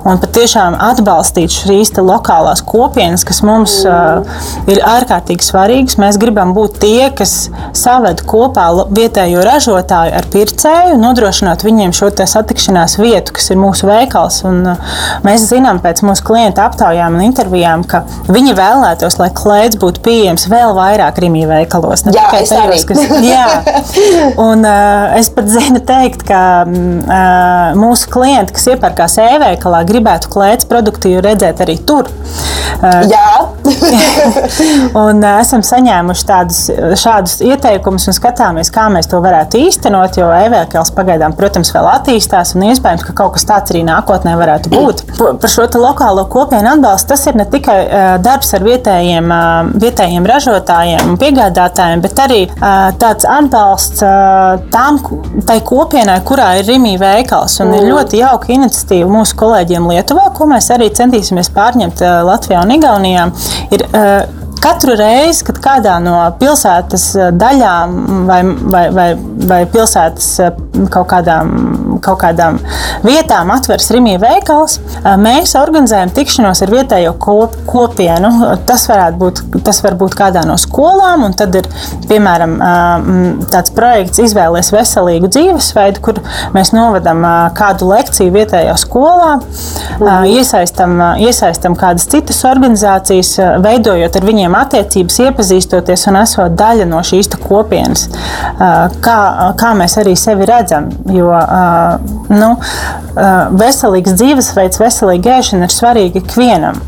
un 0.05 0.20
patiešām 0.20 0.77
atbalstīt 0.90 1.57
šīs 1.62 1.94
lokālās 1.96 2.61
kopienas, 2.66 3.25
kas 3.25 3.40
mums 3.46 3.81
uh, 3.88 4.20
ir 4.68 4.85
ārkārtīgi 4.85 5.49
svarīgas. 5.49 5.96
Mēs 6.03 6.20
gribam 6.20 6.53
būt 6.57 6.79
tie, 6.85 7.09
kas 7.16 7.49
saved 7.73 8.20
kopā 8.29 8.49
kopā 8.50 8.86
vietējo 8.90 9.42
ražotāju 9.46 10.14
ar 10.16 10.26
pircēju, 10.30 10.98
nodrošināt 11.00 11.64
viņiem 11.66 11.94
šo 11.94 12.10
satikšanās 12.10 12.98
vietu, 13.00 13.34
kas 13.36 13.50
ir 13.52 13.58
mūsu 13.60 13.88
veikals. 13.88 14.42
Un 14.48 14.64
uh, 14.72 14.94
mēs 15.26 15.46
zinām 15.50 15.80
pēc 15.82 16.02
mūsu 16.06 16.24
klienta 16.26 16.66
aptaujām 16.68 17.16
un 17.16 17.24
intervijām, 17.24 17.84
ka 17.88 18.02
viņi 18.30 18.54
vēlētos, 18.58 19.18
lai 19.20 19.30
klēts 19.34 19.78
būtu 19.80 20.02
pieejams 20.04 20.48
vēl 20.50 20.74
vairāk 20.76 21.20
Rīgā 21.22 21.46
veikalos. 21.50 22.04
Ne 22.06 22.14
jā, 22.16 22.26
tikai 22.26 22.42
tajos, 22.50 22.86
kas. 22.88 23.02
Jā, 23.30 23.46
un 24.40 24.64
uh, 24.66 25.14
es 25.18 25.30
pat 25.32 25.48
zinu 25.50 25.80
teikt, 25.86 26.24
ka 26.26 26.40
mm, 26.66 27.04
uh, 27.06 27.78
mūsu 27.78 28.10
klienti, 28.12 28.56
kas 28.56 28.66
iepērkās 28.74 29.18
e-veikalā, 29.22 29.84
gribētu 29.88 30.30
klēts 30.32 30.68
produktīvi 30.70 31.22
redzēt 31.24 31.62
arī 31.62 31.78
tur. 31.86 32.10
Uh, 32.80 33.02
jā. 33.10 33.26
un 35.04 35.22
uh, 35.22 35.38
esam 35.42 35.62
saņēmuši 35.66 36.26
tādus, 36.28 36.62
šādus 37.00 37.38
ieteikumus 37.46 38.08
un 38.10 38.16
skatāmies 38.16 38.39
skatāmies, 38.40 38.70
kā 38.72 38.87
mēs 38.92 39.09
to 39.11 39.20
varētu 39.20 39.61
īstenot, 39.61 40.16
jo 40.16 40.29
e-veikals 40.33 40.90
pagaidām, 40.96 41.35
protams, 41.37 41.72
vēl 41.74 41.88
attīstās 41.92 42.55
un 42.57 42.64
iespējams, 42.70 43.05
ka 43.05 43.12
kaut 43.16 43.35
kas 43.37 43.44
tāds 43.48 43.74
arī 43.74 43.83
nākotnē 43.85 44.33
varētu 44.40 44.72
būt. 44.72 45.03
Par 45.18 45.53
šo 45.53 45.66
lokālo 45.81 46.24
kopienu 46.31 46.72
atbalstu 46.72 47.12
tas 47.12 47.26
ir 47.29 47.37
ne 47.37 47.44
tikai 47.50 47.76
darbs 48.24 48.55
ar 48.57 48.64
vietējiem, 48.64 49.33
vietējiem 49.83 50.29
ražotājiem 50.31 51.12
un 51.12 51.20
piegādātājiem, 51.20 52.05
bet 52.05 52.24
arī 52.24 52.40
tāds 53.03 53.29
atbalsts 53.29 54.05
tām, 54.72 55.00
tai 55.46 55.61
kopienai, 55.66 56.20
kurā 56.24 56.55
ir 56.61 56.68
Rimī 56.70 56.96
veikals. 57.00 57.61
Un 57.64 57.74
ir 57.76 57.88
ļoti 57.90 58.22
jauka 58.22 58.53
iniciatīva 58.57 59.11
mūsu 59.11 59.37
kolēģiem 59.40 59.88
Lietuvā, 59.90 60.31
ko 60.37 60.48
mēs 60.50 60.70
arī 60.72 60.90
centīsimies 60.96 61.53
pārņemt 61.57 62.05
Latvijā 62.29 62.64
un 62.64 62.76
Igaunijā. 62.79 63.31
Ir, 63.74 63.88
Katru 64.61 64.92
reizi, 64.92 65.40
kad 65.49 65.57
kādā 65.64 65.94
no 66.05 66.18
pilsētas 66.37 67.05
eh, 67.16 67.31
daļām 67.33 67.94
vai, 68.29 68.40
vai, 68.44 68.83
vai, 68.92 69.07
vai 69.49 69.61
pilsētas 69.73 70.27
eh, 70.44 70.59
kaut 70.92 71.09
kādām, 71.09 71.55
kaut 72.04 72.20
kādām 72.24 72.58
vietām 73.04 73.50
atveras 73.54 73.90
Rīgā 73.94 74.18
veikals, 74.20 74.78
mēs 75.20 75.54
organizējam 75.58 76.12
tikšanos 76.16 76.62
ar 76.64 76.72
vietējo 76.72 77.14
kop, 77.20 77.56
kopienu. 77.68 78.30
Tas, 78.68 78.86
būt, 79.18 79.42
tas 79.66 79.80
var 79.84 79.96
būt 80.00 80.16
kādā 80.18 80.44
no 80.48 80.56
skolām, 80.60 81.24
un 81.28 81.36
tad 81.36 81.56
ir 81.60 81.68
piemēram 82.10 82.56
tāds 83.52 83.74
projekts 83.76 84.22
Izvēlēties 84.24 84.72
veselīgu 84.74 85.30
dzīvesveidu, 85.32 86.02
kur 86.04 86.20
mēs 86.54 86.72
novadam 86.76 87.24
kādu 87.56 87.90
lekciju 87.90 88.32
vietējā 88.34 88.76
skolā, 88.80 89.36
mhm. 89.40 90.28
iesaistam, 90.32 90.96
iesaistam 91.22 91.76
kādas 91.78 92.08
citas 92.10 92.42
organizācijas, 92.48 93.36
veidojot 93.64 94.16
ar 94.16 94.28
viņiem 94.28 94.56
attiecības, 94.60 95.20
iepazīstoties 95.26 96.06
un 96.10 96.20
esot 96.22 96.56
daļa 96.58 96.88
no 96.90 97.02
šīs 97.06 97.30
kopienas, 97.40 98.08
kā, 99.04 99.18
kā 99.60 99.74
mēs 99.78 99.96
arī 100.00 100.16
sevi 100.18 100.48
redzam. 100.48 100.90
Jo 101.10 101.30
nu, 102.31 102.50
veselīgs 103.61 104.14
dzīvesveids, 104.18 104.81
veselīga 104.81 105.38
ēšana 105.40 105.66
ir 105.66 105.74
svarīga 105.74 106.20
ikvienam. 106.22 106.79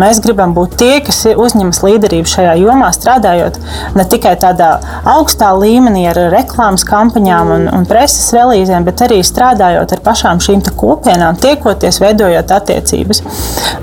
Mēs 0.00 0.20
gribam 0.24 0.54
būt 0.56 0.76
tie, 0.80 0.92
kas 1.04 1.22
uzņemas 1.32 1.82
līderību 1.84 2.30
šajā 2.30 2.54
jomā, 2.62 2.90
strādājot 2.94 3.58
ne 3.98 4.06
tikai 4.10 4.36
tādā 4.40 4.70
augstā 5.14 5.50
līmenī 5.58 6.06
ar 6.12 6.20
reklāmas 6.34 6.86
kampaņām 6.88 7.52
un, 7.56 7.66
un 7.74 7.88
preses 7.90 8.30
relīzēm, 8.36 8.86
bet 8.86 9.02
arī 9.06 9.20
strādājot 9.26 9.96
ar 9.96 10.04
pašām 10.04 10.42
šīm 10.44 10.62
kopienām, 10.78 11.36
tiekoties, 11.40 11.98
veidojot 12.02 12.52
attiecības. 12.54 13.22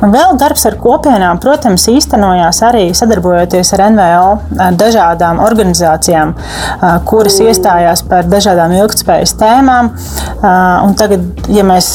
Un 0.01 0.13
vēl 0.13 0.37
darbs 0.41 0.63
ar 0.69 0.77
kopienām, 0.81 1.39
protams, 1.43 1.85
īstenojās 1.91 2.61
arī 2.65 2.87
sadarbojoties 2.97 3.73
ar 3.75 3.85
NVO, 3.93 4.31
ar 4.65 4.77
dažādām 4.79 5.41
organizācijām, 5.43 6.33
kuras 7.09 7.37
iestājās 7.43 8.05
par 8.09 8.29
dažādām 8.31 8.73
ilgspējas 8.79 9.35
tēmām. 9.41 9.91
Un 10.85 10.97
tagad, 10.99 11.25
ja 11.51 11.65
mēs 11.67 11.93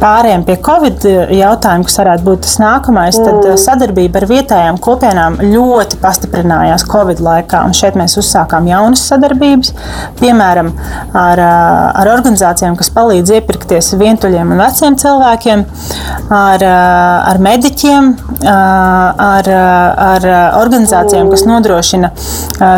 pārējiem 0.00 0.44
pie 0.48 0.56
Covid 0.64 1.04
jautājuma, 1.36 1.86
kas 1.86 1.98
varētu 2.00 2.26
būt 2.26 2.44
tas 2.46 2.56
nākamais, 2.60 3.18
tad 3.20 3.38
mm. 3.42 3.58
sadarbība 3.60 4.20
ar 4.20 4.26
vietējām 4.30 4.80
kopienām 4.82 5.38
ļoti 5.44 6.00
pastiprinājās 6.00 6.86
Covid 6.88 7.20
laikā. 7.24 7.62
Un 7.66 7.76
šeit 7.76 7.98
mēs 8.00 8.16
uzsākām 8.20 8.68
jaunas 8.70 9.02
sadarbības, 9.10 9.74
piemēram, 10.20 10.72
ar, 11.16 11.42
ar 11.44 12.12
organizācijām, 12.14 12.78
kas 12.80 12.92
palīdz 12.96 13.34
iepirkties 13.38 13.92
vientuļiem 14.00 14.54
un 14.54 14.64
veciem 14.64 14.96
cilvēkiem, 15.00 15.66
ar, 16.36 16.66
ar 16.70 17.42
mediķiem, 17.44 18.12
ar, 18.50 19.52
ar 20.10 20.30
organizācijām, 20.62 21.30
kas 21.32 21.46
nodrošina 21.48 22.12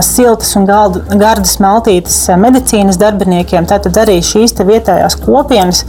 siltas 0.07 0.53
un 0.59 0.67
galdu, 0.69 1.03
gardas 1.19 1.57
maltītes 1.63 2.19
medicīnas 2.39 3.01
darbiniekiem. 3.01 3.67
Tātad 3.71 3.99
arī 4.05 4.21
šīs 4.25 4.55
vietējās 4.63 5.19
kopienas 5.23 5.85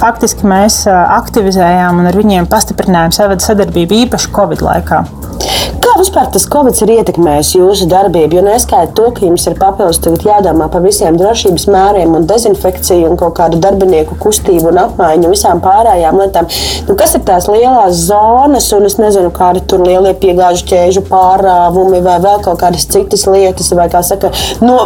faktiski 0.00 0.28
faktiski 0.38 0.48
mēs 0.48 0.82
aktivizējām 0.90 2.02
un 2.02 2.10
ar 2.10 2.18
viņiem 2.18 2.50
pastiprinājām 2.50 3.14
sadarbību 3.44 4.02
īpaši 4.04 4.34
Covid 4.34 4.64
laikā. 4.66 5.04
Kā 5.68 5.94
vispār 5.98 6.28
tas 6.32 6.46
Covid 6.48 6.78
ir 6.84 6.92
ietekmējis 6.98 7.50
jūsu 7.58 7.86
darbību? 7.90 8.38
Jo 8.38 8.42
neskaidrs 8.46 8.94
to, 8.96 9.08
ka 9.14 9.26
jums 9.26 9.44
ir 9.50 9.56
papildus 9.58 10.00
jādomā 10.24 10.68
par 10.72 10.82
visiem 10.84 11.16
drošības 11.18 11.66
mēriem 11.70 12.14
un 12.16 12.26
dezinfekciju 12.28 13.10
un 13.10 13.18
kaut 13.20 13.36
kādu 13.38 13.60
darbinieku 13.62 14.16
kustību 14.22 14.70
un 14.72 14.80
apmaiņu 14.84 15.28
un 15.28 15.34
visām 15.34 15.60
pārējām 15.64 16.18
lietām. 16.22 16.48
Nu, 16.88 16.96
kas 16.98 17.14
ir 17.18 17.24
tās 17.28 17.48
lielās 17.50 18.00
zonas, 18.08 18.70
un 18.76 18.88
es 18.88 18.96
nezinu, 19.00 19.30
kādi 19.34 19.62
tur 19.68 19.84
lielie 19.84 20.14
piegāžu 20.18 20.66
ķēžu 20.70 21.04
pārāvumi 21.10 22.00
vai 22.04 22.16
vēl 22.24 22.40
kaut 22.46 22.60
kādas 22.62 22.88
citas 22.88 23.26
lietas, 23.28 23.70
vai 23.76 23.88
kā 23.92 24.02
saka, 24.06 24.32
no, 24.64 24.78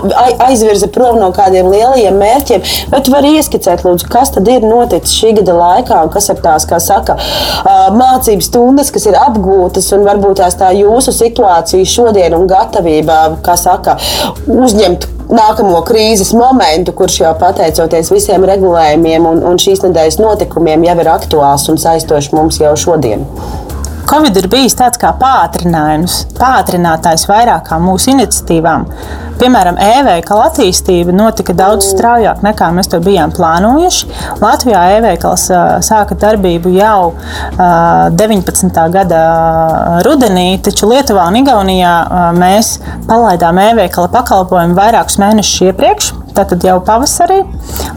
aizvirza 0.48 0.90
prom 0.92 1.20
no 1.22 1.30
kādiem 1.36 1.70
lielajiem 1.72 2.18
mērķiem. 2.22 2.66
Bet 2.92 3.10
var 3.12 3.26
ieskicēt, 3.28 3.86
lūdzu, 3.86 4.10
kas 4.12 4.34
tad 4.34 4.50
ir 4.50 4.66
noticis 4.66 5.14
šī 5.18 5.36
gada 5.40 5.56
laikā 5.58 6.02
un 6.06 6.12
kas 6.12 6.30
ir 6.32 6.42
tās, 6.42 6.66
kā 6.68 6.80
saka, 6.82 7.18
mācības 7.96 8.50
stundas, 8.50 8.92
kas 8.94 9.06
ir 9.10 9.18
apgūtas 9.20 9.92
un 9.96 10.06
varbūt 10.08 10.42
tās 10.42 10.58
tā 10.58 10.71
jūsu 10.76 11.14
situācija 11.14 11.88
šodien 11.88 12.36
un 12.36 12.46
gatavība, 12.50 13.18
kā 13.44 13.56
saka, 13.60 13.96
uzņemt 14.46 15.08
nākamo 15.32 15.80
krīzes 15.86 16.32
momentu, 16.36 16.94
kurš 16.96 17.20
jau 17.22 17.32
pateicoties 17.40 18.12
visiem 18.12 18.44
regulējumiem 18.48 19.28
un, 19.28 19.42
un 19.48 19.60
šīs 19.60 19.84
nedēļas 19.86 20.20
notikumiem 20.20 20.88
jau 20.88 20.96
ir 21.04 21.12
aktuāls 21.12 21.68
un 21.72 21.80
saistošs 21.80 22.32
mums 22.36 22.60
jau 22.62 22.74
šodien. 22.78 23.26
Covid 24.12 24.36
ir 24.36 24.48
bijis 24.50 24.74
tāds 24.76 24.98
kā 25.00 25.12
pātrinājums, 25.16 26.24
pātrinātājs 26.36 27.24
vairākām 27.30 27.86
mūsu 27.86 28.10
iniciatīvām. 28.12 28.84
Piemēram, 29.40 29.78
e-veikala 29.80 30.48
attīstība 30.50 31.14
notika 31.14 31.54
daudz 31.56 31.88
straujāk 31.92 32.42
nekā 32.44 32.68
mēs 32.76 32.90
to 32.92 33.00
bijām 33.02 33.32
plānojuši. 33.34 34.08
Latvijā 34.42 34.82
e-veikals 34.98 35.48
sāka 35.86 36.16
darbību 36.18 36.72
jau 36.76 37.12
19. 37.58 38.82
gada 38.96 39.22
rudenī, 40.06 40.48
taču 40.64 40.90
Lietuvā 40.92 41.28
un 41.30 41.40
Igaunijā 41.42 41.94
mēs 42.38 42.76
palaidām 43.08 43.62
e-veikala 43.68 44.12
pakalpojumu 44.12 44.78
vairākus 44.78 45.20
mēnešus 45.22 45.70
iepriekš 45.70 46.12
tātad 46.36 46.64
jau 46.64 46.78
pavasarī, 46.84 47.40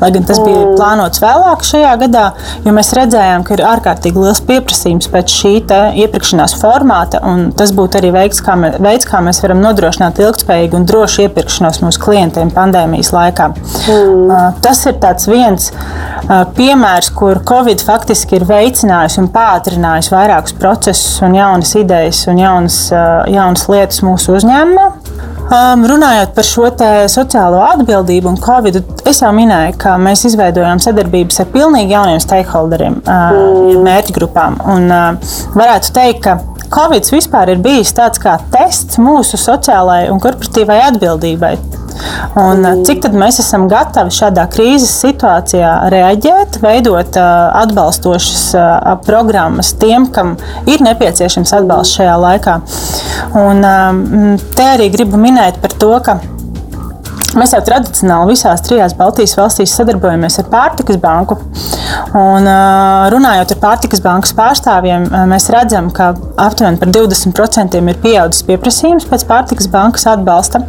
lai 0.01 0.09
gan 0.13 0.25
tas 0.27 0.39
bija 0.43 0.57
mm. 0.57 0.75
plānots 0.77 1.21
vēlāk 1.23 1.63
šajā 1.65 1.93
gadā, 2.03 2.25
jo 2.65 2.73
mēs 2.75 2.91
redzējām, 2.97 3.45
ka 3.47 3.55
ir 3.55 3.63
ārkārtīgi 3.69 4.21
liels 4.21 4.41
pieprasījums 4.45 5.09
pēc 5.13 5.35
šī 5.39 5.53
iepirkšanās 6.03 6.57
formāta, 6.59 7.21
un 7.25 7.49
tas 7.57 7.71
būtu 7.75 7.99
arī 8.01 8.11
veids, 8.15 8.41
kā, 8.43 8.57
mē, 8.59 8.75
veids, 8.83 9.07
kā 9.09 9.21
mēs 9.23 9.41
varam 9.43 9.63
nodrošināt 9.63 10.19
ilgspējīgu 10.23 10.79
un 10.79 10.87
drošu 10.89 11.24
iepirkšanos 11.25 11.81
mūsu 11.83 12.01
klientiem 12.03 12.51
pandēmijas 12.55 13.11
laikā. 13.15 13.49
Mm. 13.91 14.59
Tas 14.65 14.85
ir 14.89 14.99
viens 15.29 15.71
piemērs, 16.57 17.11
kur 17.15 17.41
Covid 17.47 17.83
faktiski 17.85 18.39
ir 18.39 18.47
veicinājis 18.49 19.19
un 19.21 19.29
pātrinājis 19.33 20.11
vairākus 20.13 20.55
procesus 20.59 21.21
un 21.25 21.37
jaunas 21.37 21.75
idejas 21.77 22.25
un 22.31 22.41
jaunas, 22.41 22.79
jaunas 23.31 23.67
lietas 23.71 24.01
mūsu 24.05 24.37
uzņēmumā. 24.39 24.89
Um, 25.45 25.83
runājot 25.85 26.31
par 26.33 26.45
šo 26.47 26.71
sociālo 27.11 27.59
atbildību 27.67 28.31
un 28.31 28.37
Covid, 28.41 28.79
es 29.05 29.19
jau 29.21 29.29
minēju, 29.35 29.75
ka 29.77 29.93
mēs 30.01 30.23
izveidojām 30.31 30.81
sadarbības 30.81 31.43
ar 31.43 31.51
pilnīgi 31.53 31.93
jauniem 31.93 32.17
stakeholderiem, 32.23 32.97
uh, 33.03 33.29
mm. 33.29 33.83
mērķu 33.85 34.15
grupām. 34.17 34.57
Un, 34.73 34.89
uh, 34.89 35.35
varētu 35.53 35.93
teikt, 35.93 36.25
ka 36.25 36.39
Covid 36.75 37.07
vispār 37.07 37.53
ir 37.53 37.61
bijis 37.63 37.93
tāds 37.95 38.19
kā 38.19 38.35
tests 38.51 38.99
mūsu 38.99 39.39
sociālajai 39.39 40.09
un 40.11 40.19
korporatīvai 40.23 40.81
atbildībai. 40.89 41.53
Un, 42.35 42.59
mm. 42.59 42.81
Cik 42.83 43.07
mēs 43.15 43.39
esam 43.39 43.69
gatavi 43.71 44.11
šādā 44.11 44.43
krīzes 44.51 44.91
situācijā 45.05 45.71
reaģēt, 45.93 46.59
veidot 46.63 47.15
uh, 47.15 47.29
atbalstošas 47.61 48.45
uh, 48.59 48.91
programmas 49.07 49.71
tiem, 49.79 50.09
kam 50.11 50.35
ir 50.67 50.83
nepieciešams 50.83 51.55
atbalsts 51.61 51.95
šajā 52.01 52.19
laikā. 52.25 52.59
Un, 53.39 53.63
um, 53.63 54.39
te 54.57 54.67
arī 54.75 54.91
gribu 54.91 55.21
minēt 55.21 55.61
par 55.63 55.79
to, 55.79 55.93
ka 56.03 56.19
Mēs 57.35 57.51
jau 57.51 57.59
tradicionāli 57.67 58.31
visās 58.31 58.61
trijās 58.63 58.93
Baltijas 58.95 59.33
valstīs 59.35 59.73
sadarbojamies 59.75 60.39
ar 60.39 60.45
Pārtikas 60.51 60.99
banku. 61.03 61.35
Un, 62.15 62.47
runājot 63.11 63.51
ar 63.51 63.59
Pārtikas 63.59 64.03
bankas 64.03 64.31
pārstāvjiem, 64.37 65.09
mēs 65.31 65.49
redzam, 65.51 65.89
ka 65.95 66.13
aptuveni 66.39 66.79
par 66.79 66.93
20% 66.95 67.75
ir 67.81 67.99
pieaudzis 68.05 68.45
pieprasījums 68.47 69.09
pēc 69.09 69.27
Pārtikas 69.27 69.67
bankas 69.73 70.07
atbalsta. 70.13 70.63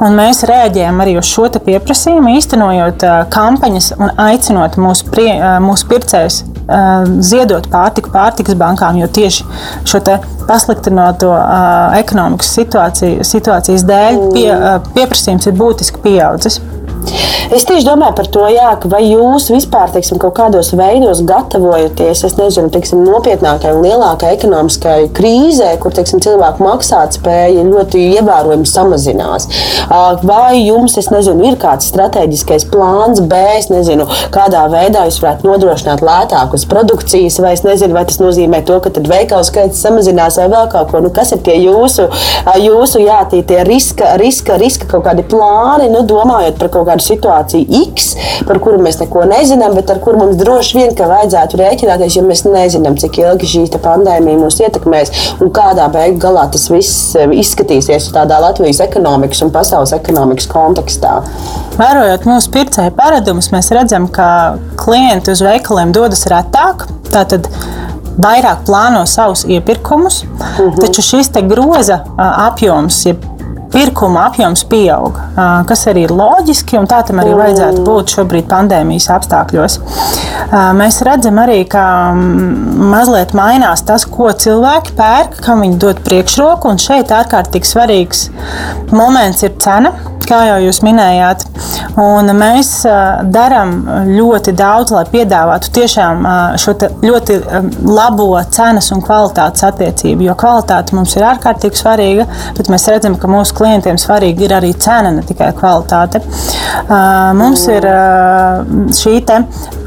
Un 0.00 0.16
mēs 0.16 0.42
rēģējam 0.48 1.02
arī 1.04 1.16
uz 1.20 1.28
šo 1.28 1.48
pieprasījumu, 1.52 2.36
īstenojot 2.38 3.04
kampaņas 3.32 3.92
un 3.98 4.12
aicinot 4.24 4.78
mūsu, 4.80 5.08
prie, 5.12 5.30
mūsu 5.62 5.88
pircējus 5.90 6.42
ziedot 7.26 7.66
pārtiku 7.72 8.12
pārtikas 8.14 8.56
bankām, 8.58 9.00
jo 9.00 9.08
tieši 9.10 9.46
šo 9.88 10.00
pasliktināto 10.48 11.32
ekonomikas 11.98 12.52
situāciju, 12.56 13.26
situācijas 13.26 13.84
dēļ 13.88 14.20
pie, 14.34 14.48
pieprasījums 14.94 15.48
ir 15.50 15.58
būtiski 15.58 16.02
pieaudzis. 16.04 16.60
Es 17.52 17.66
tieši 17.68 17.84
domāju 17.84 18.14
par 18.16 18.28
to, 18.32 18.44
jā, 18.48 18.70
vai 18.88 19.02
jūs 19.04 19.50
vispār 19.52 19.90
teiksim, 19.92 20.16
kaut 20.22 20.34
kādos 20.38 20.70
veidos 20.78 21.20
gatavojaties, 21.28 22.22
es 22.28 22.36
nezinu, 22.38 22.70
teiksim, 22.72 23.02
nopietnākai 23.04 23.74
un 23.76 23.82
lielākai 23.84 24.30
ekonomiskai 24.38 25.10
krīzē, 25.12 25.74
kur 25.82 25.92
teiksim, 25.92 26.22
cilvēku 26.24 26.64
maksātspēja 26.64 27.66
ļoti 27.66 28.06
ievērojami 28.16 28.68
samazinās. 28.68 29.48
Vai 30.22 30.62
jums, 30.62 30.96
nezinu, 31.12 31.44
ir 31.50 31.58
kāds 31.60 31.90
strateģiskais 31.92 32.64
plāns 32.72 33.20
B, 33.20 33.40
es 33.58 33.68
nezinu, 33.72 34.06
kādā 34.32 34.64
veidā 34.72 35.04
jūs 35.08 35.20
varētu 35.20 35.50
nodrošināt 35.50 36.04
lētākus 36.06 36.64
produkcijas, 36.70 37.36
vai 37.42 37.52
es 37.58 37.64
nezinu, 37.66 37.96
vai 37.98 38.06
tas 38.08 38.20
nozīmē 38.22 38.62
to, 38.68 38.78
ka 38.80 38.94
veikalu 39.12 39.44
skaits 39.44 39.82
samazinās 39.82 40.38
vai 40.40 40.48
vēl 40.54 40.70
kaut 40.72 40.94
ko. 40.94 41.02
Nu, 41.04 41.12
kas 41.12 41.34
ir 41.36 41.42
tie 41.44 41.58
jūsu, 41.58 42.08
jūsu 42.62 43.02
jā, 43.04 43.20
tie, 43.28 43.42
tie 43.44 43.60
riska, 43.68 44.14
riska, 44.22 44.56
riska 44.62 44.88
kaut 44.88 45.04
kādi 45.10 45.26
plāni, 45.28 45.90
nu, 45.92 46.04
domājot 46.08 46.56
par 46.62 46.72
kaut 46.72 46.88
kādu 46.88 46.91
situāciju? 47.00 47.22
situāciju 47.22 47.66
X, 47.92 48.12
par 48.46 48.58
kuru 48.62 48.80
mēs 48.82 48.98
neko 49.00 49.24
nezinām, 49.28 49.74
bet 49.76 49.90
ar 49.90 50.00
kuru 50.02 50.20
mums 50.20 50.38
droši 50.40 50.78
vien 50.78 50.94
vajadzētu 50.96 51.60
rēķināties, 51.60 52.16
jo 52.16 52.24
mēs 52.26 52.44
nezinām, 52.46 52.96
cik 53.00 53.18
ilgi 53.22 53.50
šī 53.52 53.64
pandēmija 53.82 54.40
mūs 54.40 54.60
ietekmēs 54.62 55.12
un 55.40 55.52
kādā 55.54 55.88
beigās 55.92 56.20
galā 56.22 56.46
tas 56.52 56.68
viss 56.70 57.14
eh, 57.16 57.30
izskatīsies 57.42 58.10
tādā 58.14 58.40
Latvijas 58.42 58.82
ekonomikas 58.84 59.42
un 59.42 59.52
pasaules 59.54 59.94
ekonomikas 59.96 60.48
kontekstā. 60.50 61.20
Vērojot 61.78 62.26
mūsu 62.28 62.52
pircēju 62.52 62.94
paradumus, 62.98 63.50
mēs 63.54 63.72
redzam, 63.74 64.08
ka 64.12 64.58
klienti 64.80 65.32
uz 65.32 65.42
veikaliem 65.44 65.94
dodas 65.94 66.26
retāk. 66.30 66.86
Tātad 67.12 67.48
vairāk 68.22 68.64
plāno 68.68 69.02
savus 69.08 69.46
iepirkumus, 69.48 70.22
uh 70.22 70.28
mhm. 70.28 70.68
-huh. 70.68 70.80
taču 70.86 71.02
šis 71.02 71.30
groza 71.48 72.04
apjoms, 72.18 73.06
ja 73.06 73.14
pirkuma 73.72 74.26
apjoms 74.28 74.64
pieaug, 74.70 75.18
kas 75.68 75.86
arī 75.90 76.06
ir 76.06 76.14
loģiski, 76.16 76.78
un 76.80 76.88
tā 76.90 77.00
tam 77.08 77.22
arī 77.22 77.34
vajadzētu 77.38 77.84
būt 77.86 78.14
šobrīd 78.16 78.48
pandēmijas 78.50 79.08
apstākļos. 79.16 79.78
Mēs 80.78 81.00
redzam 81.08 81.40
arī, 81.42 81.62
ka 81.72 81.84
mazliet 82.14 83.34
mainās 83.38 83.84
tas, 83.88 84.06
ko 84.06 84.30
cilvēki 84.44 84.96
pērk, 84.98 85.40
kam 85.44 85.64
viņi 85.64 85.80
dod 85.82 86.02
priekšroku, 86.06 86.72
un 86.72 86.80
šeit 86.82 87.14
ārkārtīgi 87.14 87.72
svarīgs 87.72 88.26
moments 88.92 89.44
ir 89.46 89.56
cena 89.62 89.94
kā 90.32 90.42
jau 90.48 90.58
jūs 90.64 90.80
minējāt. 90.84 91.44
Un 92.00 92.30
mēs 92.38 92.70
darām 93.34 93.74
ļoti 94.08 94.54
daudz, 94.56 94.94
lai 94.94 95.02
piedāvātu 95.12 95.72
tiešām 95.76 96.24
šo 96.60 96.74
ļoti 97.04 97.36
labo 97.84 98.28
cenas 98.54 98.88
un 98.94 99.02
kvalitātes 99.04 99.66
attiecību. 99.68 100.24
Jo 100.24 100.36
kvalitāte 100.38 100.96
mums 100.96 101.12
ir 101.18 101.26
ārkārtīgi 101.28 101.82
svarīga, 101.82 102.26
bet 102.56 102.70
mēs 102.72 102.88
redzam, 102.88 103.18
ka 103.20 103.28
mūsu 103.28 103.56
klientiem 103.58 104.00
svarīga 104.00 104.46
ir 104.46 104.56
arī 104.60 104.72
cena, 104.80 105.12
ne 105.12 105.24
tikai 105.28 105.52
kvalitāte. 105.58 106.22
Mums 107.36 107.66
ir 107.68 107.88
šī 108.96 109.18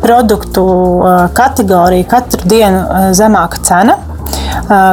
produktu 0.03 0.65
kategorija 1.35 2.07
katru 2.09 2.49
dienu 2.49 3.09
zemāka 3.17 3.63
cena 3.65 3.97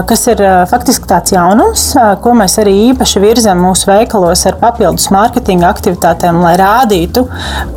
kas 0.09 0.25
ir 0.33 0.43
faktiski 0.70 1.09
tāds 1.11 1.35
jaunums, 1.35 1.85
ko 2.25 2.35
mēs 2.39 2.59
arī 2.62 2.75
īpaši 2.91 3.23
virzam 3.23 3.62
mūsu 3.64 3.91
veikalos 3.91 4.47
ar 4.49 4.59
papildus 4.61 5.09
mārketinga 5.14 5.70
aktivitātēm, 5.73 6.41
lai 6.45 6.55
rādītu, 6.61 7.27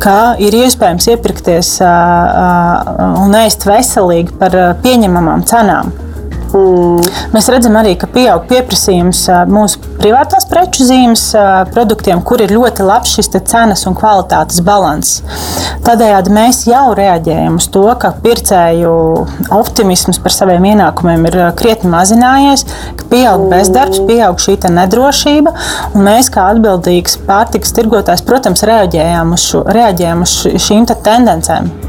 ka 0.02 0.34
ir 0.42 0.56
iespējams 0.64 1.10
iepirkties 1.14 1.76
un 1.82 3.38
ēst 3.42 3.68
veselīgi 3.68 4.36
par 4.40 4.58
pieņemamām 4.84 5.46
cenām. 5.48 6.05
Mm. 6.54 7.02
Mēs 7.34 7.48
redzam 7.52 7.76
arī, 7.78 7.96
ka 7.98 8.08
pieaug 8.10 8.46
pieprasījums 8.50 9.24
mūsu 9.50 9.80
privātās 9.98 10.46
preču 10.48 10.86
zīmes 10.86 11.28
produktiem, 11.74 12.22
kur 12.26 12.42
ir 12.44 12.54
ļoti 12.54 12.86
labs 12.86 13.16
šis 13.16 13.32
cenas 13.48 13.86
un 13.88 13.96
kvalitātes 13.98 14.62
līdzsvars. 14.66 15.12
Tādējādi 15.86 16.32
mēs 16.34 16.64
jau 16.66 16.94
reaģējam 16.98 17.58
uz 17.60 17.68
to, 17.70 17.84
ka 18.00 18.12
pircēju 18.24 18.92
optimisms 19.54 20.18
par 20.22 20.34
saviem 20.34 20.66
ienākumiem 20.72 21.28
ir 21.30 21.38
krietni 21.58 21.90
mazinājies, 21.92 22.66
ka 22.98 23.08
pieaug 23.12 23.46
bezdarbs, 23.52 24.02
pieaug 24.08 24.40
šī 24.42 24.58
nedrošība, 24.76 25.54
mēs 25.94 26.32
kā 26.34 26.48
atbildīgs 26.54 27.20
pārtikas 27.28 27.76
tirgotājs, 27.76 28.24
protams, 28.26 28.66
reaģējam 28.66 29.36
uz, 29.36 29.50
šo, 29.50 29.66
reaģējam 29.76 30.26
uz 30.26 30.38
šīm 30.66 30.88
tendencēm. 30.90 31.85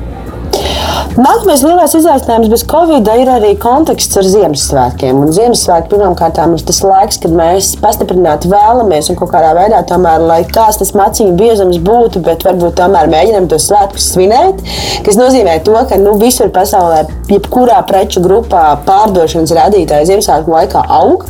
Nākamais 1.17 1.63
lielais 1.65 1.95
izaicinājums 1.97 2.51
bez 2.51 2.61
Covid 2.69 3.07
ir 3.17 3.29
arī 3.33 3.55
konteksts 3.57 4.19
ar 4.19 4.27
Ziemassvētkiem. 4.29 5.17
Un 5.17 5.31
Ziemassvētki 5.33 5.95
pirmkārt 5.95 6.37
ir 6.37 6.65
tas 6.67 6.81
laiks, 6.85 7.17
kad 7.23 7.33
mēs 7.33 7.71
pastiprināti 7.81 8.51
vēlamies 8.51 9.09
un 9.09 9.17
kaut 9.17 9.31
kādā 9.31 9.55
veidā, 9.57 9.79
tomēr, 9.89 10.21
lai 10.29 10.43
kāds 10.45 10.77
tas 10.77 10.93
maciņu 10.93 11.33
biezums 11.39 11.79
būtu, 11.81 12.21
bet 12.21 12.45
varbūt 12.45 12.77
tomēr 12.77 13.09
mēģinām 13.09 13.47
tos 13.49 13.65
svētkus 13.65 14.11
svinēt. 14.13 14.61
Tas 15.07 15.17
nozīmē 15.17 15.57
to, 15.65 15.73
ka 15.89 15.97
nu, 15.97 16.13
visur 16.21 16.51
pasaulē, 16.53 17.07
jebkurā 17.33 17.79
preču 17.89 18.21
grupā 18.21 18.67
pārdošanas 18.85 19.55
rādītāji 19.57 20.11
Ziemassvētku 20.11 20.53
laikā 20.53 20.85
aug. 20.99 21.25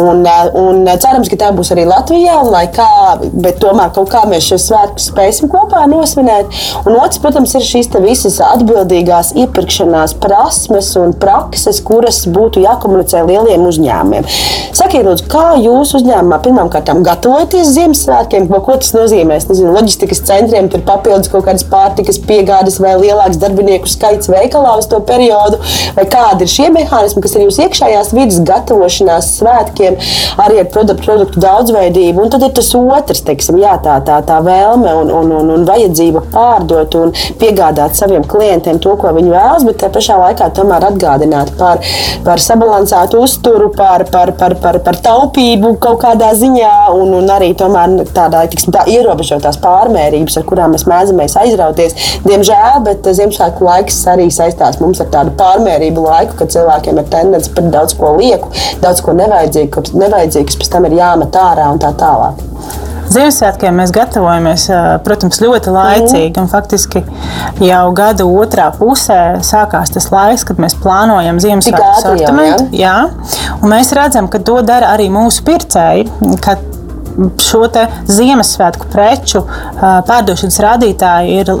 Un, 0.00 0.26
un 0.58 0.82
cerams, 1.02 1.30
ka 1.30 1.38
tā 1.38 1.52
būs 1.54 1.70
arī 1.74 1.86
Latvijā, 1.86 2.40
kā, 2.74 2.90
bet 3.30 3.62
tomēr 3.62 3.94
kaut 3.94 4.10
kā 4.10 4.24
mēs 4.30 4.50
šos 4.50 4.66
svētkus 4.70 5.08
spēsim 5.12 5.50
kopā 5.52 5.86
nosvinēt. 5.90 6.50
Un 6.82 6.98
otrs, 6.98 7.22
protams, 7.22 7.54
ir 7.54 7.66
šīs 7.66 7.90
visas 8.00 8.38
atbildīgās 8.42 9.19
ilgspējīgās 9.20 9.34
iepirkšanās 9.36 10.14
prasmes 10.20 10.96
un 10.96 11.12
prakses, 11.12 11.80
kuras 11.84 12.26
būtu 12.26 12.62
jākomunicē 12.64 13.24
lieliem 13.26 13.66
uzņēmumiem. 13.68 14.24
Sakiet, 14.72 15.04
lūdzu, 15.04 15.26
kā 15.30 15.56
jūs 15.60 15.94
uzņēmumā 15.98 16.40
pirmkārt 16.44 16.90
gatavojaties 17.04 17.72
Ziemassvētkiem, 17.74 18.48
ko 18.48 18.76
tas 18.76 18.92
nozīmē? 18.94 19.38
Nezinu, 19.50 19.72
loģistikas 19.74 20.22
centriem 20.26 20.68
tur 20.70 20.82
papildus 20.86 21.30
kaut 21.30 21.46
kādas 21.46 21.64
pārtikas 21.64 22.20
piegādes 22.22 22.78
vai 22.80 22.96
lielāks 23.00 23.38
darbinieku 23.40 23.88
skaits 23.88 24.30
veikalā 24.30 24.76
uz 24.78 24.88
to 24.90 25.00
periodu, 25.00 25.58
vai 25.96 26.06
kādi 26.10 26.46
ir 26.46 26.52
šie 26.52 26.68
mehānismi, 26.74 27.22
kas 27.24 27.34
ir 27.36 27.46
jūsu 27.46 27.64
iekšējās 27.66 28.12
vidas 28.16 28.40
gatavošanās 28.46 29.32
svētkiem, 29.38 29.98
arī 30.44 30.60
ar 30.62 30.70
produktu, 30.70 31.04
produktu 31.06 31.42
daudzveidību. 31.42 32.24
Un 32.24 32.32
tad 32.32 32.46
ir 32.46 32.54
tas 32.56 32.70
otrs, 32.78 33.24
teiksim, 33.26 33.58
jā, 33.62 33.76
tā, 33.84 33.98
tā, 34.06 34.20
tā 34.26 34.40
vēlme 34.44 34.94
un, 35.02 35.12
un, 35.20 35.34
un, 35.40 35.52
un 35.56 35.66
vajadzība 35.68 36.24
pārdot 36.30 36.96
un 37.00 37.14
piegādāt 37.40 37.98
saviem 37.98 38.24
klientiem 38.30 38.80
to, 38.82 38.94
ko 39.00 39.09
viņi 39.16 39.32
vēlas, 39.32 39.64
bet 39.68 39.78
tajā 39.80 39.92
pašā 39.94 40.18
laikā 40.20 40.48
tomēr 40.56 40.86
atgādināt 40.90 41.52
par, 41.58 41.80
par 42.26 42.42
sabalansētu 42.42 43.20
uzturu, 43.24 43.70
par, 43.76 44.04
par, 44.12 44.32
par, 44.40 44.56
par, 44.62 44.80
par 44.86 44.98
taupību 45.04 45.74
kaut 45.82 46.00
kādā 46.04 46.30
ziņā 46.38 46.74
un, 46.96 47.14
un 47.20 47.32
arī 47.32 47.52
tādā 47.58 48.44
tiksim, 48.50 48.74
tā, 48.76 48.84
ierobežotās 48.90 49.60
pārmērības, 49.62 50.38
ar 50.40 50.46
kurām 50.48 50.74
mēs 50.76 50.86
mēdzamies 50.90 51.36
aizrauties. 51.44 51.96
Diemžēl, 52.26 52.80
bet 52.86 53.08
Ziemassvētku 53.20 53.66
laiks 53.66 54.02
arī 54.10 54.28
saistās 54.34 54.80
mums 54.82 55.02
ar 55.02 55.10
tādu 55.14 55.34
pārmērību 55.40 56.06
laiku, 56.06 56.38
kad 56.40 56.54
cilvēkiem 56.54 57.00
ir 57.00 57.10
tendence 57.12 57.52
par 57.54 57.70
daudz 57.72 57.96
ko 57.98 58.14
lieku, 58.18 58.52
daudz 58.84 59.02
ko 59.04 59.16
nevajadzīgu, 59.18 59.90
nevajadzīgu 60.04 60.52
kas 60.52 60.62
pēc 60.62 60.72
tam 60.76 60.88
ir 60.88 61.00
jāmet 61.00 61.42
ārā 61.42 61.72
un 61.72 61.82
tā 61.82 61.94
tālāk. 62.00 62.89
Ziemassvētkiem 63.10 63.80
mēs 63.80 63.92
gatavojamies, 63.94 64.66
protams, 65.06 65.40
ļoti 65.42 65.74
laicīgi. 65.74 66.34
Mm. 66.36 66.50
Faktiski 66.50 67.02
jau 67.66 67.84
gada 67.96 68.26
otrā 68.26 68.68
pusē 68.76 69.20
sākās 69.46 69.92
tas 69.94 70.10
laiks, 70.14 70.46
kad 70.48 70.62
mēs 70.62 70.76
plānojam 70.78 71.40
Ziemassvētku 71.42 72.04
sortimentu. 72.04 72.68
Jā, 72.76 72.96
un 73.60 73.74
mēs 73.74 73.90
redzam, 73.96 74.30
ka 74.30 74.42
to 74.46 74.60
dara 74.66 74.94
arī 74.94 75.10
mūsu 75.12 75.44
pircēji 75.48 76.06
šo 77.40 77.66
Ziemassvētku 78.10 78.88
preču 78.90 79.44
pārdošanas 79.78 80.60
rādītāji 80.64 81.40
ir 81.42 81.52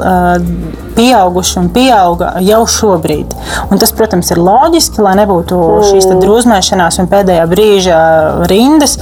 pieauguši 0.96 1.58
un 1.60 1.68
pieauga 1.72 2.32
jau 2.44 2.60
šobrīd. 2.68 3.34
Un 3.70 3.80
tas, 3.80 3.92
protams, 3.96 4.32
ir 4.32 4.40
loģiski, 4.42 5.02
lai 5.04 5.14
nebūtu 5.20 5.58
šīs 5.90 6.08
drūzmēšanās 6.20 7.00
un 7.02 7.10
pēdējā 7.12 7.46
brīža 7.50 8.00
rindas. 8.50 8.96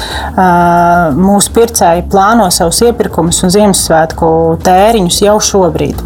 Mūsu 1.19 1.55
pircēji 1.57 2.07
plāno 2.13 2.51
savus 2.55 2.83
iepirkumus 2.87 3.41
un 3.47 3.55
Ziemassvētku 3.55 4.31
tēriņus 4.67 5.23
jau 5.25 5.39
šobrīd. 5.51 6.03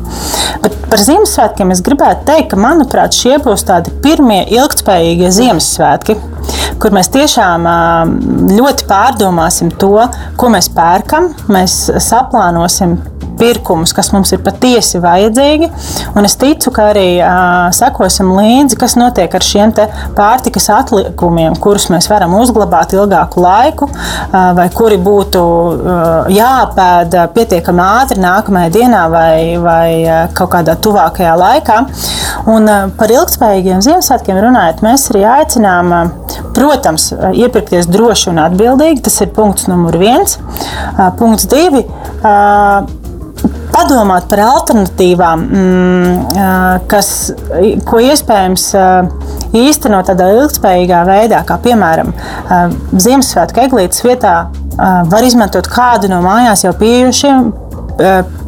Bet 0.62 0.78
par 0.92 1.02
Ziemassvētkiem 1.02 1.74
es 1.74 1.82
gribētu 1.84 2.28
teikt, 2.28 2.52
ka, 2.52 2.60
manuprāt, 2.60 3.16
šie 3.16 3.38
būs 3.42 3.66
tādi 3.68 3.94
pirmie 4.04 4.42
ilgspējīgie 4.52 5.32
Ziemassvētki 5.34 6.18
kur 6.82 6.94
mēs 6.94 7.12
tiešām 7.14 7.66
ļoti 8.50 8.86
pārdomāsim 8.90 9.70
to, 9.78 9.94
ko 10.38 10.50
mēs 10.50 10.66
pērkam, 10.74 11.30
mēs 11.52 11.76
saplānosim 12.02 12.96
pirkumus, 13.42 13.92
kas 13.96 14.12
mums 14.14 14.32
ir 14.34 14.42
patiesi 14.44 15.00
vajadzīgi. 15.02 15.68
Un 16.14 16.28
es 16.28 16.36
ticu, 16.40 16.72
ka 16.74 16.90
arī 16.92 17.06
uh, 17.18 17.68
sekosim 17.74 18.30
līdzi, 18.36 18.78
kas 18.80 18.96
notiek 19.00 19.34
ar 19.34 19.46
šiem 19.46 19.74
pārtikas 20.16 20.68
atlikumiem, 20.74 21.56
kurus 21.62 21.88
mēs 21.92 22.08
varam 22.10 22.34
uzglabāt 22.38 22.94
ilgāku 22.96 23.42
laiku, 23.42 23.88
uh, 23.88 24.52
vai 24.58 24.68
kuri 24.74 24.98
būtu 25.02 25.42
uh, 25.42 26.30
jāpēda 26.32 27.28
pietiekami 27.34 27.84
ātri 27.86 28.22
nākamajā 28.22 28.72
dienā 28.74 29.04
vai, 29.12 29.36
vai 29.62 29.86
uh, 30.02 30.24
kaut 30.36 30.52
kādā 30.56 30.76
tuvākajā 30.82 31.34
laikā. 31.40 31.78
Un 32.52 32.68
uh, 32.68 32.90
par 32.98 33.12
ilgspējīgiem 33.14 33.82
Ziemassvētkiem 33.82 34.42
runājot, 34.46 34.84
mēs 34.86 35.08
arī 35.12 35.26
aicinām. 35.36 35.92
Uh, 35.92 36.40
Protams, 36.52 37.08
iepirkties 37.32 37.88
droši 37.90 38.30
un 38.32 38.40
atbildīgi. 38.42 39.02
Tas 39.06 39.20
ir 39.24 39.32
punkts 39.36 39.68
numur 39.70 39.96
viens. 40.00 40.38
Punkts 41.18 41.48
divi 41.50 41.84
padomāt 43.72 44.28
par 44.30 44.42
alternatīvām, 44.46 45.44
mm, 45.48 46.84
kas, 46.90 47.10
ko 47.88 48.02
iespējams 48.02 48.68
īstenot 49.62 50.08
tādā 50.10 50.30
ilgspējīgā 50.36 51.02
veidā, 51.08 51.42
kā 51.48 51.58
piemēram 51.62 52.12
Ziemassvētku 52.92 53.66
eglītes 53.66 54.04
vietā 54.06 54.36
var 54.76 55.26
izmantot 55.26 55.68
kādu 55.68 56.08
no 56.12 56.22
mājās 56.24 56.64
jau 56.64 56.72
pieejušiem 56.78 57.50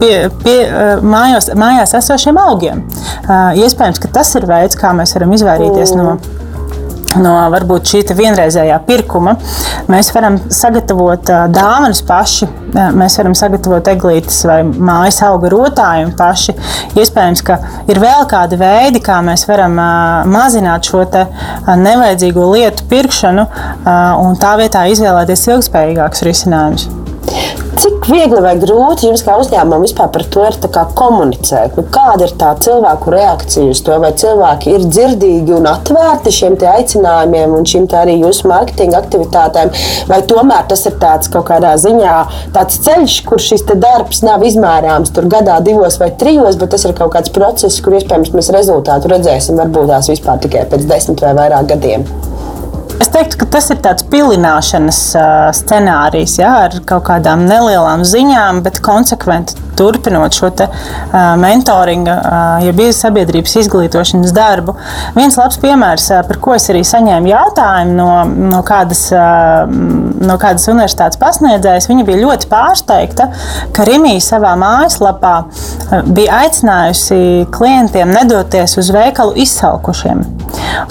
pie, 0.01 0.13
pie 0.43 0.57
mājās, 1.05 1.51
mājās 1.59 1.95
esošiem 1.99 2.39
augiem. 2.41 2.85
Iespējams, 3.61 4.01
ka 4.03 4.11
tas 4.19 4.33
ir 4.39 4.47
veids, 4.49 4.79
kā 4.79 4.93
mēs 4.97 5.15
varam 5.17 5.35
izvairīties 5.37 5.95
no 5.99 6.17
no 7.21 7.35
varbūt 7.53 7.91
šī 7.91 8.03
vienreizējā 8.17 8.79
pirkuma. 8.87 9.37
Mēs 9.91 10.11
varam 10.15 10.39
sagatavot 10.53 11.31
dāvanas 11.53 12.03
paši, 12.07 12.49
mēs 12.97 13.19
varam 13.21 13.37
sagatavot 13.39 13.91
eglītes 13.93 14.41
vai 14.49 14.61
mājas 14.65 15.21
auga 15.27 15.53
rotājumu 15.53 16.17
paši. 16.19 16.57
Iespējams, 16.99 17.45
ka 17.47 17.59
ir 17.91 18.01
vēl 18.03 18.27
kādi 18.31 18.59
veidi, 18.61 19.03
kā 19.05 19.21
mēs 19.25 19.47
varam 19.51 19.79
mazināt 20.31 20.91
šo 20.91 21.05
nevajadzīgo 21.05 22.51
lietu 22.55 22.89
pirkšanu 22.91 23.49
un 24.25 24.39
tā 24.41 24.57
vietā 24.61 24.87
izvēlēties 24.93 25.49
ilgspējīgākus 25.53 26.29
risinājumus. 26.31 27.04
Cik 27.75 28.07
viegli 28.07 28.39
vai 28.41 28.53
grūti 28.61 29.09
jums 29.09 29.25
kā 29.27 29.35
uzņēmumam 29.41 29.83
vispār 29.85 30.11
par 30.15 30.23
to 30.31 30.45
ir 30.47 30.57
komunicēt? 30.97 31.75
Nu, 31.79 31.83
kāda 31.93 32.29
ir 32.29 32.35
tā 32.39 32.53
cilvēku 32.63 33.13
reakcija 33.15 33.73
uz 33.73 33.81
to? 33.85 33.97
Vai 34.03 34.13
cilvēki 34.21 34.75
ir 34.77 34.85
dzirdīgi 34.87 35.57
un 35.57 35.67
atvērti 35.69 36.33
šiem 36.35 36.57
aicinājumiem 36.71 37.57
un 37.59 37.67
šīm 37.69 37.89
arī 37.99 38.19
jūsu 38.21 38.49
mārketinga 38.51 39.01
aktivitātēm? 39.03 39.73
Vai 40.11 40.21
tomēr 40.31 40.69
tas 40.71 40.87
ir 40.87 40.99
tāds 41.03 41.33
kaut 41.33 41.49
kādā 41.51 41.75
ziņā 41.81 42.15
tāds 42.55 42.79
ceļš, 42.87 43.19
kur 43.29 43.43
šis 43.43 43.67
darbs 43.73 44.23
nav 44.25 44.45
izmērāms 44.47 45.13
tur 45.15 45.27
gadā, 45.31 45.59
divos 45.65 45.99
vai 46.01 46.13
trijos, 46.21 46.61
bet 46.61 46.73
tas 46.77 46.87
ir 46.87 46.95
kaut 46.97 47.17
kāds 47.17 47.35
process, 47.35 47.83
kur 47.85 47.99
iespējams 47.99 48.33
mēs 48.37 48.53
rezultātu 48.55 49.11
redzēsim 49.13 49.59
varbūt 49.61 49.91
tās 49.91 50.13
vispār 50.13 50.41
tikai 50.47 50.69
pēc 50.71 50.87
desmit 50.91 51.27
vai 51.27 51.35
vairāk 51.43 51.75
gadiem? 51.75 52.07
Es 53.03 53.11
teiktu, 53.11 53.41
ka 53.41 53.47
tas 53.57 53.71
ir 53.75 53.81
tāds 53.83 54.05
pilināšanas 54.11 55.01
scenārijs, 55.59 56.39
ja, 56.39 56.53
ar 56.69 56.79
kaut 56.87 57.07
kādām 57.09 57.43
nelielām 57.49 58.05
ziņām, 58.07 58.63
bet 58.65 58.79
konsekventi 58.85 59.59
turpinot 59.75 60.35
šo 60.35 60.51
te, 60.55 60.69
uh, 60.69 61.17
mentoringa, 61.41 62.15
uh, 62.63 62.69
bija 62.77 62.95
sabiedrības 62.95 63.57
izglītošanas 63.65 64.35
darbu. 64.35 64.77
Viens 65.17 65.39
labs 65.39 65.59
piemērs, 65.63 66.07
uh, 66.13 66.23
par 66.29 66.39
ko 66.43 66.55
es 66.55 66.69
arī 66.73 66.85
saņēmu 66.87 67.33
jautājumu 67.33 67.97
no, 67.99 68.11
no, 68.53 68.63
kādas, 68.67 69.07
uh, 69.15 69.65
no 70.23 70.39
kādas 70.43 70.69
universitātes 70.71 71.21
pasniedzējas, 71.21 71.91
viņa 71.91 72.07
bija 72.07 72.23
ļoti 72.23 72.51
pārsteigta, 72.53 73.31
ka 73.75 73.89
Rimija 73.89 74.23
savā 74.23 74.55
mājaslapā 74.61 75.35
bija 76.15 76.45
aicinājusi 76.45 77.49
klientiem 77.55 78.15
nedoties 78.15 78.79
uz 78.81 78.95
veikalu 78.95 79.35
izsalkušiem. 79.45 80.25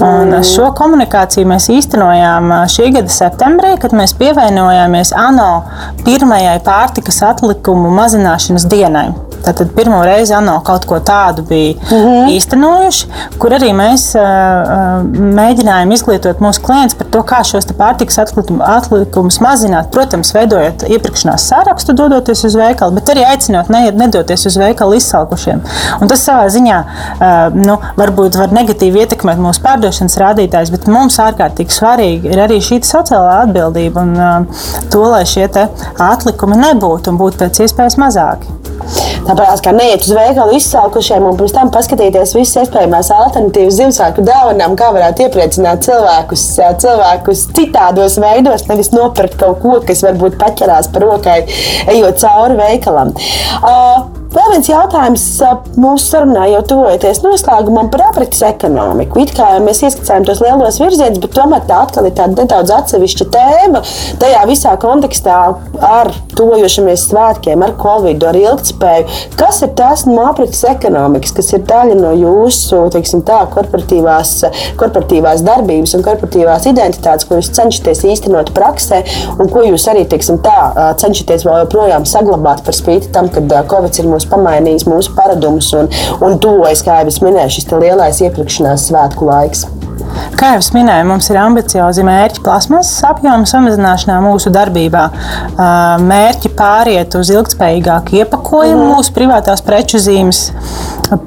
Un 0.03 0.33
šo 0.47 0.69
komunikāciju 0.77 1.47
mēs 1.49 1.69
īstenojām 1.73 2.51
šī 2.71 2.89
gada 2.97 3.13
septembrī, 3.13 3.75
kad 3.81 3.95
mēs 3.97 4.15
pievienojāmies 4.19 5.13
ANO 5.17 5.51
pirmajai 6.05 6.57
pārtikas 6.65 7.21
atlikumu 7.33 7.91
mazināšanas 7.93 8.67
dienai. 8.71 9.09
Tātad 9.43 9.73
pirmo 9.75 9.99
reizi 10.05 10.33
ANO 10.35 10.55
kaut 10.65 10.85
ko 10.87 10.99
tādu 11.03 11.43
bija 11.47 11.73
mm 11.73 11.97
-hmm. 11.97 12.29
īstenojuši, 12.35 13.07
kur 13.39 13.51
arī 13.57 13.71
mēs 13.75 14.05
uh, 14.15 15.03
mēģinājām 15.39 15.91
izglītot 15.91 16.39
mūsu 16.39 16.61
klientus 16.63 16.97
par 16.99 17.07
to, 17.11 17.23
kā 17.31 17.43
šos 17.43 17.67
pārtikas 17.77 18.19
atlikumus 18.19 19.39
mazināt. 19.39 19.91
Protams, 19.91 20.33
veidojot 20.33 20.83
iepirkšanās 20.87 21.47
sārakstu, 21.51 21.93
dodoties 21.93 22.43
uz 22.43 22.55
veikalu, 22.55 22.91
bet 22.91 23.09
arī 23.09 23.25
aicinot 23.25 23.69
neiet, 23.69 23.95
nedoties 23.95 24.45
uz 24.45 24.57
veikalu 24.57 24.93
izsalkušiem. 24.93 25.61
Un 26.01 26.07
tas 26.07 26.25
savā 26.25 26.47
ziņā 26.47 26.79
uh, 26.83 27.55
nu, 27.65 27.77
varbūt 27.97 28.37
var 28.39 28.55
negatīvi 28.55 29.03
ietekmēt 29.03 29.37
mūsu 29.37 29.61
pārdošanas 29.61 30.17
rādītājus, 30.17 30.71
bet 30.71 30.87
mums 30.87 31.19
ārkārtīgi 31.19 31.79
svarīgi 31.79 32.31
ir 32.31 32.43
arī 32.47 32.61
šī 32.63 32.79
sociālā 32.87 33.41
atbildība 33.43 34.01
un 34.01 34.15
uh, 34.17 34.65
to, 34.89 35.03
lai 35.13 35.25
šie 35.25 35.47
atlikumi 35.99 36.57
nebūtu 36.57 37.11
un 37.11 37.17
būtu 37.19 37.43
pēc 37.43 37.65
iespējas 37.67 37.99
mazāki. 38.01 38.72
Tāpēc, 39.27 39.61
kā 39.63 39.71
neiet 39.75 40.03
uz 40.03 40.13
veikalu 40.15 40.57
izsalkušiem 40.57 41.27
un 41.29 41.37
pēc 41.39 41.53
tam 41.55 41.71
paskatīties 41.73 42.35
visas 42.35 42.63
iespējamās 42.63 43.11
alternatīvas 43.15 43.77
Ziemassvētku 43.79 44.25
dāvanām, 44.27 44.75
kā 44.79 44.89
varētu 44.95 45.27
iepriecināt 45.27 45.85
cilvēkus, 45.87 46.47
cilvēkus 46.83 47.45
citādos 47.55 48.19
veidos, 48.23 48.67
nevis 48.71 48.91
nopirkt 48.95 49.39
kaut 49.39 49.61
ko, 49.63 49.77
kas 49.87 50.03
varbūt 50.07 50.35
paķerās 50.41 50.91
par 50.93 51.07
rokai, 51.07 51.39
ejot 51.93 52.19
cauri 52.25 52.59
veikalam. 52.59 53.15
Uh, 53.63 54.22
Vēl 54.33 54.49
viens 54.49 54.65
jautājums 54.65 55.23
mūsu 55.77 56.07
sarunā 56.07 56.47
jau 56.49 56.63
tuvojoties 56.71 57.19
noslēgumam 57.21 57.91
par 57.93 58.07
aprites 58.07 58.39
ekonomiku. 58.47 59.21
It 59.21 59.33
kā 59.37 59.51
mēs 59.61 59.83
ieskicējām 59.85 60.25
tos 60.25 60.39
lielos 60.41 60.79
virzienus, 60.81 61.19
bet 61.21 61.35
tomēr 61.37 61.61
tā 61.69 61.83
atkal 61.85 62.07
ir 62.09 62.15
tāda 62.17 62.41
nedaudz 62.41 62.73
atsevišķa 62.73 63.27
tēma. 63.35 63.83
Tajā 64.23 64.39
visā 64.49 64.73
kontekstā 64.81 65.37
ar 65.85 66.09
tojošamies 66.33 67.03
svētkiem, 67.11 67.61
ar 67.61 67.75
covid, 67.77 68.25
ar 68.25 68.39
ilgspēju. 68.39 69.19
Kas 69.37 69.61
ir 69.67 69.75
tās 69.77 70.07
no 70.09 70.25
aprites 70.25 70.63
ekonomikas, 70.65 71.35
kas 71.37 71.53
ir 71.53 71.61
daļa 71.69 71.99
no 71.99 72.15
jūsu 72.17 72.81
teiksim, 72.95 73.21
tā, 73.27 73.43
korporatīvās, 73.53 74.33
korporatīvās 74.81 75.45
darbības 75.45 75.93
un 75.99 76.07
korporatīvās 76.09 76.65
identitātes, 76.71 77.29
ko 77.29 77.37
jūs 77.37 77.51
cenšaties 77.53 78.01
īstenot 78.15 78.49
praksē 78.57 79.03
un 79.37 79.53
ko 79.53 79.67
jūs 79.67 79.85
arī 79.93 80.07
teiksim, 80.09 80.41
tā, 80.41 80.57
cenšaties 81.01 81.45
vēl 81.45 81.63
joprojām 81.67 82.09
saglabāt 82.09 82.65
par 82.65 82.81
spīti 82.81 83.13
tam, 83.13 83.29
ka 83.29 83.45
Covid 83.69 84.01
ir 84.01 84.09
mūs 84.23 84.31
pamainījis, 84.31 84.87
mūsu 84.87 85.13
paradumus 85.17 85.71
un, 85.75 85.89
un 86.23 86.39
tuvojas, 86.39 86.83
kā 86.85 87.01
jau 87.01 87.11
es 87.11 87.21
minēju, 87.23 87.57
šis 87.57 87.71
lielais 87.73 88.21
iepirkšanās 88.23 88.89
svētku 88.89 89.27
laiks. 89.27 89.67
Kā 90.37 90.53
jau 90.55 90.61
minēju, 90.75 91.07
mums 91.07 91.29
ir 91.31 91.39
ambiciozi 91.41 92.03
mērķi 92.05 92.43
plasmasas 92.43 93.03
apjoma 93.07 93.47
samazināšanā 93.49 94.19
mūsu 94.23 94.51
darbībā. 94.53 95.03
Mērķi 96.03 96.51
pāriet 96.57 97.15
uz 97.17 97.31
ilgspējīgāku 97.33 98.19
iepakojumu 98.21 98.83
mm. 98.83 98.93
mūsu 98.93 99.13
privātās 99.15 99.63
preču 99.65 100.01
zīmes 100.01 100.47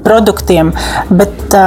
produktiem. 0.05 0.73
Bet 1.09 1.57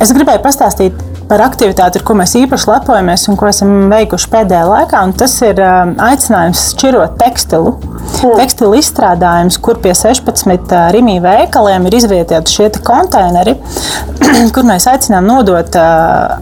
es 0.00 0.14
gribēju 0.16 0.44
pastāstīt 0.44 1.09
par 1.30 1.44
aktivitāti, 1.44 2.00
ar 2.00 2.06
ko 2.06 2.16
mēs 2.18 2.34
īpaši 2.40 2.68
lepojamies 2.72 3.28
un 3.30 3.38
ko 3.38 3.46
esam 3.50 3.70
veikuši 3.92 4.30
pēdējā 4.32 4.66
laikā. 4.66 5.02
Tas 5.20 5.36
ir 5.46 5.62
um, 5.62 5.94
aicinājums 6.02 6.64
šķirot 6.74 7.16
tekstilu. 7.20 7.76
Mm. 7.78 8.36
Tekstilu 8.40 8.74
izstrādājums, 8.80 9.60
kur 9.62 9.78
pie 9.82 9.94
16 9.96 10.74
uh, 10.74 10.88
rīmī 10.94 11.20
veikaliem 11.22 11.86
ir 11.86 11.98
izvietoti 12.00 12.56
šie 12.56 12.70
konteineri, 12.84 13.56
kur 14.54 14.66
mēs 14.66 14.88
aicinām 14.90 15.30
nodot 15.30 15.78
uh, 15.78 16.40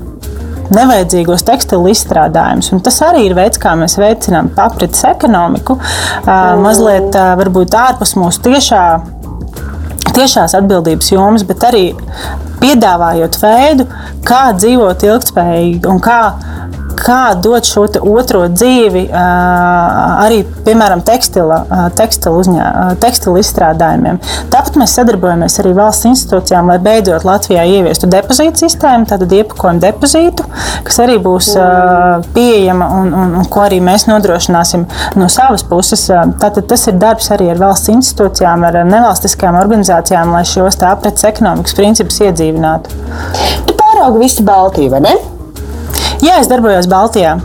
nevajadzīgos 0.72 1.44
tekstilu 1.48 1.92
izstrādājumus. 1.92 2.72
Un 2.76 2.82
tas 2.84 2.98
arī 3.04 3.26
ir 3.28 3.36
veids, 3.36 3.60
kā 3.60 3.74
mēs 3.78 3.96
veicinām 4.00 4.50
paprites 4.56 5.04
ekonomiku, 5.08 5.78
mm. 6.24 6.64
mazliet 6.64 7.20
varbūt 7.40 7.76
ārpus 7.76 8.16
mūsu 8.20 8.44
tiešā 8.48 8.84
tiešās 10.18 10.56
atbildības 10.58 11.12
jomas, 11.14 11.46
bet 11.46 11.64
arī 11.68 11.84
piedāvājot 12.58 13.38
veidu, 13.42 13.86
kā 14.26 14.48
dzīvot 14.58 15.06
ilgspējīgi 15.06 15.86
un 15.90 16.00
kā 16.02 16.20
kā 17.08 17.22
dot 17.40 17.66
šo 17.68 17.86
otro 18.12 18.44
dzīvi 18.52 19.06
arī, 19.12 20.42
piemēram, 20.66 21.02
tekstila, 21.06 21.62
tekstila, 21.96 22.42
uzņē, 22.42 22.66
tekstila 23.02 23.40
izstrādājumiem. 23.40 24.20
Tāpat 24.52 24.76
mēs 24.80 24.96
sadarbojamies 24.98 25.58
arī 25.62 25.72
valsts 25.78 26.08
institūcijām, 26.10 26.68
lai 26.72 26.78
beidzot 26.84 27.24
Latvijā 27.28 27.64
ieviestu 27.78 28.10
depozītu 28.10 28.64
sistēmu, 28.64 29.08
tātad 29.08 29.32
iepakojumu 29.38 29.82
depozītu, 29.84 30.46
kas 30.86 31.00
arī 31.04 31.16
būs 31.24 31.50
pieejama 32.36 32.90
un, 33.00 33.14
un, 33.22 33.38
un 33.40 33.48
ko 33.48 33.64
arī 33.64 33.80
mēs 33.84 34.08
nodrošināsim 34.10 34.84
no 35.18 35.30
savas 35.32 35.64
puses. 35.68 36.04
Tātad 36.42 36.68
tas 36.68 36.86
ir 36.90 37.00
darbs 37.00 37.30
arī 37.34 37.48
ar 37.54 37.62
valsts 37.62 37.92
institūcijām, 37.94 38.68
ar 38.68 38.82
nevalstiskajām 38.88 39.58
organizācijām, 39.62 40.34
lai 40.36 40.44
šos 40.48 40.80
aprits 40.88 41.26
ekonomikas 41.28 41.76
principus 41.78 42.20
iedzīvinātu. 42.26 42.94
Tu 43.68 43.80
pāraugi 43.80 44.24
visu 44.26 44.46
Baltiju, 44.46 44.92
vai 44.94 45.04
ne? 45.08 45.16
Jā, 46.28 46.42
es 46.42 46.48
darbojos 46.50 46.84
Baltijā. 46.92 47.38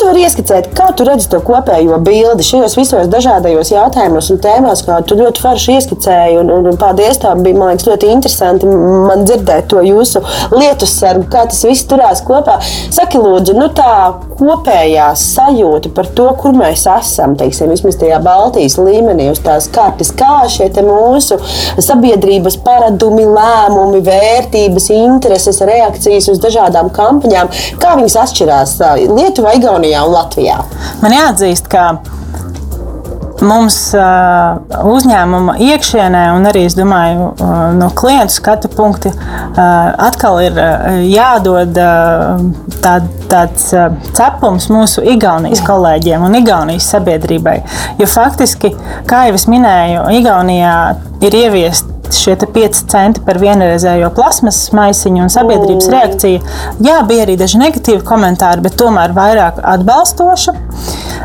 Tu 0.00 0.06
vari 0.08 0.22
ieskicēt, 0.24 0.70
kā 0.72 0.86
tu 0.96 1.04
redzi 1.04 1.26
to 1.28 1.42
kopējo 1.44 1.98
bildi 2.00 2.44
šajos 2.46 2.72
visos 2.78 3.08
dažādajos 3.12 3.68
jautājumos 3.68 4.30
un 4.32 4.38
tēmās, 4.40 4.80
kā 4.86 4.94
tu 5.04 5.18
ļoti 5.18 5.42
forši 5.44 5.74
ieskicēji? 5.76 6.38
Un, 6.40 6.48
un, 6.54 6.68
un 6.70 6.78
paldies, 6.80 7.18
tā 7.20 7.34
bija 7.36 7.58
liekas, 7.68 7.84
ļoti 7.84 8.08
interesanti 8.08 8.70
man 8.70 9.26
dzirdēt 9.28 9.68
to 9.68 9.82
jūsu 9.84 10.22
lietu 10.54 10.88
sarunu, 10.88 11.28
kā 11.28 11.42
tas 11.50 11.60
viss 11.68 11.84
turās 11.90 12.22
kopā. 12.24 12.54
Saki, 12.64 13.20
lūdzu, 13.20 13.58
nu 13.60 13.68
tā 13.76 13.90
kopējā 14.38 15.10
sajūta 15.20 15.92
par 15.92 16.08
to, 16.16 16.30
kur 16.40 16.56
mēs 16.56 16.86
esam, 16.88 17.36
teiksim, 17.36 17.68
vismaz 17.68 18.00
tajā 18.00 18.22
Baltijas 18.24 18.78
līmenī, 18.80 19.28
uz 19.34 19.44
tās 19.44 19.68
kartes, 19.68 20.14
kā 20.16 20.46
šie 20.48 20.70
mūsu 20.80 21.36
sabiedrības 21.76 22.56
paradumi, 22.64 23.28
lēmumi, 23.28 24.00
vērtības, 24.08 24.88
intereses, 24.96 25.60
reakcijas 25.68 26.32
uz 26.32 26.40
dažādām 26.40 26.88
kampaņām, 26.96 27.52
kā 27.84 27.94
viņas 28.00 28.18
atšķirās 28.24 28.76
Lietuvā, 29.10 29.58
Igaunijā. 29.60 29.89
Igaunijā 29.90 30.06
un 30.06 30.14
Latvijā? 30.14 30.62
Man 31.02 31.14
jāatzīst, 31.14 31.68
ka 31.70 32.00
mums 33.40 33.76
uh, 33.96 34.58
uzņēmuma 34.84 35.56
iekšienē, 35.64 36.24
un 36.36 36.48
arī 36.50 36.66
domāju, 36.76 37.30
uh, 37.32 37.54
no 37.76 37.88
klientu 37.96 38.34
skatu 38.34 38.68
punkta, 38.68 39.12
uh, 39.14 39.62
atkal 40.08 40.40
ir 40.44 40.58
uh, 40.60 41.00
jādod 41.08 41.78
uh, 41.80 42.42
tā, 42.84 42.98
tāds 43.32 43.70
uh, 43.76 43.88
cepums 44.16 44.68
mūsu 44.72 45.04
Igaunijas 45.14 45.64
kolēģiem 45.66 46.26
un 46.26 46.36
Igaunijas 46.42 46.90
sabiedrībai. 46.92 47.60
Jo 48.00 48.10
faktiski, 48.10 48.74
kā 49.08 49.26
jau 49.30 49.38
es 49.40 49.48
minēju, 49.50 50.04
Igaunijā 50.20 50.76
ir 51.24 51.40
ieviesta 52.10 52.18
šie 52.18 52.36
5 52.36 52.90
centi 52.90 53.20
par 53.24 53.38
vienreizējo 53.38 54.10
plasmas 54.14 54.70
maisiņu 54.74 55.22
un 55.24 55.30
sabiedrības 55.30 55.86
mm. 55.86 55.94
reakcija. 55.94 56.40
Jā, 56.80 57.02
bija 57.06 57.24
arī 57.24 57.36
daži 57.38 57.60
negatīvi 57.60 58.02
komentāri, 58.04 58.62
bet 58.62 58.76
tomēr 58.78 59.14
vairāk 59.14 59.60
atbalstoša. 59.62 60.54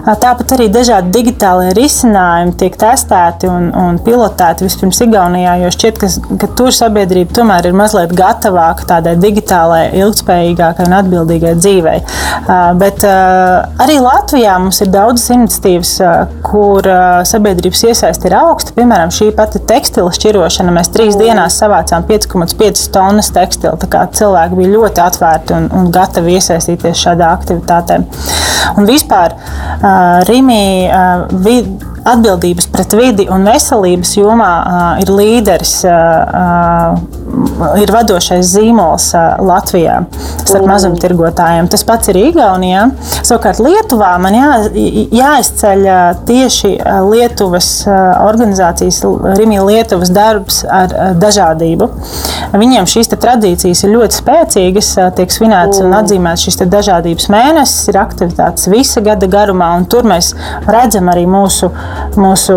Tāpat 0.03 0.51
arī 0.57 0.67
dažādi 0.69 1.13
digitālie 1.15 1.71
risinājumi 1.77 2.55
tiek 2.59 2.75
testēti 2.79 3.47
un, 3.49 3.69
un 3.73 3.97
pilotēti 4.03 4.65
vispirms 4.67 4.99
Igaunijā, 5.05 5.55
jo 5.63 5.71
šķiet, 5.73 5.99
ka, 6.01 6.09
ka 6.41 6.49
tur 6.57 6.73
sabiedrība 6.75 7.33
tomēr 7.39 7.69
ir 7.69 7.77
mazliet 7.77 8.13
gatavāka 8.15 8.85
tādai 8.89 9.15
digitālai, 9.21 9.87
ilgspējīgākai 10.01 10.87
un 10.89 10.97
atbildīgai 10.99 11.55
dzīvei. 11.57 11.95
Bet 12.81 13.05
arī 13.07 13.97
Latvijā 14.03 14.57
mums 14.61 14.81
ir 14.83 14.91
daudzas 14.93 15.31
iniciatīvas, 15.33 15.93
kur 16.45 16.89
sabiedrības 17.31 17.85
iesaiste 17.89 18.29
ir 18.29 18.37
augsta. 18.39 18.75
Piemēram, 18.77 19.13
šī 19.15 19.31
pati 19.37 19.63
tekstila 19.69 20.13
šķirošana 20.13 20.75
mēs 20.75 20.91
trīs 20.93 21.17
dienās 21.19 21.57
savācām 21.61 22.05
5,5 22.09 22.85
tonnas 22.93 23.31
tekstilu. 23.35 23.79
Cilvēki 24.15 24.59
bija 24.59 24.75
ļoti 24.75 25.03
atvērti 25.05 25.57
un, 25.57 25.69
un 25.73 25.89
gatavi 25.93 26.37
iesaistīties 26.37 27.05
šādā 27.07 27.31
aktivitātē. 27.39 28.01
Un 28.75 28.87
vispār 28.89 29.35
Rīmī 30.29 30.61
atbildības 32.05 32.67
pret 32.73 32.93
vidi 32.97 33.25
un 33.33 33.45
veselības 33.47 34.13
jomā 34.17 34.51
ir 35.01 35.11
līderis, 35.13 35.75
ir 37.81 37.91
vadošais 37.93 38.45
zīmols 38.55 39.09
Latvijā 39.45 40.01
starp 40.45 40.67
mazumtirgotājiem. 40.69 41.69
Tas 41.71 41.83
pats 41.87 42.11
ir 42.11 42.19
Igaunijā. 42.21 42.87
Savukārt 43.25 43.61
Lietuvā 43.63 44.11
man 44.21 44.37
jā, 44.37 44.49
jāizceļ 45.15 45.85
tieši 46.27 46.75
Lietuvas 47.09 47.69
organizācijas, 47.87 49.01
Rimī 49.39 49.61
Lietuvas 49.65 50.11
darbs 50.13 50.61
ar 50.69 50.93
dažādību. 51.21 51.89
Viņiem 52.55 52.87
šīs 52.89 53.11
tradīcijas 53.15 53.83
ir 53.85 53.95
ļoti 53.95 54.19
spēcīgas, 54.19 54.91
tiek 55.17 55.33
svinēts 55.33 55.81
un 55.83 55.95
atzīmēts 55.97 56.45
šis 56.45 56.61
dažādības 56.71 57.29
mēnesis, 57.33 57.89
ir 57.91 57.99
aktivitātes 57.99 58.69
visa 58.71 59.03
gada 59.05 59.27
garumā, 59.31 59.73
un 59.79 59.87
tur 59.89 60.07
mēs 60.07 60.33
redzam 60.69 61.09
arī 61.11 61.25
mūsu 61.29 61.71
mūsu 62.19 62.55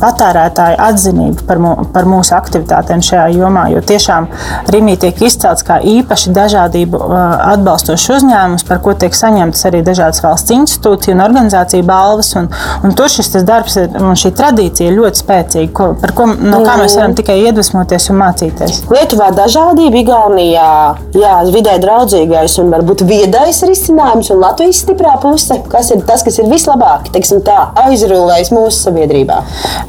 patērētāju 0.00 0.78
atzinību 0.88 1.46
par, 1.48 1.60
mū, 1.62 1.72
par 1.94 2.08
mūsu 2.08 2.34
aktivitātēm 2.36 3.02
šajā 3.04 3.28
jomā. 3.36 3.67
Jo 3.72 3.82
tiešām 3.84 4.28
Rīgā 4.72 4.96
tiek 5.02 5.22
izcelts 5.26 5.64
kā 5.66 5.78
īpaši 5.84 6.32
dažādību 6.36 6.98
uh, 7.00 7.16
atbalstošs 7.54 8.06
uzņēmums, 8.18 8.64
par 8.68 8.80
ko 8.84 8.94
tiek 8.98 9.14
saņemtas 9.16 9.66
arī 9.68 9.82
dažādas 9.86 10.22
valsts 10.24 10.54
institūciju 10.54 11.16
un 11.16 11.24
organizāciju 11.24 11.86
balvas. 11.88 12.32
Un, 12.38 12.48
un 12.86 12.94
tur 12.98 13.10
šis 13.12 13.32
darbs 13.48 13.78
ir, 13.80 13.90
un 14.00 14.16
šī 14.18 14.32
tradīcija 14.38 14.90
ir 14.90 14.98
ļoti 14.98 15.22
spēcīga, 15.22 15.72
ko, 15.74 15.88
par 16.00 16.14
ko, 16.16 16.28
no 16.32 16.62
kā 16.64 16.78
mēs 16.80 16.96
varam 16.98 17.16
tikai 17.18 17.38
iedvesmoties 17.48 18.08
un 18.12 18.20
mācīties. 18.22 18.82
Lietuvā 18.92 19.30
dažādība, 19.36 20.02
Igaunijā 20.02 20.70
jā, 21.18 21.34
vidē 21.52 21.76
draudzīgais 21.82 22.58
un 22.62 22.72
varbūt 22.74 23.04
viedais 23.08 23.62
risinājums, 23.66 24.30
un 24.34 24.42
Latvijas 24.42 24.82
stiprā 24.84 25.16
puse, 25.22 25.58
kas 25.72 25.92
ir 25.94 26.04
tas, 26.08 26.24
kas 26.26 26.38
ir 26.40 26.50
vislabāk, 26.50 27.10
teiksim 27.14 27.42
tā, 27.46 27.58
aizrulējis 27.84 28.52
mūsu 28.54 28.88
sabiedrībā? 28.88 29.40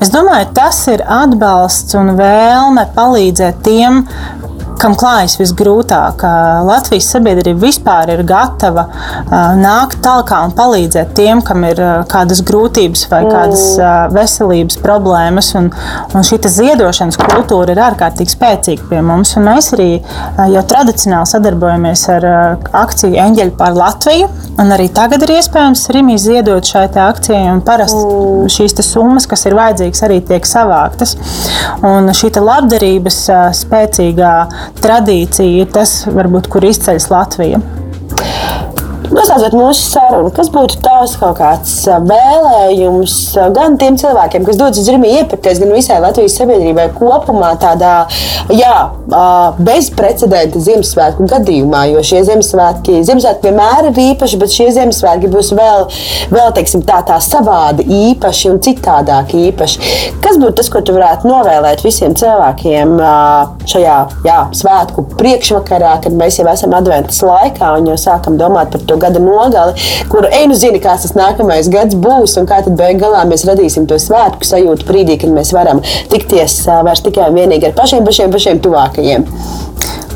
Es 0.02 0.12
domāju, 0.14 0.50
tas 0.58 0.82
ir 0.92 1.04
atbalsts 1.06 1.98
un 2.00 2.14
vēlme 2.20 2.88
palīdzēt 2.96 3.62
tiem, 3.70 4.04
kam 4.80 4.96
klājas 5.00 5.38
visgrūtāk. 5.40 6.24
Latvijas 6.68 7.10
sabiedrība 7.14 7.68
vispār 7.68 8.14
ir 8.14 8.24
gatava 8.28 8.88
nākt 9.60 10.00
tālāk 10.06 10.34
un 10.40 10.54
palīdzēt 10.56 11.14
tiem, 11.18 11.44
kam 11.46 11.66
ir 11.68 11.80
kādas 12.12 12.42
grūtības 12.48 13.06
vai 13.12 13.22
kādas 13.28 13.64
veselības 14.16 14.80
problēmas. 14.84 15.52
Un, 15.60 15.72
un 16.16 16.26
šī 16.26 16.40
ziedošanas 16.50 17.20
kultūra 17.20 17.76
ir 17.76 17.84
ārkārtīgi 17.90 18.36
spēcīga 18.36 18.88
pie 18.90 19.02
mums. 19.06 19.36
Mēs 19.40 19.74
arī 19.78 19.90
jau 20.54 20.64
tradicionāli 20.72 21.30
sadarbojamies 21.30 22.06
ar 22.16 22.30
akciju 22.84 23.20
Eņģeļi 23.20 23.56
par 23.60 23.76
Latviju. 23.78 24.30
Un 24.60 24.74
arī 24.76 24.90
tagad 24.92 25.24
ir 25.26 25.36
iespējams 25.38 25.86
Rimī 25.96 26.18
ziedot 26.20 26.68
šai 26.68 26.88
akcijai. 27.04 27.58
Parasti 27.66 28.50
šīs 28.56 28.78
summas, 28.86 29.28
kas 29.30 29.46
ir 29.48 29.56
vajadzīgas, 29.58 30.04
arī 30.08 30.20
tiek 30.26 30.48
savāktas. 30.48 31.16
Un 31.86 32.12
šī 32.16 32.32
labdarības 32.40 33.20
spēcīgā 33.60 34.34
tradīcija 34.84 35.66
ir 35.66 35.70
tas, 35.74 36.02
varbūt, 36.14 36.50
kur 36.52 36.68
izceļas 36.70 37.10
Latvija. 37.14 37.62
Noslēdzot 39.08 39.56
mūsu 39.56 39.86
sarunu, 39.94 40.30
kas 40.36 40.50
būtu 40.54 40.82
tās 40.84 41.16
kaut 41.20 41.38
kāds 41.40 41.72
vēlējums 41.88 43.16
gan 43.56 43.78
tiem 43.80 43.96
cilvēkiem, 44.00 44.44
kas 44.46 44.60
dodas 44.60 44.82
uz 44.82 44.90
Rīgā 44.92 45.24
iepirkties, 45.24 45.62
gan 45.64 45.72
visai 45.74 46.00
Latvijas 46.04 46.36
sabiedrībai 46.38 46.90
kopumā 46.98 47.54
tādā 47.62 47.94
jā, 48.54 48.76
bezprecedenta 49.64 50.62
Ziemassvētku 50.62 51.26
gadījumā, 51.32 51.86
jo 51.94 52.04
šie 52.06 52.22
Ziemassvētki, 52.28 53.00
Ziemassvētki 53.08 53.50
vienmēr 53.50 53.90
ir 53.90 54.02
īpaši, 54.04 54.40
bet 54.42 54.54
šie 54.54 54.68
Ziemassvētki 54.76 55.32
būs 55.32 55.54
vēl, 55.58 55.88
vēl 56.34 56.54
teiksim, 56.58 56.84
tā, 56.88 57.00
tā 57.08 57.18
savādi 57.24 57.88
īpaši 58.12 58.52
un 58.52 58.62
citādāk 58.66 59.34
īpaši. 59.38 59.90
Kas 60.24 60.38
būtu 60.42 60.60
tas, 60.60 60.70
ko 60.74 60.84
tu 60.86 60.98
varētu 60.98 61.30
novēlēt 61.30 61.86
visiem 61.86 62.14
cilvēkiem 62.20 62.96
šajā 63.70 63.98
jā, 64.28 64.40
svētku 64.60 65.08
priekšvakarā, 65.16 65.96
kad 66.04 66.16
mēs 66.20 66.40
jau 66.42 66.48
esam 66.52 66.76
adventas 66.78 67.22
laikā 67.26 67.74
un 67.80 67.92
jau 67.94 67.98
sākam 68.00 68.38
domāt 68.40 68.74
par 68.74 68.86
to 68.86 68.89
gada 68.98 69.22
nogali, 69.22 69.76
kur 70.10 70.26
ej, 70.32 70.48
nu 70.50 70.58
zini, 70.58 70.82
kāds 70.82 71.06
tas 71.06 71.16
nākamais 71.18 71.70
gads 71.72 71.98
būs 72.00 72.38
un 72.42 72.50
kā 72.50 72.64
tad 72.66 72.78
beig 72.80 73.00
galā 73.02 73.26
mēs 73.30 73.46
radīsim 73.50 73.86
to 73.90 74.00
svētku 74.02 74.48
sajūtu 74.48 74.88
brīdī, 74.90 75.20
kad 75.22 75.34
mēs 75.36 75.54
varam 75.54 75.84
tikties 76.12 76.62
vairs 76.66 77.06
tikai 77.06 77.30
un 77.30 77.38
vienīgi 77.38 77.70
ar 77.70 77.78
pašiem, 77.78 78.06
pašiem, 78.08 78.32
pašiem 78.34 78.62
tuvākajiem. 78.66 79.28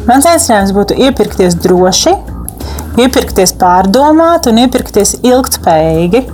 Mans 0.07 0.25
aicinājums 0.27 0.73
būtu 0.75 0.97
iepirkties 1.05 1.55
droši, 1.63 2.15
iepirkties 2.99 3.55
pārdomāti 3.59 4.51
un 4.51 4.59
iepirkties 4.65 5.15
ilgspējīgi. 5.23 6.25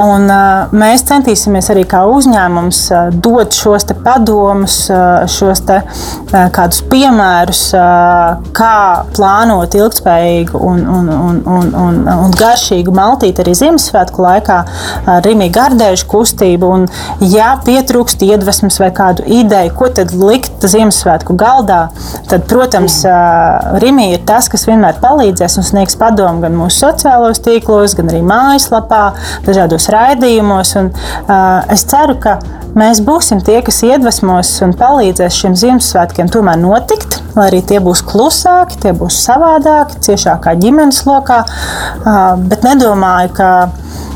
Un, 0.00 0.24
uh, 0.26 0.72
mēs 0.74 1.04
centīsimies 1.06 1.68
arī 1.70 1.84
kā 1.86 2.00
uzņēmums 2.10 2.78
uh, 2.90 3.10
dot 3.22 3.54
šos 3.54 3.86
padomus, 4.02 4.80
uh, 4.90 5.22
šos 5.30 5.60
te, 5.68 5.76
uh, 5.86 6.48
kādus 6.54 6.80
piemērus, 6.90 7.60
uh, 7.78 8.40
kā 8.56 8.78
plānot 9.14 9.76
ilgspējīgu 9.78 10.58
un, 10.58 10.80
un, 10.82 11.10
un, 11.14 11.38
un, 11.46 11.70
un, 11.78 12.00
un 12.10 12.34
garšīgu 12.34 12.94
maltīti 12.94 13.44
arī 13.44 13.54
Ziemassvētku 13.60 14.24
laikā, 14.24 14.56
uh, 14.64 15.12
Rīgā 15.22 15.46
gardēžu 15.54 16.08
kustību. 16.10 16.72
Un, 16.74 16.88
ja 17.30 17.52
pietrūkst 17.62 18.26
iedvesmas 18.26 18.80
vai 18.82 18.90
kādu 18.96 19.28
ideju, 19.30 19.76
ko 19.78 19.92
tad 19.94 20.10
likt 20.18 20.66
Ziemassvētku 20.74 21.38
galdā, 21.38 21.84
tad, 22.32 22.48
protams, 22.50 22.98
uh, 23.06 23.78
Rīgā 23.78 24.10
ir 24.16 24.26
tas, 24.26 24.50
kas 24.50 24.66
vienmēr 24.66 24.98
palīdzēs 25.04 25.60
un 25.62 25.70
sniegs 25.70 25.94
padomu 26.02 26.42
gan 26.42 26.58
mūsu 26.58 26.82
sociālajos 26.88 27.44
tīklos, 27.46 27.94
gan 27.94 28.10
arī 28.10 28.24
mājaslapā, 28.26 29.04
dažādos 29.46 29.83
raidījumos. 29.92 30.74
Un, 30.80 30.90
uh, 30.92 31.64
es 31.72 31.84
ceru, 31.90 32.16
ka 32.20 32.38
mēs 32.78 33.02
būsim 33.04 33.42
tie, 33.44 33.60
kas 33.64 33.82
iedvesmos 33.86 34.52
un 34.66 34.74
palīdzēs 34.78 35.40
šiem 35.42 35.58
Ziemassvētkiem 35.58 36.30
tomēr 36.32 36.60
notikt, 36.62 37.20
lai 37.36 37.48
arī 37.50 37.62
tie 37.66 37.80
būs 37.84 38.04
klusāki, 38.06 38.80
tie 38.84 38.94
būs 38.96 39.20
savādāki, 39.26 40.00
ciešākā 40.08 40.56
ģimenes 40.62 41.04
lokā. 41.08 41.44
Uh, 41.44 42.34
bet 42.50 42.66
nedomāju, 42.66 43.34
ka. 43.40 43.54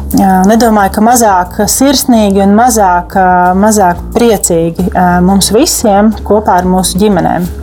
Nedomāju, 0.09 0.95
ka 0.95 1.03
mazāk 1.05 1.59
sirsnīgi 1.69 2.41
un 2.41 2.57
mazāk, 2.57 3.13
mazāk 3.61 4.01
priecīgi 4.17 4.89
mums 5.21 5.53
visiem 5.53 6.15
kopā 6.25 6.63
ar 6.63 6.73
mūsu 6.73 6.97
ģimenēm. 7.05 7.58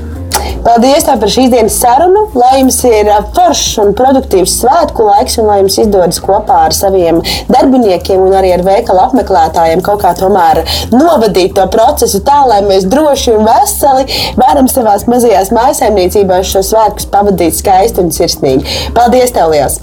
Paldies 0.65 1.05
par 1.05 1.29
šīs 1.29 1.51
dienas 1.53 1.75
sarunu. 1.77 2.23
Lai 2.33 2.55
jums 2.57 2.79
ir 2.89 3.09
foršs 3.35 3.75
un 3.83 3.91
produktīvs 3.97 4.55
svētku 4.63 5.05
laiks, 5.05 5.37
un 5.37 5.49
lai 5.51 5.59
jums 5.59 5.77
izdodas 5.83 6.17
kopā 6.23 6.63
ar 6.65 6.73
saviem 6.73 7.19
darbiniekiem 7.53 8.23
un 8.23 8.33
arī 8.39 8.55
ar 8.55 8.63
veikalu 8.65 9.03
apmeklētājiem 9.03 9.83
kaut 9.85 10.01
kā 10.01 10.15
tomēr 10.17 10.63
novadīt 10.93 11.53
to 11.59 11.67
procesu 11.73 12.23
tā, 12.25 12.39
lai 12.49 12.63
mēs 12.65 12.87
droši 12.89 13.35
un 13.35 13.45
veseli 13.45 14.07
varam 14.41 14.69
savās 14.71 15.05
mazajās 15.11 15.53
mājsaimniecībās 15.53 16.49
šo 16.55 16.65
svētkus 16.71 17.11
pavadīt 17.13 17.59
skaisti 17.59 18.01
un 18.01 18.09
sirsnīgi. 18.15 18.65
Paldies, 18.97 19.35
tev 19.37 19.53
liels! 19.53 19.77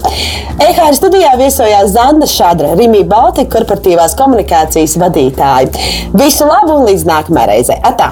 EHR 0.59 0.99
studijā 0.99 1.31
viesojās 1.39 1.95
Zanda 1.95 2.27
Šadra, 2.27 2.75
Rimī 2.79 3.05
Baltika 3.07 3.55
korporatīvās 3.55 4.17
komunikācijas 4.19 4.99
vadītāja. 4.99 5.71
Visu 6.19 6.51
labu 6.51 6.81
un 6.81 6.91
līdz 6.91 7.07
nākamajai 7.07 7.51
reizei! 7.53 7.79
Atā! 7.87 8.11